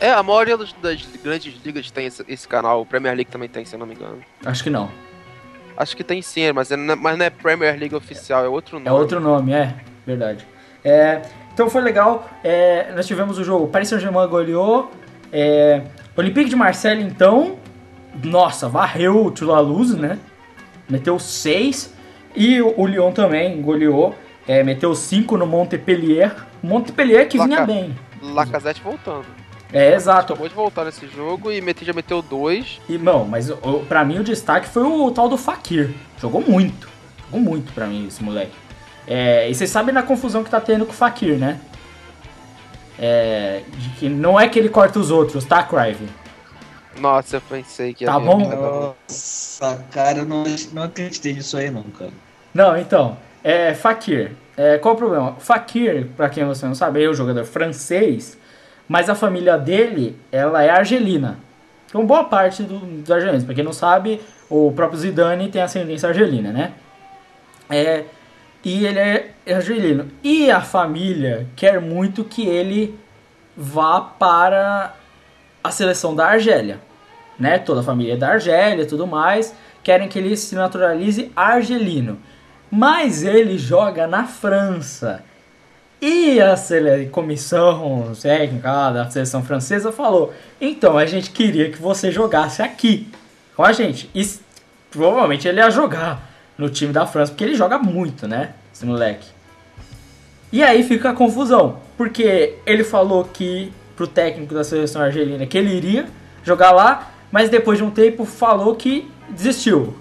É, 0.00 0.12
a 0.12 0.22
maioria 0.22 0.56
dos- 0.56 0.72
das 0.74 1.04
grandes 1.20 1.52
ligas 1.64 1.90
tem 1.90 2.06
esse, 2.06 2.24
esse 2.28 2.46
canal. 2.46 2.80
O 2.80 2.86
Premier 2.86 3.12
League 3.16 3.28
também 3.28 3.48
tem, 3.48 3.64
se 3.64 3.74
eu 3.74 3.78
não 3.80 3.86
me 3.86 3.94
engano. 3.96 4.18
Acho 4.44 4.62
que 4.62 4.70
não. 4.70 4.88
Acho 5.76 5.96
que 5.96 6.04
tem 6.04 6.22
sim, 6.22 6.52
mas, 6.52 6.70
é, 6.70 6.76
mas 6.76 7.18
não 7.18 7.26
é 7.26 7.30
Premier 7.30 7.76
League 7.76 7.94
oficial, 7.94 8.44
é 8.44 8.48
outro 8.48 8.76
nome. 8.78 8.88
É 8.88 8.92
outro 8.92 9.18
nome, 9.18 9.52
é, 9.52 9.74
verdade. 10.06 10.46
É, 10.84 11.22
então 11.52 11.68
foi 11.68 11.82
legal. 11.82 12.30
é, 12.44 12.92
nós 12.94 13.04
tivemos 13.04 13.36
o 13.36 13.42
jogo 13.42 13.66
Paris 13.66 13.88
Saint-Germain 13.88 14.28
goleou. 14.28 14.92
É, 15.32 15.82
Olympique 16.16 16.48
de 16.48 16.54
Marseille, 16.54 17.02
então, 17.02 17.58
nossa, 18.22 18.68
varreu 18.68 19.24
o 19.26 19.30
Toulouse, 19.30 19.96
né? 19.96 20.18
Meteu 20.88 21.18
6. 21.18 21.94
E 22.34 22.60
o, 22.60 22.74
o 22.80 22.86
Lyon 22.86 23.12
também 23.12 23.60
goleou. 23.62 24.14
é, 24.46 24.62
meteu 24.62 24.94
5 24.94 25.36
no 25.36 25.46
Montpellier. 25.46 26.34
Montpellier 26.62 27.26
que 27.28 27.36
vinha 27.38 27.60
Laca- 27.60 27.66
bem. 27.66 27.96
Lacazette 28.22 28.80
voltando. 28.82 29.24
É, 29.72 29.94
exato. 29.94 30.32
Acabou 30.32 30.48
de 30.48 30.54
voltar 30.54 30.84
nesse 30.84 31.06
jogo 31.08 31.50
e 31.50 31.60
mete- 31.60 31.84
já 31.84 31.92
meteu 31.92 32.22
dois. 32.22 32.80
E, 32.88 32.96
não, 32.98 33.24
mas 33.24 33.50
o- 33.50 33.84
pra 33.88 34.04
mim 34.04 34.18
o 34.20 34.24
destaque 34.24 34.68
foi 34.68 34.84
o 34.84 35.10
tal 35.10 35.28
do 35.28 35.36
Fakir. 35.36 35.90
Jogou 36.20 36.40
muito. 36.40 36.88
Jogou 37.24 37.40
muito 37.40 37.72
pra 37.72 37.86
mim 37.86 38.06
esse 38.06 38.22
moleque. 38.22 38.52
É, 39.08 39.48
e 39.50 39.54
vocês 39.54 39.68
sabem 39.70 39.92
da 39.94 40.02
confusão 40.02 40.44
que 40.44 40.50
tá 40.50 40.60
tendo 40.60 40.86
com 40.86 40.92
o 40.92 40.94
Fakir, 40.94 41.36
né? 41.38 41.58
É, 42.98 43.62
de 43.76 43.88
que 43.90 44.08
não 44.08 44.38
é 44.40 44.48
que 44.48 44.58
ele 44.58 44.68
corta 44.68 44.98
os 44.98 45.10
outros, 45.10 45.44
tá, 45.44 45.62
Crive? 45.62 46.08
Nossa, 47.00 47.36
eu 47.36 47.40
pensei 47.42 47.92
que 47.94 48.04
ia 48.04 48.10
Tá 48.10 48.18
bom. 48.18 48.94
Nossa, 49.08 49.84
cara, 49.90 50.18
eu 50.18 50.24
não, 50.24 50.44
não 50.72 50.82
acreditei 50.84 51.34
nisso 51.34 51.56
aí 51.56 51.70
não, 51.70 51.82
cara. 51.84 52.12
Não, 52.54 52.76
então, 52.76 53.16
é 53.44 53.74
Fakir. 53.74 54.32
É, 54.56 54.78
qual 54.78 54.94
o 54.94 54.98
problema? 54.98 55.36
Fakir, 55.38 56.06
pra 56.16 56.28
quem 56.30 56.44
você 56.44 56.64
não 56.64 56.74
sabe, 56.74 57.04
é 57.04 57.10
um 57.10 57.14
jogador 57.14 57.44
francês, 57.44 58.38
mas 58.88 59.10
a 59.10 59.14
família 59.14 59.58
dele, 59.58 60.18
ela 60.32 60.62
é 60.62 60.70
argelina. 60.70 61.38
Então, 61.88 62.06
boa 62.06 62.24
parte 62.24 62.62
do- 62.62 62.78
dos 62.78 63.10
argelinos. 63.10 63.44
Pra 63.44 63.54
quem 63.54 63.62
não 63.64 63.72
sabe, 63.72 64.20
o 64.48 64.72
próprio 64.72 64.98
Zidane 64.98 65.50
tem 65.50 65.60
ascendência 65.60 66.08
argelina, 66.08 66.50
né? 66.50 66.72
É, 67.68 68.04
e 68.64 68.86
ele 68.86 68.98
é 68.98 69.30
argelino. 69.54 70.10
E 70.22 70.50
a 70.50 70.60
família 70.60 71.46
quer 71.54 71.80
muito 71.80 72.24
que 72.24 72.46
ele 72.46 72.98
vá 73.56 74.00
para 74.00 74.94
a 75.66 75.70
seleção 75.70 76.14
da 76.14 76.26
Argélia. 76.26 76.80
Né? 77.38 77.58
Toda 77.58 77.80
a 77.80 77.84
família 77.84 78.14
é 78.14 78.16
da 78.16 78.28
Argélia 78.30 78.86
tudo 78.86 79.06
mais. 79.06 79.54
Querem 79.82 80.08
que 80.08 80.18
ele 80.18 80.36
se 80.36 80.54
naturalize 80.54 81.30
argelino. 81.36 82.18
Mas 82.70 83.22
ele 83.22 83.58
joga 83.58 84.06
na 84.06 84.24
França. 84.24 85.22
E 86.00 86.40
a 86.40 86.56
sele- 86.56 87.06
comissão 87.06 88.12
técnica 88.20 88.90
da 88.90 89.10
seleção 89.10 89.42
francesa 89.42 89.90
falou: 89.92 90.32
então 90.60 90.98
a 90.98 91.06
gente 91.06 91.30
queria 91.30 91.70
que 91.70 91.80
você 91.80 92.10
jogasse 92.10 92.60
aqui 92.62 93.08
com 93.56 93.62
a 93.64 93.72
gente. 93.72 94.10
E 94.14 94.28
provavelmente 94.90 95.48
ele 95.48 95.60
ia 95.60 95.70
jogar 95.70 96.30
no 96.58 96.68
time 96.68 96.92
da 96.92 97.06
França, 97.06 97.32
porque 97.32 97.44
ele 97.44 97.54
joga 97.54 97.78
muito, 97.78 98.26
né? 98.28 98.54
Esse 98.74 98.84
moleque. 98.84 99.28
E 100.52 100.62
aí 100.62 100.82
fica 100.82 101.10
a 101.10 101.14
confusão, 101.14 101.78
porque 101.96 102.56
ele 102.66 102.84
falou 102.84 103.24
que 103.24 103.72
pro 103.96 104.06
técnico 104.06 104.54
da 104.54 104.62
seleção 104.62 105.02
argelina 105.02 105.46
que 105.46 105.56
ele 105.56 105.74
iria 105.74 106.06
jogar 106.44 106.70
lá, 106.70 107.10
mas 107.32 107.48
depois 107.50 107.78
de 107.78 107.84
um 107.84 107.90
tempo 107.90 108.24
falou 108.24 108.76
que 108.76 109.10
desistiu. 109.28 109.94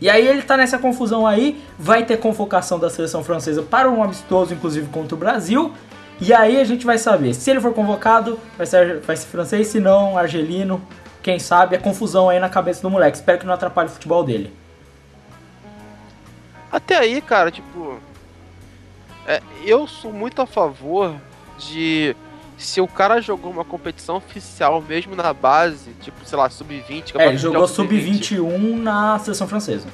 E 0.00 0.10
aí 0.10 0.26
ele 0.26 0.42
tá 0.42 0.56
nessa 0.56 0.76
confusão 0.76 1.26
aí, 1.26 1.62
vai 1.78 2.04
ter 2.04 2.16
convocação 2.16 2.78
da 2.78 2.90
seleção 2.90 3.22
francesa 3.22 3.62
para 3.62 3.88
um 3.88 4.02
amistoso, 4.02 4.52
inclusive 4.52 4.88
contra 4.88 5.14
o 5.14 5.18
Brasil. 5.18 5.72
E 6.20 6.32
aí 6.32 6.60
a 6.60 6.64
gente 6.64 6.84
vai 6.84 6.98
saber, 6.98 7.34
se 7.34 7.50
ele 7.50 7.60
for 7.60 7.72
convocado, 7.72 8.38
vai 8.56 8.66
ser, 8.66 9.00
vai 9.00 9.16
ser 9.16 9.26
francês, 9.26 9.68
se 9.68 9.80
não, 9.80 10.18
argelino, 10.18 10.80
quem 11.22 11.38
sabe, 11.38 11.74
a 11.76 11.78
confusão 11.78 12.28
aí 12.28 12.38
na 12.38 12.48
cabeça 12.48 12.82
do 12.82 12.90
moleque. 12.90 13.16
Espero 13.16 13.38
que 13.38 13.46
não 13.46 13.54
atrapalhe 13.54 13.88
o 13.88 13.92
futebol 13.92 14.22
dele. 14.22 14.52
Até 16.70 16.96
aí, 16.96 17.20
cara, 17.20 17.50
tipo. 17.50 17.98
é, 19.26 19.40
eu 19.64 19.86
sou 19.86 20.12
muito 20.12 20.42
a 20.42 20.46
favor 20.46 21.14
de. 21.58 22.14
Se 22.56 22.80
o 22.80 22.86
cara 22.88 23.20
jogou 23.20 23.50
uma 23.50 23.64
competição 23.64 24.16
oficial 24.16 24.80
mesmo 24.80 25.14
na 25.16 25.32
base, 25.32 25.90
tipo, 26.00 26.24
sei 26.24 26.38
lá, 26.38 26.48
sub-20. 26.48 27.14
É, 27.18 27.26
ele 27.28 27.36
jogou 27.38 27.60
mundial 27.60 27.68
sub-21 27.68 28.76
na 28.76 29.18
seleção 29.18 29.46
francesa. 29.48 29.86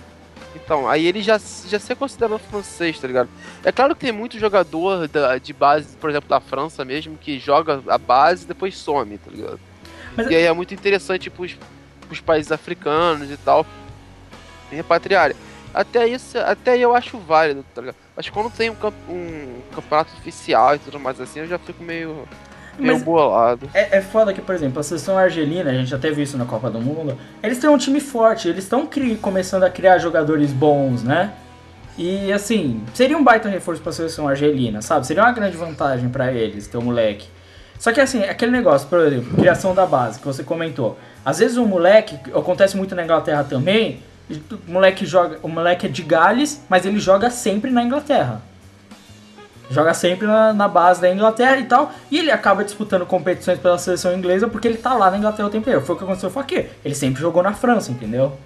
Então, 0.55 0.89
aí 0.89 1.07
ele 1.07 1.23
já, 1.23 1.39
já 1.69 1.79
se 1.79 1.95
considera 1.95 2.39
francês, 2.39 2.99
tá 2.99 3.07
ligado? 3.07 3.29
É 3.65 3.71
claro 3.73 3.95
que 3.95 4.01
tem 4.03 4.13
muito 4.13 4.39
jogador 4.39 5.07
da, 5.09 5.39
de 5.39 5.53
base, 5.53 5.97
por 5.97 6.11
exemplo, 6.11 6.29
da 6.29 6.41
França 6.41 6.85
mesmo, 6.85 7.17
que 7.17 7.39
joga 7.39 7.83
a 7.89 7.97
base 7.99 8.45
e 8.45 8.49
depois 8.49 8.77
some, 8.77 9.17
tá 9.19 9.31
ligado? 9.31 9.61
Mas- 10.17 10.29
E 10.31 10.35
aí 10.35 10.45
é 10.45 10.53
muito 10.53 10.75
interessante 10.75 11.31
pros, 11.31 11.57
pros 12.09 12.21
países 12.21 12.51
africanos 12.53 13.31
e 13.31 13.37
tal 13.37 13.65
repatriarem. 14.71 15.37
Até 15.73 16.07
isso, 16.09 16.37
até 16.39 16.73
aí 16.73 16.83
eu 16.83 16.95
acho 16.95 17.17
válido, 17.19 17.65
tá 17.75 17.81
ligado? 17.81 17.97
Mas 18.21 18.29
quando 18.29 18.51
tem 18.51 18.68
um, 18.68 18.75
camp- 18.75 18.93
um 19.09 19.62
campeonato 19.75 20.12
oficial 20.18 20.75
e 20.75 20.79
tudo 20.79 21.01
mais 21.01 21.18
assim, 21.18 21.41
eu 21.41 21.47
já 21.47 21.59
fico 21.59 21.83
meio, 21.83 22.29
meio 22.79 22.93
Mas- 22.93 23.03
bolado. 23.03 23.71
É, 23.73 23.97
é 23.97 24.03
foda 24.03 24.35
que, 24.35 24.43
por 24.43 24.55
exemplo, 24.55 24.79
a 24.79 24.83
seleção 24.83 25.16
argelina, 25.16 25.71
a 25.71 25.73
gente 25.73 25.89
já 25.89 25.99
teve 25.99 26.21
isso 26.23 26.37
na 26.37 26.45
Copa 26.45 26.68
do 26.68 26.79
Mundo, 26.79 27.16
eles 27.43 27.59
têm 27.59 27.71
um 27.71 27.79
time 27.79 27.99
forte, 27.99 28.47
eles 28.47 28.64
estão 28.64 28.87
começando 29.23 29.62
a 29.62 29.71
criar 29.71 29.97
jogadores 29.97 30.53
bons, 30.53 31.03
né? 31.03 31.33
E 31.97 32.31
assim, 32.31 32.85
seria 32.93 33.16
um 33.16 33.25
baita 33.25 33.49
reforço 33.49 33.81
pra 33.81 33.91
seleção 33.91 34.29
argelina, 34.29 34.83
sabe? 34.83 35.07
Seria 35.07 35.23
uma 35.23 35.33
grande 35.33 35.57
vantagem 35.57 36.11
pra 36.11 36.31
eles 36.31 36.68
ter 36.68 36.77
um 36.77 36.83
moleque. 36.83 37.27
Só 37.79 37.91
que 37.91 38.03
assim, 38.03 38.23
aquele 38.25 38.53
negócio, 38.53 38.87
por 38.87 38.99
exemplo, 39.01 39.35
criação 39.35 39.75
da 39.75 39.87
base, 39.87 40.18
que 40.18 40.27
você 40.27 40.45
comentou. 40.45 40.99
Às 41.25 41.39
vezes 41.39 41.57
o 41.57 41.64
moleque, 41.64 42.18
acontece 42.37 42.77
muito 42.77 42.95
na 42.95 43.03
Inglaterra 43.03 43.45
também, 43.45 44.03
o 44.37 44.70
moleque 44.70 45.05
joga, 45.07 45.39
o 45.43 45.49
moleque 45.49 45.87
é 45.87 45.89
de 45.89 46.03
Gales, 46.03 46.62
mas 46.68 46.87
ele 46.87 46.99
joga 46.99 47.31
sempre 47.31 47.70
na 47.70 47.83
Inglaterra. 47.83 48.43
Joga 49.70 49.95
sempre 49.95 50.26
na, 50.26 50.53
na 50.53 50.66
base 50.66 51.01
da 51.01 51.12
Inglaterra 51.12 51.59
e 51.59 51.64
tal. 51.64 51.93
E 52.11 52.18
ele 52.18 52.31
acaba 52.31 52.64
disputando 52.64 53.07
competições 53.07 53.59
pela 53.59 53.78
seleção 53.78 54.12
inglesa 54.12 54.49
porque 54.49 54.66
ele 54.66 54.76
tá 54.78 54.95
lá 54.95 55.11
na 55.11 55.18
Inglaterra 55.18 55.47
o 55.49 55.51
tempo 55.51 55.62
inteiro. 55.62 55.81
Foi 55.81 55.95
o 55.95 55.99
que 55.99 56.05
aconteceu 56.05 56.31
foi 56.31 56.43
aqui. 56.43 56.66
Ele 56.85 56.95
sempre 56.95 57.20
jogou 57.20 57.43
na 57.43 57.53
França, 57.53 57.93
entendeu? 57.93 58.37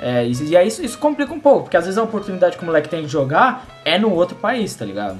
É, 0.00 0.26
e, 0.26 0.32
e 0.50 0.56
aí 0.56 0.66
isso, 0.66 0.84
isso 0.84 0.98
complica 0.98 1.32
um 1.32 1.40
pouco, 1.40 1.62
porque 1.64 1.76
às 1.76 1.84
vezes 1.84 1.98
a 1.98 2.02
oportunidade 2.02 2.56
que 2.56 2.62
o 2.62 2.66
moleque 2.66 2.88
tem 2.88 3.02
de 3.02 3.08
jogar 3.08 3.66
é 3.84 3.98
no 3.98 4.12
outro 4.12 4.36
país, 4.36 4.74
tá 4.74 4.84
ligado? 4.84 5.18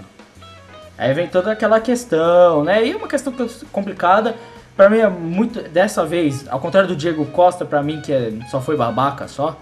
Aí 0.97 1.13
vem 1.15 1.29
toda 1.29 1.53
aquela 1.53 1.81
questão, 1.81 2.65
né? 2.65 2.85
E 2.85 2.93
é 2.93 2.97
uma 2.97 3.09
questão 3.09 3.33
complicada. 3.71 4.35
Pra 4.77 4.89
mim 4.91 4.99
é 4.99 5.09
muito. 5.09 5.63
Dessa 5.63 6.05
vez, 6.05 6.47
ao 6.49 6.59
contrário 6.59 6.89
do 6.89 6.97
Diego 6.97 7.25
Costa, 7.27 7.65
pra 7.65 7.83
mim, 7.83 8.01
que 8.01 8.13
é- 8.13 8.33
só 8.51 8.61
foi 8.61 8.77
babaca 8.77 9.29
só, 9.29 9.57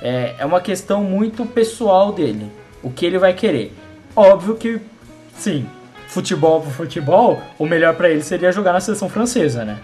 é, 0.00 0.34
é 0.38 0.44
uma 0.44 0.60
questão 0.60 1.02
muito 1.02 1.44
pessoal 1.46 2.12
dele. 2.12 2.50
O 2.82 2.90
que 2.90 3.04
ele 3.04 3.18
vai 3.18 3.32
querer. 3.32 3.72
Óbvio 4.14 4.56
que, 4.56 4.80
sim, 5.36 5.66
futebol 6.08 6.60
pro 6.60 6.70
futebol, 6.70 7.40
o 7.58 7.66
melhor 7.66 7.94
pra 7.94 8.08
ele 8.08 8.22
seria 8.22 8.52
jogar 8.52 8.72
na 8.72 8.80
seleção 8.80 9.08
francesa, 9.08 9.64
né? 9.64 9.78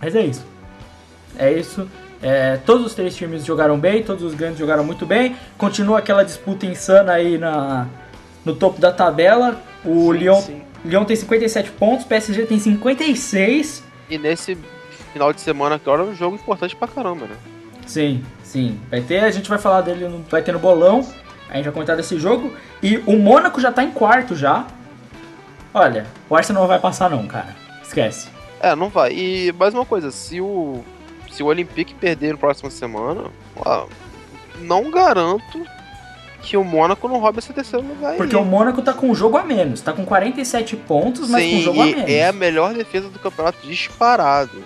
Mas 0.00 0.14
é 0.14 0.22
isso. 0.22 0.46
É 1.36 1.52
isso. 1.52 1.88
É, 2.20 2.56
todos 2.66 2.86
os 2.86 2.94
três 2.94 3.14
times 3.14 3.44
jogaram 3.44 3.78
bem, 3.78 4.02
todos 4.02 4.24
os 4.24 4.34
grandes 4.34 4.58
jogaram 4.58 4.84
muito 4.84 5.06
bem. 5.06 5.36
Continua 5.56 5.98
aquela 5.98 6.24
disputa 6.24 6.66
insana 6.66 7.12
aí 7.12 7.38
na, 7.38 7.86
no 8.44 8.54
topo 8.54 8.80
da 8.80 8.92
tabela. 8.92 9.60
O 9.84 10.12
Sim, 10.12 10.18
Lyon, 10.18 10.40
sim. 10.40 10.62
Lyon 10.84 11.04
tem 11.04 11.16
57 11.16 11.70
pontos, 11.72 12.04
PSG 12.04 12.46
tem 12.46 12.58
56. 12.58 13.84
E 14.10 14.18
nesse 14.18 14.58
final 15.12 15.32
de 15.32 15.40
semana 15.40 15.74
agora 15.76 16.02
é 16.02 16.06
um 16.06 16.14
jogo 16.14 16.36
importante 16.36 16.74
pra 16.76 16.86
caramba, 16.88 17.26
né? 17.26 17.36
Sim, 17.86 18.22
sim. 18.42 18.78
Vai 18.90 19.00
ter, 19.00 19.20
a 19.24 19.30
gente 19.30 19.48
vai 19.48 19.58
falar 19.58 19.80
dele, 19.80 20.06
no- 20.08 20.24
vai 20.28 20.42
ter 20.42 20.52
no 20.52 20.58
bolão. 20.58 21.06
A 21.48 21.54
gente 21.56 21.64
vai 21.64 21.72
comentar 21.72 21.96
desse 21.96 22.18
jogo. 22.18 22.52
E 22.82 22.98
o 23.06 23.16
Mônaco 23.18 23.60
já 23.60 23.72
tá 23.72 23.82
em 23.82 23.90
quarto 23.90 24.36
já. 24.36 24.66
Olha, 25.72 26.06
o 26.28 26.36
Arsenal 26.36 26.62
não 26.62 26.68
vai 26.68 26.78
passar 26.78 27.08
não, 27.10 27.26
cara. 27.26 27.54
Esquece. 27.82 28.28
É, 28.60 28.74
não 28.74 28.88
vai. 28.88 29.12
E 29.12 29.52
mais 29.58 29.72
uma 29.72 29.84
coisa, 29.86 30.10
se 30.10 30.40
o 30.40 30.82
se 31.30 31.42
o 31.42 31.46
Olympique 31.46 31.94
perder 31.94 32.32
na 32.32 32.38
próxima 32.38 32.68
semana, 32.70 33.24
não 34.60 34.90
garanto 34.90 35.62
que 36.42 36.56
o 36.56 36.64
Mônaco 36.64 37.06
não 37.08 37.18
roube 37.18 37.38
esse 37.38 37.52
terceiro 37.52 37.86
lugar 37.86 38.16
Porque 38.16 38.34
aí. 38.34 38.42
o 38.42 38.44
Mônaco 38.44 38.80
tá 38.82 38.92
com 38.92 39.10
um 39.10 39.14
jogo 39.14 39.36
a 39.36 39.44
menos. 39.44 39.80
Tá 39.80 39.92
com 39.92 40.04
47 40.04 40.76
pontos, 40.76 41.28
mas 41.28 41.42
com 41.44 41.48
um 41.48 41.58
Sim, 41.58 41.62
jogo 41.62 41.82
a 41.82 41.86
menos. 41.86 42.10
é 42.10 42.28
a 42.28 42.32
melhor 42.32 42.74
defesa 42.74 43.08
do 43.08 43.18
campeonato 43.18 43.58
disparado. 43.66 44.62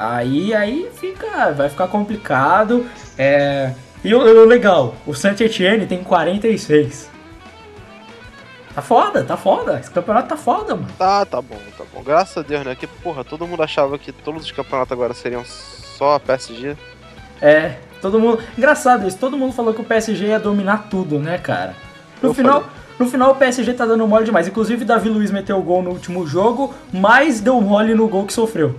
Aí, 0.00 0.54
aí 0.54 0.88
fica, 0.94 1.52
vai 1.52 1.68
ficar 1.68 1.86
complicado. 1.86 2.86
É... 3.18 3.74
E 4.02 4.14
o, 4.14 4.46
legal, 4.46 4.94
o 5.06 5.12
Saint 5.12 5.38
Etienne 5.42 5.84
tem 5.86 6.02
46. 6.02 7.10
Tá 8.74 8.80
foda, 8.80 9.22
tá 9.22 9.36
foda. 9.36 9.78
Esse 9.78 9.90
campeonato 9.90 10.28
tá 10.30 10.38
foda, 10.38 10.74
mano. 10.74 10.88
Tá, 10.96 11.26
tá 11.26 11.42
bom, 11.42 11.58
tá 11.76 11.84
bom. 11.92 12.02
Graças 12.02 12.34
a 12.38 12.40
Deus, 12.42 12.64
né? 12.64 12.74
Que, 12.74 12.86
porra, 12.86 13.22
todo 13.22 13.46
mundo 13.46 13.62
achava 13.62 13.98
que 13.98 14.10
todos 14.10 14.42
os 14.44 14.50
campeonatos 14.50 14.92
agora 14.92 15.12
seriam 15.12 15.44
só 15.44 16.14
a 16.14 16.20
PSG. 16.20 16.78
É, 17.42 17.74
todo 18.00 18.18
mundo. 18.18 18.42
Engraçado 18.56 19.06
isso, 19.06 19.18
todo 19.18 19.36
mundo 19.36 19.52
falou 19.52 19.74
que 19.74 19.82
o 19.82 19.84
PSG 19.84 20.28
ia 20.28 20.38
dominar 20.40 20.88
tudo, 20.88 21.18
né, 21.18 21.36
cara? 21.36 21.74
No 22.22 22.30
Eu 22.30 22.34
final, 22.34 22.60
falei. 22.62 22.76
no 22.98 23.06
final 23.06 23.32
o 23.32 23.34
PSG 23.34 23.74
tá 23.74 23.84
dando 23.84 24.06
mole 24.08 24.24
demais. 24.24 24.48
Inclusive, 24.48 24.82
Davi 24.82 25.10
Luiz 25.10 25.30
meteu 25.30 25.58
o 25.58 25.62
gol 25.62 25.82
no 25.82 25.90
último 25.90 26.26
jogo, 26.26 26.72
mas 26.90 27.38
deu 27.40 27.60
mole 27.60 27.94
no 27.94 28.08
gol 28.08 28.24
que 28.24 28.32
sofreu. 28.32 28.76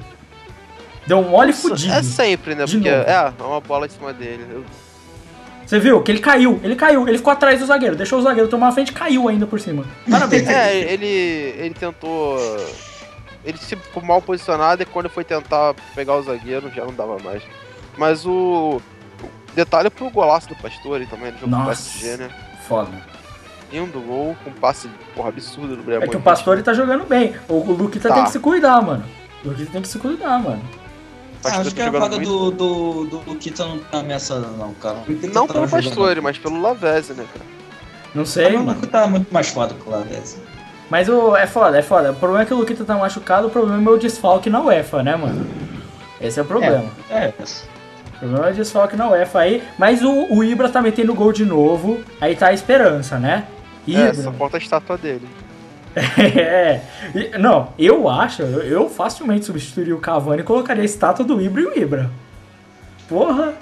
Deu 1.12 1.20
um 1.20 1.28
mole 1.28 1.52
fudido. 1.52 1.92
É 1.94 2.02
sempre, 2.02 2.56
né? 2.56 2.64
De 2.64 2.78
Porque 2.78 2.90
novo. 2.90 3.04
é, 3.10 3.34
é 3.38 3.44
uma 3.44 3.60
bola 3.60 3.86
em 3.86 3.90
cima 3.90 4.14
dele. 4.14 4.46
Eu- 4.50 4.64
Você 5.66 5.78
viu 5.78 6.02
que 6.02 6.10
ele 6.10 6.20
caiu, 6.20 6.58
ele 6.64 6.74
caiu, 6.74 7.06
ele 7.06 7.18
ficou 7.18 7.34
atrás 7.34 7.60
do 7.60 7.66
zagueiro, 7.66 7.98
deixou 7.98 8.20
o 8.20 8.22
zagueiro 8.22 8.48
tomar 8.48 8.70
a 8.70 8.72
frente 8.72 8.92
e 8.92 8.94
caiu 8.94 9.28
ainda 9.28 9.46
por 9.46 9.60
cima. 9.60 9.84
Parabéns. 10.10 10.48
É, 10.48 10.74
ele, 10.74 11.06
ele 11.06 11.74
tentou. 11.74 12.38
Ele 13.44 13.58
se 13.58 13.76
ficou 13.76 14.02
mal 14.02 14.22
posicionado 14.22 14.84
e 14.84 14.86
quando 14.86 15.10
foi 15.10 15.26
tentar 15.26 15.74
pegar 15.94 16.16
o 16.16 16.24
zagueiro 16.24 16.72
já 16.74 16.86
não 16.86 16.94
dava 16.94 17.18
mais. 17.20 17.44
Mas 17.98 18.26
o. 18.26 18.80
o 19.22 19.54
detalhe 19.54 19.90
pro 19.90 20.10
golaço 20.10 20.48
do 20.48 20.56
Pastore 20.56 21.06
também, 21.08 21.34
no 21.34 21.40
jogo 21.40 21.52
do 21.52 21.58
Nossa. 21.58 21.92
PSG, 22.00 22.18
né? 22.24 22.30
Foda. 22.70 22.90
Lindo 23.70 24.00
gol, 24.00 24.34
com 24.46 24.52
passe 24.52 24.88
porra, 25.14 25.28
absurdo 25.28 25.76
do 25.76 25.84
Breno. 25.84 26.06
É 26.06 26.08
que 26.08 26.16
o 26.16 26.22
Pastore 26.22 26.64
tá 26.64 26.74
jogando 26.74 27.04
bem. 27.06 27.36
O, 27.50 27.56
o 27.56 27.74
Luquita 27.74 28.08
Tá. 28.08 28.16
tem 28.16 28.24
que 28.24 28.32
se 28.32 28.40
cuidar, 28.40 28.82
mano. 28.82 29.04
O 29.44 29.50
Luquita 29.50 29.72
tem 29.74 29.82
que 29.82 29.88
se 29.90 30.00
cuidar, 30.00 30.40
mano. 30.40 30.62
Ah, 31.44 31.60
acho 31.62 31.74
que 31.74 31.82
a 31.82 31.86
jogando 31.86 32.02
vaga 32.02 32.16
muito. 32.18 32.52
do, 32.52 32.52
do, 32.52 33.06
do 33.06 33.30
Luquita 33.32 33.66
não 33.66 33.80
tá 33.80 34.00
ameaçada, 34.00 34.48
não, 34.58 34.74
cara. 34.76 35.00
Não 35.08 35.48
tá 35.48 35.54
pelo 35.54 35.68
Pastore, 35.70 36.22
mas 36.22 36.38
pelo 36.38 36.62
Lavezzi, 36.62 37.14
né, 37.14 37.26
cara? 37.32 37.46
Não 38.14 38.26
sei, 38.26 38.56
O. 38.56 38.64
Luquita 38.64 38.88
tá 38.88 39.08
muito 39.08 39.34
mais 39.34 39.50
foda 39.50 39.74
que 39.74 39.88
o 39.88 39.92
Lavezzi. 39.92 40.38
Mas 40.90 41.08
o, 41.08 41.36
é 41.36 41.48
foda, 41.48 41.80
é 41.80 41.82
foda. 41.82 42.12
O 42.12 42.16
problema 42.16 42.44
é 42.44 42.46
que 42.46 42.54
o 42.54 42.58
Luquita 42.58 42.84
tá 42.84 42.96
machucado, 42.96 43.48
o 43.48 43.50
problema 43.50 43.90
é 43.90 43.94
o 43.94 43.98
desfalque 43.98 44.50
na 44.50 44.62
UEFA, 44.62 45.02
né, 45.02 45.16
mano? 45.16 45.48
Esse 46.20 46.40
é 46.40 46.44
o 46.44 46.46
problema. 46.46 46.86
É, 47.10 47.34
O 48.16 48.20
problema 48.20 48.48
é 48.48 48.52
o 48.52 48.54
desfalque 48.54 48.96
na 48.96 49.10
UEFA 49.10 49.40
aí. 49.40 49.64
Mas 49.78 50.04
o, 50.04 50.28
o 50.30 50.44
Ibra 50.44 50.70
tá 50.70 50.82
metendo 50.82 51.16
gol 51.16 51.32
de 51.32 51.46
novo. 51.46 52.02
Aí 52.20 52.36
tá 52.36 52.48
a 52.48 52.54
esperança, 52.54 53.18
né? 53.18 53.48
É, 53.88 53.92
Ibra. 53.92 54.14
só 54.14 54.32
falta 54.34 54.58
a 54.58 54.60
estátua 54.60 54.98
dele. 54.98 55.28
É. 55.96 56.82
Não, 57.38 57.70
eu 57.78 58.08
acho, 58.08 58.42
eu, 58.44 58.90
facilmente 58.90 59.46
substituiria 59.46 59.96
o 59.96 60.00
Cavani 60.00 60.42
e 60.42 60.46
colocaria 60.46 60.82
a 60.82 60.86
estátua 60.86 61.26
do 61.26 61.42
Ibra 61.42 61.62
e 61.62 61.66
o 61.66 61.78
Ibra. 61.78 62.10
Porra! 63.10 63.54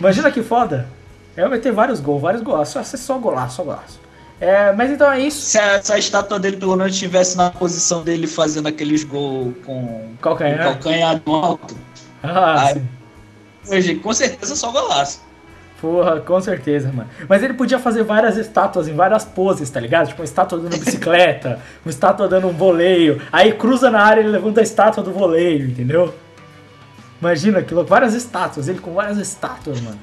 Imagina 0.00 0.30
que 0.30 0.42
foda. 0.42 0.88
Eu 1.36 1.48
vai 1.48 1.58
ter 1.58 1.70
vários 1.72 2.00
gols, 2.00 2.20
vários 2.22 2.42
gols. 2.42 2.68
Só, 2.68 2.82
só 2.82 3.18
golaço, 3.18 3.56
só 3.56 3.62
golaço. 3.62 4.00
É, 4.40 4.72
mas 4.72 4.90
então 4.90 5.10
é 5.10 5.20
isso. 5.20 5.40
Se 5.40 5.58
a, 5.58 5.80
se 5.82 5.92
a 5.92 5.98
estátua 5.98 6.38
dele 6.38 6.56
pelo 6.56 6.76
menos 6.76 6.92
estivesse 6.92 7.36
na 7.36 7.50
posição 7.50 8.02
dele 8.02 8.26
fazendo 8.26 8.66
aqueles 8.68 9.04
gols 9.04 9.54
com 9.64 10.10
Calcanhar. 10.20 10.60
o 10.60 10.62
calcanhar 10.72 11.22
no 11.24 11.34
alto, 11.34 11.76
Ah, 12.22 12.70
sim. 12.74 12.86
hoje 13.70 13.94
com 13.96 14.12
certeza 14.12 14.54
só 14.56 14.70
golaço. 14.70 15.22
Porra, 15.80 16.20
com 16.20 16.40
certeza, 16.40 16.90
mano. 16.92 17.08
Mas 17.28 17.42
ele 17.42 17.52
podia 17.54 17.78
fazer 17.78 18.02
várias 18.02 18.36
estátuas 18.36 18.88
em 18.88 18.94
várias 18.94 19.24
poses, 19.24 19.68
tá 19.68 19.78
ligado? 19.78 20.08
Tipo, 20.08 20.22
uma 20.22 20.24
estátua 20.24 20.58
dando 20.58 20.78
bicicleta, 20.78 21.60
uma 21.84 21.90
estátua 21.90 22.26
dando 22.26 22.48
um 22.48 22.52
voleio. 22.52 23.20
Aí 23.30 23.52
cruza 23.52 23.90
na 23.90 24.00
área 24.00 24.20
e 24.20 24.24
ele 24.24 24.32
levanta 24.32 24.60
a 24.60 24.62
estátua 24.62 25.02
do 25.02 25.12
voleio, 25.12 25.66
entendeu? 25.68 26.14
Imagina 27.20 27.58
aquilo, 27.58 27.84
várias 27.84 28.14
estátuas, 28.14 28.68
ele 28.68 28.78
com 28.78 28.94
várias 28.94 29.18
estátuas, 29.18 29.80
mano. 29.80 29.98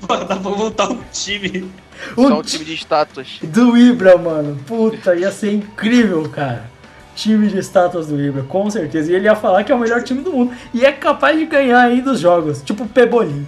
Pô, 0.00 0.16
dá 0.16 0.26
pra 0.26 0.36
montar 0.36 0.90
um 0.90 1.00
time. 1.12 1.70
Só 2.14 2.20
O 2.20 2.38
um 2.38 2.42
time 2.42 2.64
de 2.64 2.74
estátuas. 2.74 3.38
do 3.42 3.76
Ibra, 3.76 4.16
mano. 4.18 4.58
Puta, 4.66 5.14
ia 5.14 5.30
ser 5.30 5.52
incrível, 5.52 6.28
cara. 6.28 6.64
Time 7.14 7.48
de 7.48 7.58
estátuas 7.58 8.06
do 8.06 8.20
Ibra, 8.20 8.42
com 8.42 8.70
certeza. 8.70 9.10
E 9.10 9.14
ele 9.14 9.24
ia 9.24 9.34
falar 9.36 9.64
que 9.64 9.72
é 9.72 9.74
o 9.74 9.78
melhor 9.78 10.02
time 10.02 10.22
do 10.22 10.32
mundo. 10.32 10.52
E 10.72 10.84
é 10.84 10.92
capaz 10.92 11.38
de 11.38 11.46
ganhar 11.46 11.80
ainda 11.80 12.12
os 12.12 12.20
jogos. 12.20 12.62
Tipo 12.62 12.84
o 12.84 12.88
Pebolim. 12.88 13.46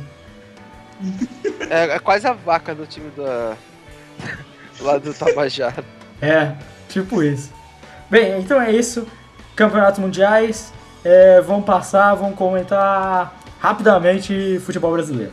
É, 1.69 1.97
é 1.97 1.99
quase 1.99 2.27
a 2.27 2.33
vaca 2.33 2.75
do 2.75 2.87
time 2.87 3.11
da. 3.17 3.57
lá 4.81 4.99
do 4.99 5.13
Tabajara. 5.15 5.85
É, 6.21 6.55
tipo 6.89 7.23
isso. 7.23 7.53
Bem, 8.11 8.41
então 8.41 8.61
é 8.61 8.73
isso. 8.73 9.07
Campeonatos 9.55 9.99
mundiais. 9.99 10.73
É, 11.05 11.41
vamos 11.41 11.65
passar, 11.65 12.15
vamos 12.15 12.37
comentar 12.37 13.41
rapidamente 13.59 14.59
futebol 14.61 14.93
brasileiro. 14.93 15.33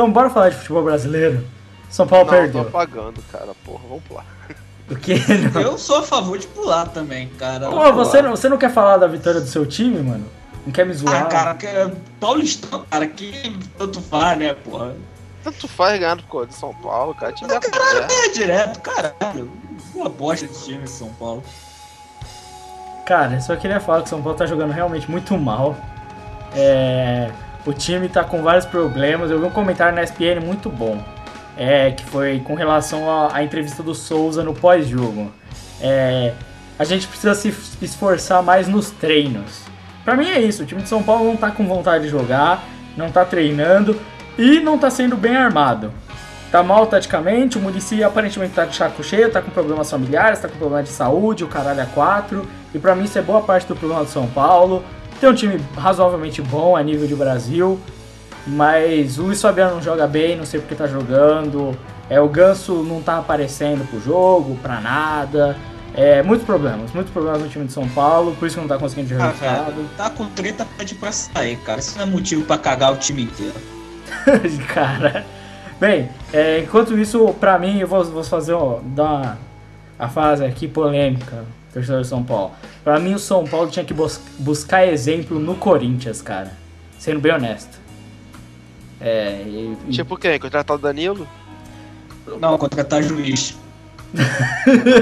Então 0.00 0.10
bora 0.10 0.30
falar 0.30 0.48
de 0.48 0.56
futebol 0.56 0.82
brasileiro. 0.82 1.46
São 1.90 2.06
Paulo 2.06 2.24
Não, 2.24 2.32
perdeu. 2.32 2.62
tô 2.62 2.68
apagando, 2.68 3.22
cara, 3.30 3.52
porra, 3.62 3.82
vamos 3.86 4.02
lá. 4.10 4.24
O 4.90 4.96
que? 4.96 5.14
Não. 5.52 5.60
Eu 5.60 5.76
sou 5.76 5.98
a 5.98 6.02
favor 6.02 6.38
de 6.38 6.46
pular 6.46 6.88
também, 6.88 7.28
cara. 7.38 7.68
Pô, 7.68 7.92
você, 7.92 8.22
não, 8.22 8.30
você 8.30 8.48
não 8.48 8.56
quer 8.56 8.72
falar 8.72 8.96
da 8.96 9.06
vitória 9.06 9.42
do 9.42 9.46
seu 9.46 9.66
time, 9.66 10.00
mano? 10.00 10.24
Não 10.64 10.72
quer 10.72 10.86
me 10.86 10.94
zoar? 10.94 11.24
Ah, 11.24 11.26
cara, 11.26 11.54
que 11.54 11.66
é 11.66 11.92
Paulistão, 12.18 12.86
cara, 12.90 13.06
que 13.06 13.58
tanto 13.76 14.00
faz, 14.00 14.38
né, 14.38 14.54
porra? 14.54 14.96
Tanto 15.44 15.68
faz 15.68 16.00
ganhar 16.00 16.16
do 16.16 16.46
de 16.46 16.54
São 16.54 16.74
Paulo, 16.76 17.14
cara. 17.14 17.32
Time 17.32 17.50
Caralho, 17.60 18.06
é 18.10 18.28
direto, 18.30 18.80
caralho. 18.80 19.50
Uma 19.94 20.08
bosta 20.08 20.46
de 20.46 20.64
time 20.64 20.84
de 20.84 20.90
São 20.90 21.10
Paulo. 21.10 21.44
Cara, 23.04 23.34
eu 23.34 23.40
só 23.42 23.54
queria 23.54 23.78
falar 23.80 23.98
que 23.98 24.06
o 24.06 24.08
São 24.08 24.22
Paulo 24.22 24.38
tá 24.38 24.46
jogando 24.46 24.72
realmente 24.72 25.10
muito 25.10 25.36
mal. 25.36 25.76
É, 26.56 27.30
o 27.66 27.72
time 27.72 28.08
tá 28.08 28.24
com 28.24 28.42
vários 28.42 28.64
problemas. 28.64 29.30
Eu 29.30 29.38
vi 29.38 29.46
um 29.46 29.50
comentário 29.50 29.94
na 29.94 30.02
SPN 30.02 30.40
muito 30.44 30.68
bom. 30.68 31.02
É, 31.56 31.90
que 31.90 32.04
foi 32.04 32.40
com 32.40 32.54
relação 32.54 33.30
à, 33.30 33.42
entrevista 33.42 33.82
do 33.82 33.94
Souza 33.94 34.42
no 34.42 34.54
pós-jogo. 34.54 35.30
É, 35.80 36.32
a 36.78 36.84
gente 36.84 37.06
precisa 37.06 37.34
se 37.34 37.54
esforçar 37.82 38.42
mais 38.42 38.66
nos 38.66 38.90
treinos. 38.90 39.62
Pra 40.04 40.16
mim 40.16 40.30
é 40.30 40.40
isso, 40.40 40.62
o 40.62 40.66
time 40.66 40.80
de 40.80 40.88
São 40.88 41.02
Paulo 41.02 41.26
não 41.26 41.36
tá 41.36 41.50
com 41.50 41.66
vontade 41.66 42.04
de 42.04 42.10
jogar, 42.10 42.64
não 42.96 43.10
tá 43.10 43.24
treinando 43.26 44.00
e 44.38 44.58
não 44.60 44.78
tá 44.78 44.88
sendo 44.88 45.16
bem 45.16 45.36
armado. 45.36 45.92
Tá 46.50 46.62
mal 46.62 46.86
taticamente, 46.86 47.58
o 47.58 47.60
Muricy 47.60 48.02
aparentemente 48.02 48.54
tá 48.54 48.64
de 48.64 48.74
chaco 48.74 49.04
cheio, 49.04 49.30
tá 49.30 49.42
com 49.42 49.50
problemas 49.50 49.88
familiares, 49.90 50.40
tá 50.40 50.48
com 50.48 50.56
problema 50.56 50.82
de 50.82 50.88
saúde, 50.88 51.44
o 51.44 51.48
caralho 51.48 51.80
é 51.80 51.86
quatro. 51.86 52.48
E 52.74 52.78
pra 52.78 52.94
mim 52.94 53.04
isso 53.04 53.18
é 53.18 53.22
boa 53.22 53.42
parte 53.42 53.68
do 53.68 53.76
problema 53.76 54.02
do 54.02 54.10
São 54.10 54.26
Paulo. 54.28 54.82
Tem 55.20 55.28
um 55.28 55.34
time 55.34 55.60
razoavelmente 55.76 56.40
bom 56.40 56.74
a 56.74 56.82
nível 56.82 57.06
de 57.06 57.14
Brasil, 57.14 57.78
mas 58.46 59.18
o 59.18 59.24
Luiz 59.24 59.40
Fabiano 59.40 59.74
não 59.74 59.82
joga 59.82 60.06
bem, 60.06 60.34
não 60.34 60.46
sei 60.46 60.60
porque 60.60 60.74
tá 60.74 60.86
jogando. 60.86 61.76
É, 62.08 62.18
o 62.18 62.28
Ganso 62.28 62.82
não 62.82 63.02
tá 63.02 63.18
aparecendo 63.18 63.86
pro 63.88 64.00
jogo, 64.00 64.56
pra 64.62 64.80
nada. 64.80 65.56
É, 65.94 66.22
muitos 66.22 66.46
problemas, 66.46 66.90
muitos 66.92 67.12
problemas 67.12 67.42
no 67.42 67.48
time 67.48 67.66
de 67.66 67.72
São 67.72 67.86
Paulo, 67.88 68.34
por 68.36 68.46
isso 68.46 68.54
que 68.56 68.60
não 68.62 68.68
tá 68.68 68.78
conseguindo 68.78 69.08
de 69.08 69.14
Ah, 69.20 69.34
tá 69.96 70.08
com 70.08 70.24
treta 70.26 70.66
pede 70.78 70.94
pra 70.94 71.12
sair, 71.12 71.56
cara. 71.58 71.80
Isso 71.80 71.98
não 71.98 72.04
é 72.04 72.06
motivo 72.06 72.44
pra 72.44 72.56
cagar 72.56 72.92
o 72.92 72.96
time 72.96 73.24
inteiro. 73.24 73.54
Cara. 74.72 75.24
Bem, 75.78 76.08
é, 76.32 76.60
enquanto 76.60 76.98
isso, 76.98 77.34
pra 77.40 77.58
mim, 77.58 77.78
eu 77.78 77.88
vou, 77.88 78.04
vou 78.04 78.24
fazer, 78.24 78.52
ó, 78.52 78.80
dar 78.82 79.04
uma, 79.04 79.38
a 79.98 80.08
fase 80.08 80.44
aqui 80.44 80.68
polêmica, 80.68 81.44
torcedor 81.72 82.02
de 82.02 82.08
São 82.08 82.22
Paulo. 82.24 82.52
Pra 82.84 82.98
mim, 82.98 83.14
o 83.14 83.18
São 83.18 83.44
Paulo 83.44 83.70
tinha 83.70 83.84
que 83.84 83.94
bus- 83.94 84.20
buscar 84.38 84.86
exemplo 84.86 85.38
no 85.38 85.54
Corinthians, 85.54 86.20
cara. 86.22 86.52
Sendo 86.98 87.20
bem 87.20 87.32
honesto. 87.32 87.78
É, 89.00 89.42
e, 89.46 89.76
e- 89.88 89.92
Tipo 89.92 90.16
quem? 90.16 90.38
Contratar 90.38 90.76
o 90.76 90.78
Danilo? 90.78 91.26
Não, 92.40 92.56
contratar 92.58 93.02
juiz. 93.02 93.56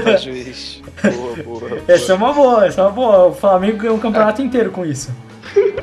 Tá 0.03 0.17
juiz. 0.17 0.81
Boa, 1.01 1.35
boa. 1.43 1.59
boa. 1.69 1.81
essa 1.87 2.11
é 2.11 2.15
uma 2.15 2.33
boa, 2.33 2.65
essa 2.67 2.81
é 2.81 2.83
uma 2.83 2.91
boa. 2.91 3.25
O 3.27 3.33
Flamengo 3.33 3.77
ganhou 3.77 3.97
o 3.97 3.99
campeonato 3.99 4.41
inteiro 4.41 4.71
com 4.71 4.85
isso. 4.85 5.11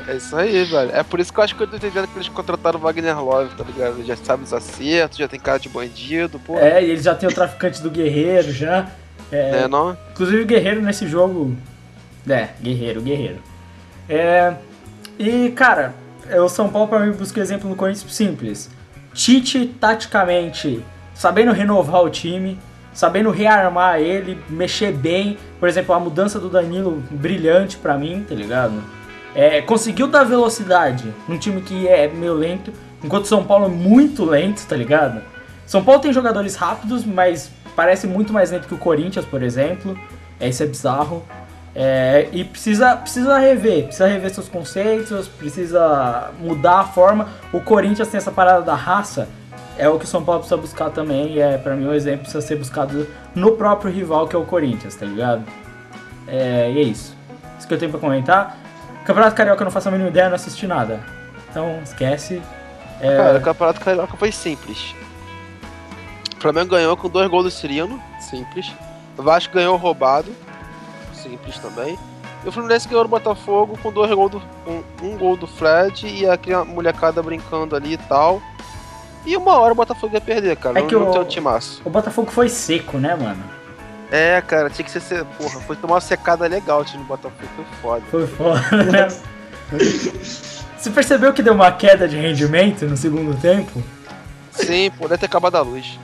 É 0.07 0.15
isso 0.15 0.35
aí, 0.35 0.63
velho. 0.63 0.91
É 0.93 1.03
por 1.03 1.19
isso 1.19 1.33
que 1.33 1.39
eu 1.39 1.43
acho 1.43 1.55
que 1.55 1.61
eu 1.63 1.67
tô 1.67 1.75
entendendo 1.75 2.07
que 2.07 2.17
eles 2.17 2.29
contrataram 2.29 2.79
o 2.79 2.81
Wagner 2.81 3.19
Love, 3.21 3.53
tá 3.55 3.63
ligado? 3.65 3.95
Ele 3.97 4.05
já 4.05 4.15
sabe 4.15 4.43
os 4.43 4.53
acertos, 4.53 5.17
já 5.17 5.27
tem 5.27 5.39
cara 5.39 5.59
de 5.59 5.67
bandido, 5.67 6.39
pô. 6.39 6.57
É, 6.57 6.81
e 6.83 6.89
eles 6.91 7.03
já 7.03 7.13
tem 7.15 7.27
o 7.27 7.33
traficante 7.33 7.81
do 7.81 7.89
Guerreiro 7.91 8.51
já. 8.51 8.87
É, 9.31 9.51
Né, 9.51 9.67
não? 9.67 9.97
Inclusive 10.11 10.43
o 10.43 10.45
Guerreiro 10.45 10.81
nesse 10.81 11.07
jogo. 11.07 11.55
É, 12.27 12.49
Guerreiro, 12.61 13.01
Guerreiro. 13.01 13.39
É, 14.09 14.53
e, 15.19 15.49
cara, 15.51 15.93
é, 16.29 16.39
o 16.41 16.49
São 16.49 16.69
Paulo 16.69 16.87
pra 16.87 16.99
mim 16.99 17.11
busca 17.11 17.39
exemplo 17.39 17.69
no 17.69 17.75
Corinthians 17.75 18.13
simples. 18.13 18.69
Tite, 19.13 19.65
taticamente, 19.79 20.83
sabendo 21.13 21.51
renovar 21.51 22.03
o 22.03 22.09
time, 22.09 22.59
sabendo 22.93 23.29
rearmar 23.31 23.99
ele, 23.99 24.39
mexer 24.49 24.91
bem. 24.91 25.37
Por 25.59 25.67
exemplo, 25.67 25.93
a 25.93 25.99
mudança 25.99 26.39
do 26.39 26.49
Danilo, 26.49 27.03
brilhante 27.09 27.77
pra 27.77 27.97
mim, 27.97 28.25
tá 28.27 28.35
ligado? 28.35 28.81
É, 29.35 29.61
conseguiu 29.61 30.07
dar 30.07 30.23
velocidade 30.23 31.13
num 31.27 31.37
time 31.37 31.61
que 31.61 31.87
é 31.87 32.07
meio 32.07 32.33
lento, 32.33 32.71
enquanto 33.03 33.25
o 33.25 33.27
São 33.27 33.43
Paulo 33.43 33.65
é 33.65 33.69
muito 33.69 34.25
lento, 34.25 34.65
tá 34.65 34.75
ligado? 34.75 35.21
São 35.65 35.83
Paulo 35.83 36.01
tem 36.01 36.13
jogadores 36.13 36.55
rápidos, 36.55 37.05
mas 37.05 37.51
parece 37.77 38.07
muito 38.07 38.33
mais 38.33 38.49
lento 38.49 38.67
que 38.67 38.73
o 38.73 38.77
Corinthians, 38.77 39.23
por 39.23 39.43
exemplo. 39.43 39.97
É, 40.39 40.49
isso 40.49 40.63
é 40.63 40.65
bizarro. 40.65 41.23
É, 41.75 42.27
e 42.31 42.43
precisa, 42.43 42.97
precisa 42.97 43.37
rever, 43.37 43.83
precisa 43.83 44.07
rever 44.07 44.33
seus 44.33 44.49
conceitos, 44.49 45.27
precisa 45.27 46.31
mudar 46.39 46.79
a 46.79 46.83
forma. 46.85 47.27
O 47.53 47.61
Corinthians 47.61 48.07
tem 48.07 48.17
essa 48.17 48.31
parada 48.31 48.63
da 48.63 48.73
raça, 48.73 49.29
é 49.77 49.87
o 49.87 49.99
que 49.99 50.05
o 50.05 50.07
São 50.07 50.25
Paulo 50.25 50.39
precisa 50.39 50.59
buscar 50.59 50.89
também. 50.89 51.33
E 51.33 51.39
é, 51.39 51.55
pra 51.59 51.75
mim, 51.75 51.85
o 51.85 51.93
exemplo 51.93 52.21
precisa 52.21 52.41
ser 52.41 52.55
buscado 52.55 53.07
no 53.35 53.51
próprio 53.51 53.91
rival, 53.91 54.27
que 54.27 54.35
é 54.35 54.39
o 54.39 54.43
Corinthians, 54.43 54.95
tá 54.95 55.05
ligado? 55.05 55.43
É, 56.27 56.71
e 56.71 56.79
é 56.79 56.81
isso. 56.81 57.15
Isso 57.59 57.67
que 57.67 57.73
eu 57.75 57.77
tenho 57.77 57.91
pra 57.91 57.99
comentar. 57.99 58.57
Campeonato 59.05 59.35
Carioca 59.35 59.61
eu 59.61 59.65
não 59.65 59.71
faço 59.71 59.87
a 59.87 59.91
mínima 59.91 60.09
ideia, 60.09 60.29
não 60.29 60.35
assisti 60.35 60.65
nada. 60.65 60.99
Então, 61.47 61.79
esquece. 61.83 62.41
É, 62.99 63.17
Cara, 63.17 63.37
o 63.37 63.41
Campeonato 63.41 63.81
Carioca 63.81 64.17
foi 64.17 64.31
simples. 64.31 64.95
O 66.37 66.41
Flamengo 66.41 66.69
ganhou 66.71 66.95
com 66.95 67.09
dois 67.09 67.29
gols 67.29 67.45
do 67.45 67.51
Cirino, 67.51 68.01
simples. 68.19 68.71
O 69.17 69.23
Vasco 69.23 69.53
ganhou 69.53 69.75
roubado, 69.77 70.33
simples 71.13 71.57
também. 71.57 71.97
E 72.45 72.47
o 72.47 72.51
Fluminense 72.51 72.87
ganhou 72.87 73.03
do 73.03 73.09
Botafogo 73.09 73.77
com 73.81 73.91
dois 73.91 74.11
gols 74.13 74.31
do, 74.31 74.41
com 74.63 74.83
um 75.05 75.17
gol 75.17 75.35
do 75.35 75.47
Fred 75.47 76.07
e 76.07 76.29
aquela 76.29 76.63
molecada 76.63 77.21
brincando 77.23 77.75
ali 77.75 77.93
e 77.93 77.97
tal. 77.97 78.41
E 79.25 79.35
uma 79.35 79.57
hora 79.57 79.73
o 79.73 79.75
Botafogo 79.75 80.13
ia 80.13 80.21
perder, 80.21 80.55
cara. 80.57 80.77
É 80.77 80.81
não, 80.81 80.87
que 80.87 80.95
não 80.95 81.09
o- 81.09 81.11
tem 81.11 81.21
um 81.21 81.25
timaço. 81.25 81.81
o 81.83 81.89
Botafogo 81.89 82.31
foi 82.31 82.47
seco, 82.47 82.97
né, 82.97 83.15
mano? 83.15 83.43
É, 84.11 84.39
cara, 84.41 84.69
tinha 84.69 84.85
que 84.85 84.91
ser-. 84.91 85.25
Porra, 85.25 85.59
foi 85.61 85.75
tomar 85.75 85.95
uma 85.95 86.01
secada 86.01 86.47
legal 86.47 86.81
o 86.81 86.85
time 86.85 87.03
do 87.03 87.07
Botafogo, 87.07 87.49
foi 87.55 87.65
foda. 87.81 88.03
Foi 88.09 88.27
foda, 88.27 88.83
né? 88.83 89.07
Você 90.77 90.91
percebeu 90.91 91.33
que 91.33 91.41
deu 91.41 91.53
uma 91.53 91.71
queda 91.71 92.07
de 92.07 92.15
rendimento 92.15 92.85
no 92.85 92.95
segundo 92.95 93.35
tempo? 93.41 93.83
Sim, 94.51 94.91
pô, 94.91 95.07
deve 95.07 95.17
ter 95.17 95.25
acabado 95.25 95.55
a 95.55 95.61
luz. 95.61 95.99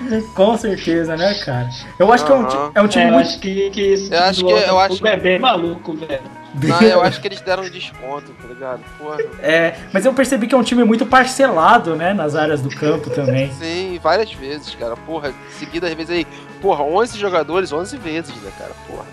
Com 0.34 0.56
certeza, 0.56 1.16
né, 1.16 1.34
cara? 1.44 1.68
Eu 1.98 2.12
acho 2.12 2.24
que 2.24 2.32
é 2.32 2.34
um, 2.34 2.46
é 2.74 2.82
um 2.82 2.88
time 2.88 3.04
É, 3.04 3.08
eu 3.08 3.12
muito. 3.14 3.26
acho 3.28 3.38
que, 3.40 3.70
que 3.70 3.80
esse 3.80 4.12
Eu 4.12 4.18
acho 4.20 4.44
que- 4.44 4.52
eu 4.52 4.78
acho- 4.78 5.06
é 5.06 5.16
bem 5.16 5.38
maluco, 5.38 5.92
velho. 5.94 6.22
Não, 6.52 6.80
eu 6.82 7.00
acho 7.02 7.20
que 7.20 7.28
eles 7.28 7.40
deram 7.42 7.62
um 7.62 7.70
desconto, 7.70 8.32
tá 8.32 8.48
ligado? 8.48 8.80
Porra. 8.98 9.18
É, 9.40 9.74
mas 9.92 10.04
eu 10.04 10.12
percebi 10.12 10.48
que 10.48 10.54
é 10.54 10.58
um 10.58 10.64
time 10.64 10.82
muito 10.82 11.06
parcelado, 11.06 11.94
né, 11.94 12.12
nas 12.12 12.34
áreas 12.34 12.60
do 12.60 12.68
campo 12.70 13.08
também. 13.10 13.52
Sim, 13.60 14.00
várias 14.02 14.32
vezes, 14.32 14.74
cara. 14.74 14.96
Porra, 14.96 15.32
seguidas 15.58 15.92
vezes 15.94 16.10
aí. 16.10 16.26
Porra, 16.60 16.82
11 16.82 17.16
jogadores, 17.18 17.72
11 17.72 17.96
vezes, 17.98 18.34
né, 18.42 18.50
cara? 18.58 18.72
Porra. 18.88 19.04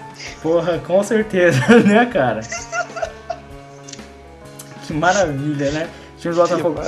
Porra, 0.42 0.80
com 0.80 1.04
certeza, 1.04 1.60
né, 1.86 2.06
cara? 2.08 2.42
Que 4.86 4.94
maravilha, 4.94 5.72
né? 5.72 5.90
O 6.18 6.20
time 6.20 6.34
do 6.34 6.42
Botafogo. 6.42 6.82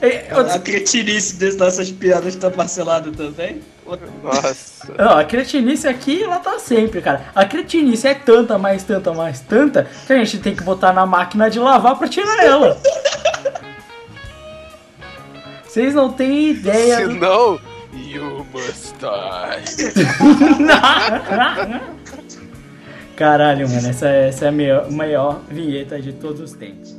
É, 0.00 0.28
A 0.32 0.58
cretinice 0.58 1.36
desse- 1.36 1.58
dessas 1.58 1.90
piadas 1.90 2.34
tá 2.36 2.50
parcelado 2.50 3.12
também. 3.12 3.60
Nossa. 4.22 4.92
Não, 4.96 5.18
a 5.18 5.24
cretinice 5.24 5.88
aqui, 5.88 6.22
ela 6.22 6.38
tá 6.38 6.58
sempre, 6.58 7.00
cara. 7.02 7.26
A 7.34 7.44
cretinice 7.44 8.06
é 8.06 8.14
tanta, 8.14 8.56
mais 8.56 8.84
tanta, 8.84 9.12
mais 9.12 9.40
tanta, 9.40 9.88
que 10.06 10.12
a 10.12 10.16
gente 10.18 10.38
tem 10.38 10.54
que 10.54 10.62
botar 10.62 10.92
na 10.92 11.04
máquina 11.06 11.50
de 11.50 11.58
lavar 11.58 11.98
pra 11.98 12.06
tirar 12.08 12.44
ela. 12.44 12.78
Vocês 15.64 15.94
não 15.94 16.12
têm 16.12 16.50
ideia 16.50 16.98
Se 16.98 17.04
do... 17.08 17.14
não, 17.14 17.58
you 17.92 18.46
must 18.52 18.94
die. 18.98 19.90
Caralho, 23.16 23.68
mano, 23.68 23.88
essa, 23.88 24.08
essa 24.08 24.46
é 24.46 24.48
a 24.48 24.52
maior, 24.52 24.90
maior 24.90 25.40
vinheta 25.48 26.00
de 26.00 26.12
todos 26.12 26.40
os 26.40 26.52
tempos. 26.52 26.96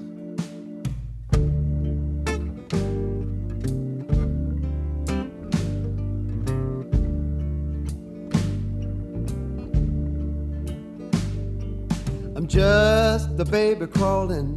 A 13.42 13.46
baby 13.46 13.88
crawling, 13.88 14.54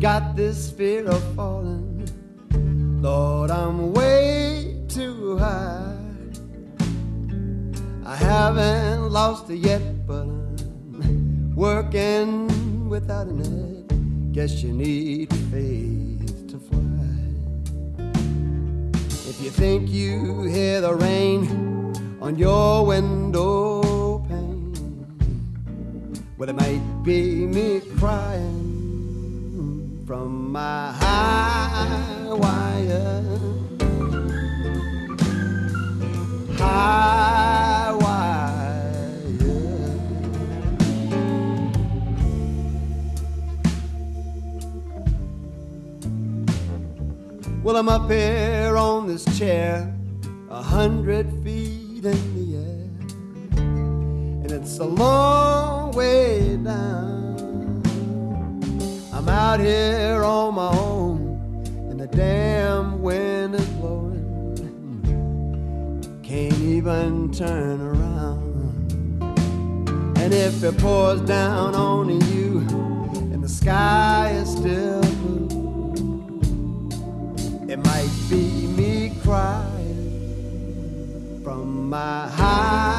got 0.00 0.34
this 0.34 0.70
fear 0.70 1.06
of 1.06 1.22
falling. 1.34 2.08
Lord, 3.02 3.50
I'm 3.50 3.92
way 3.92 4.80
too 4.88 5.36
high. 5.36 5.94
I 8.06 8.16
haven't 8.16 9.10
lost 9.10 9.50
it 9.50 9.58
yet, 9.58 10.06
but 10.06 10.22
I'm 10.22 11.54
working 11.54 12.88
without 12.88 13.26
a 13.26 13.34
net. 13.34 14.32
Guess 14.32 14.62
you 14.62 14.72
need 14.72 15.28
faith 15.52 16.48
to 16.48 16.58
fly. 16.58 18.00
If 19.28 19.38
you 19.42 19.50
think 19.50 19.90
you 19.90 20.44
hear 20.44 20.80
the 20.80 20.94
rain 20.94 21.42
on 22.22 22.36
your 22.36 22.86
window 22.86 23.85
well, 26.38 26.50
it 26.50 26.54
might 26.54 26.82
be 27.02 27.46
me 27.46 27.80
crying 27.98 30.02
from 30.06 30.52
my 30.52 30.92
high 30.92 32.26
wire. 32.28 33.22
High 36.58 37.92
wire. 37.92 39.22
Well, 47.62 47.76
I'm 47.76 47.88
up 47.88 48.10
here 48.10 48.76
on 48.76 49.06
this 49.06 49.24
chair, 49.38 49.90
a 50.50 50.62
hundred 50.62 51.32
feet 51.42 52.04
in 52.04 52.34
the 52.34 52.45
it's 54.56 54.78
a 54.78 54.84
long 54.84 55.92
way 55.92 56.56
down. 56.56 57.82
I'm 59.12 59.28
out 59.28 59.60
here 59.60 60.24
on 60.24 60.54
my 60.54 60.68
own, 60.68 61.38
and 61.90 62.00
the 62.00 62.06
damn 62.06 63.02
wind 63.02 63.54
is 63.54 63.66
blowing. 63.80 64.24
Can't 66.22 66.58
even 66.60 67.30
turn 67.32 67.82
around. 67.82 68.46
And 70.16 70.32
if 70.32 70.64
it 70.64 70.78
pours 70.78 71.20
down 71.20 71.74
on 71.74 72.08
you, 72.32 72.60
and 73.32 73.44
the 73.44 73.50
sky 73.50 74.30
is 74.40 74.50
still 74.50 75.02
blue, 75.20 76.40
it 77.68 77.78
might 77.78 78.10
be 78.30 78.66
me 78.68 79.12
crying 79.22 79.82
from 81.44 81.90
my 81.90 82.26
high 82.28 82.95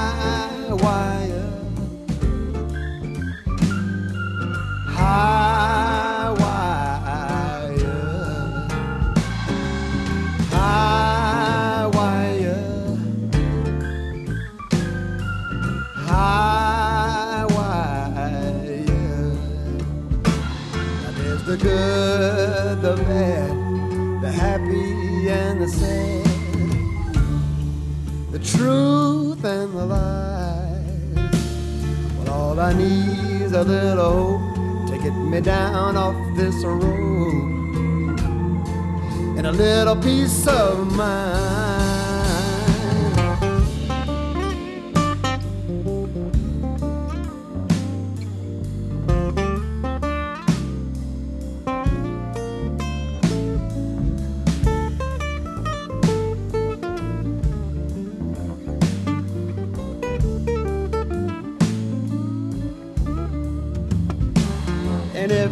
all 32.58 32.64
I 32.64 32.74
need 32.74 33.52
a 33.54 33.64
little 33.64 34.40
hope 34.40 34.90
to 34.90 34.98
get 34.98 35.14
me 35.14 35.42
down 35.42 35.96
off 35.96 36.16
this 36.36 36.64
road 36.64 38.20
and 39.38 39.46
a 39.46 39.52
little 39.52 39.96
peace 39.96 40.48
of 40.48 40.92
mind. 40.96 41.87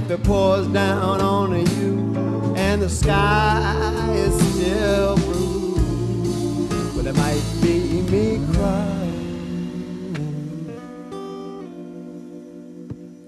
It 0.08 0.24
pours 0.24 0.68
down 0.68 1.20
on 1.20 1.51
you 1.80 2.53
and 2.56 2.80
the 2.80 2.89
sky 2.89 4.14
is 4.14 4.34
still 4.53 5.16
blue, 5.18 6.68
But 6.95 7.08
it 7.08 7.16
might 7.16 7.43
be 7.60 8.01
me 8.12 8.39
crying 8.53 9.22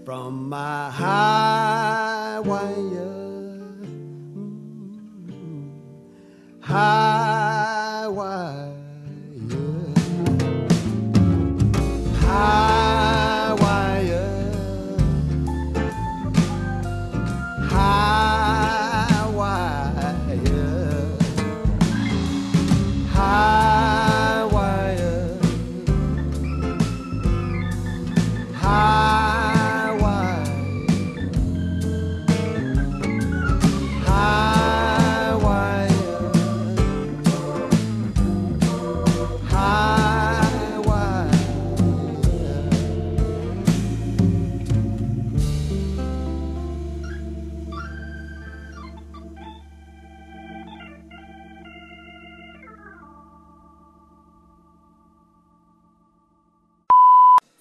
from 0.06 0.50
my 0.50 0.92
high 0.92 2.40
wire. 2.46 2.70
Mm, 5.26 5.72
High 6.62 7.07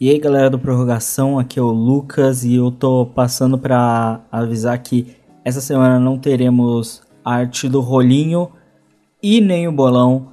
E 0.07 0.11
aí 0.11 0.21
galera 0.21 0.49
do 0.49 0.57
Prorrogação, 0.57 1.37
aqui 1.37 1.59
é 1.59 1.63
o 1.63 1.67
Lucas 1.67 2.45
e 2.45 2.55
eu 2.55 2.71
tô 2.71 3.07
passando 3.07 3.59
para 3.59 4.21
avisar 4.31 4.79
que 4.79 5.17
essa 5.45 5.61
semana 5.61 5.99
não 5.99 6.17
teremos 6.17 7.03
arte 7.25 7.69
do 7.69 7.81
rolinho 7.81 8.49
e 9.21 9.41
nem 9.41 9.67
o 9.67 9.73
bolão, 9.73 10.29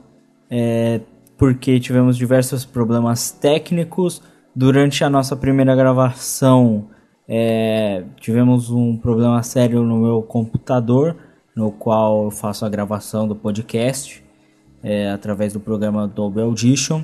é, 0.48 1.02
porque 1.40 1.80
tivemos 1.80 2.16
diversos 2.18 2.64
problemas 2.64 3.32
técnicos 3.32 4.22
durante 4.56 5.04
a 5.04 5.10
nossa 5.10 5.36
primeira 5.36 5.76
gravação. 5.76 6.90
é, 7.28 8.04
tivemos 8.22 8.70
um 8.70 8.96
problema 8.96 9.42
sério 9.42 9.82
no 9.82 9.98
meu 9.98 10.22
computador, 10.22 11.16
no 11.56 11.72
qual 11.72 12.26
eu 12.26 12.30
faço 12.30 12.64
a 12.64 12.70
gravação 12.70 13.28
do 13.28 13.36
podcast 13.36 14.24
é, 14.84 15.10
através 15.10 15.52
do 15.52 15.60
programa 15.60 16.08
Dolby 16.08 16.42
Audition. 16.42 17.02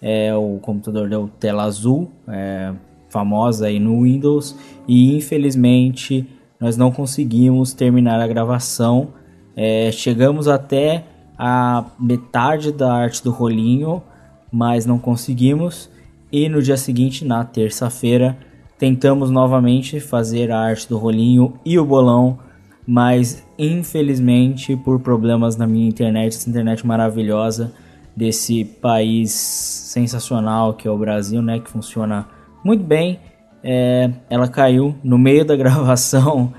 É, 0.00 0.34
o 0.34 0.58
computador 0.62 1.08
deu 1.08 1.28
tela 1.38 1.64
azul, 1.64 2.10
é, 2.26 2.72
famosa 3.10 3.66
aí 3.66 3.78
no 3.78 4.02
Windows, 4.02 4.56
e 4.88 5.16
infelizmente 5.16 6.26
nós 6.58 6.76
não 6.76 6.90
conseguimos 6.90 7.72
terminar 7.72 8.20
a 8.20 8.26
gravação. 8.26 9.08
É, 9.56 9.90
chegamos 9.92 10.48
até 10.48 11.04
a 11.38 11.84
metade 11.98 12.72
da 12.72 12.92
arte 12.92 13.22
do 13.22 13.30
rolinho, 13.30 14.02
mas 14.50 14.86
não 14.86 14.98
conseguimos. 14.98 15.90
E 16.32 16.48
no 16.48 16.62
dia 16.62 16.76
seguinte, 16.76 17.24
na 17.24 17.44
terça-feira, 17.44 18.36
tentamos 18.78 19.30
novamente 19.30 20.00
fazer 20.00 20.50
a 20.50 20.58
arte 20.60 20.88
do 20.88 20.96
rolinho 20.96 21.54
e 21.64 21.78
o 21.78 21.84
bolão, 21.84 22.38
mas 22.86 23.42
infelizmente 23.58 24.76
por 24.76 25.00
problemas 25.00 25.56
na 25.56 25.66
minha 25.66 25.88
internet, 25.88 26.36
essa 26.36 26.48
internet 26.48 26.86
maravilhosa 26.86 27.72
desse 28.20 28.66
país 28.66 29.32
sensacional 29.32 30.74
que 30.74 30.86
é 30.86 30.90
o 30.90 30.98
Brasil, 30.98 31.40
né, 31.40 31.58
que 31.58 31.70
funciona 31.70 32.28
muito 32.62 32.84
bem, 32.84 33.18
é, 33.64 34.10
ela 34.28 34.46
caiu 34.46 34.94
no 35.02 35.16
meio 35.16 35.42
da 35.42 35.56
gravação 35.56 36.52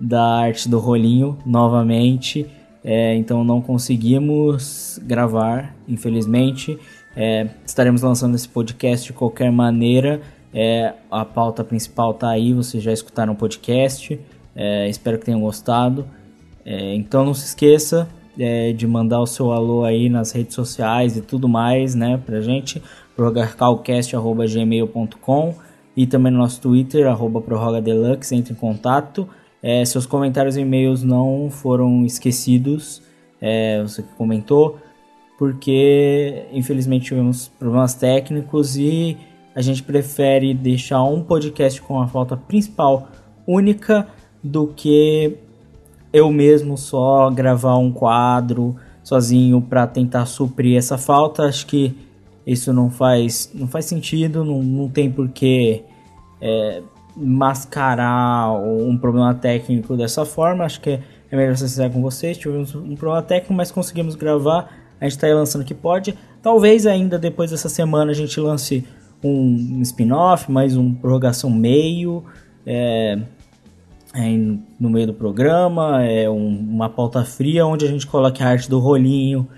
da 0.00 0.22
arte 0.22 0.70
do 0.70 0.78
rolinho 0.78 1.36
novamente, 1.44 2.46
é, 2.82 3.14
então 3.14 3.44
não 3.44 3.60
conseguimos 3.60 4.98
gravar, 5.02 5.76
infelizmente. 5.86 6.78
É, 7.14 7.46
estaremos 7.64 8.00
lançando 8.00 8.34
esse 8.34 8.48
podcast 8.48 9.06
de 9.06 9.12
qualquer 9.12 9.52
maneira. 9.52 10.22
É, 10.52 10.94
a 11.10 11.26
pauta 11.26 11.62
principal 11.62 12.14
tá 12.14 12.30
aí, 12.30 12.54
vocês 12.54 12.82
já 12.82 12.90
escutaram 12.90 13.34
o 13.34 13.36
podcast. 13.36 14.18
É, 14.56 14.88
espero 14.88 15.18
que 15.18 15.26
tenham 15.26 15.42
gostado. 15.42 16.06
É, 16.64 16.94
então 16.94 17.24
não 17.24 17.34
se 17.34 17.44
esqueça 17.44 18.08
é, 18.38 18.72
de 18.72 18.86
mandar 18.86 19.20
o 19.20 19.26
seu 19.26 19.52
alô 19.52 19.84
aí 19.84 20.08
nas 20.08 20.32
redes 20.32 20.54
sociais 20.54 21.16
e 21.16 21.20
tudo 21.20 21.48
mais, 21.48 21.94
né, 21.94 22.20
pra 22.24 22.40
gente. 22.40 22.82
prorrogarcalcast.gmail.com 23.16 25.54
e 25.96 26.06
também 26.06 26.32
no 26.32 26.38
nosso 26.38 26.60
Twitter, 26.60 27.06
arroba 27.06 27.40
prorrogadeluxe, 27.40 28.34
entre 28.34 28.52
em 28.52 28.56
contato. 28.56 29.28
É, 29.62 29.84
seus 29.84 30.06
comentários 30.06 30.56
e 30.56 30.60
e-mails 30.60 31.02
não 31.02 31.48
foram 31.50 32.04
esquecidos, 32.04 33.02
é, 33.40 33.80
você 33.82 34.02
que 34.02 34.08
comentou, 34.16 34.78
porque 35.38 36.46
infelizmente 36.52 37.06
tivemos 37.06 37.48
problemas 37.48 37.94
técnicos 37.94 38.76
e 38.76 39.16
a 39.54 39.60
gente 39.60 39.82
prefere 39.82 40.54
deixar 40.54 41.02
um 41.04 41.22
podcast 41.22 41.80
com 41.82 42.00
a 42.00 42.08
falta 42.08 42.36
principal 42.36 43.08
única 43.46 44.08
do 44.42 44.68
que 44.68 45.36
eu 46.12 46.30
mesmo 46.30 46.76
só 46.76 47.30
gravar 47.30 47.76
um 47.76 47.90
quadro 47.90 48.76
sozinho 49.02 49.60
para 49.60 49.86
tentar 49.86 50.26
suprir 50.26 50.76
essa 50.76 50.98
falta. 50.98 51.44
Acho 51.44 51.66
que 51.66 51.94
isso 52.46 52.72
não 52.72 52.90
faz, 52.90 53.50
não 53.54 53.66
faz 53.66 53.86
sentido, 53.86 54.44
não, 54.44 54.62
não 54.62 54.88
tem 54.88 55.10
porquê 55.10 55.82
é, 56.40 56.82
mascarar 57.16 58.52
um 58.52 58.96
problema 58.96 59.34
técnico 59.34 59.96
dessa 59.96 60.24
forma. 60.24 60.64
Acho 60.64 60.80
que 60.80 60.90
é, 60.90 61.00
é 61.30 61.36
melhor 61.36 61.56
ser 61.56 61.68
sincero 61.68 61.92
com 61.92 62.02
vocês. 62.02 62.36
Tivemos 62.36 62.74
um 62.74 62.94
problema 62.94 63.22
técnico, 63.22 63.54
mas 63.54 63.70
conseguimos 63.70 64.14
gravar. 64.14 64.70
A 65.00 65.04
gente 65.04 65.12
está 65.12 65.26
aí 65.26 65.34
lançando 65.34 65.62
o 65.62 65.64
que 65.64 65.74
pode. 65.74 66.16
Talvez 66.42 66.86
ainda 66.86 67.18
depois 67.18 67.50
dessa 67.50 67.68
semana 67.68 68.10
a 68.10 68.14
gente 68.14 68.38
lance 68.38 68.84
um 69.22 69.80
spin-off, 69.82 70.50
mais 70.50 70.76
um 70.76 70.92
prorrogação 70.92 71.50
meio. 71.50 72.24
É, 72.66 73.18
é, 74.14 74.28
no 74.78 74.90
meio 74.90 75.06
do 75.08 75.14
programa, 75.14 76.04
é 76.04 76.28
um, 76.28 76.48
uma 76.48 76.88
pauta 76.88 77.24
fria 77.24 77.66
onde 77.66 77.84
a 77.84 77.88
gente 77.88 78.06
coloca 78.06 78.44
a 78.44 78.48
arte 78.48 78.68
do 78.68 78.78
rolinho 78.78 79.48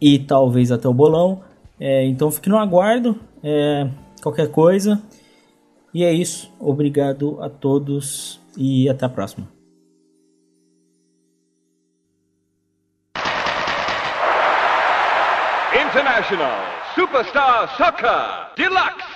e 0.00 0.18
talvez 0.18 0.72
até 0.72 0.88
o 0.88 0.94
bolão. 0.94 1.42
É, 1.78 2.04
então 2.06 2.30
fique 2.30 2.48
no 2.48 2.58
aguardo, 2.58 3.18
é, 3.42 3.88
qualquer 4.22 4.50
coisa. 4.50 5.00
E 5.94 6.04
é 6.04 6.12
isso. 6.12 6.52
Obrigado 6.58 7.38
a 7.42 7.48
todos 7.48 8.40
e 8.56 8.88
até 8.88 9.04
a 9.04 9.08
próxima. 9.08 9.48
International 15.74 16.72
Superstar 16.94 17.76
Soccer 17.76 18.54
Deluxe. 18.56 19.11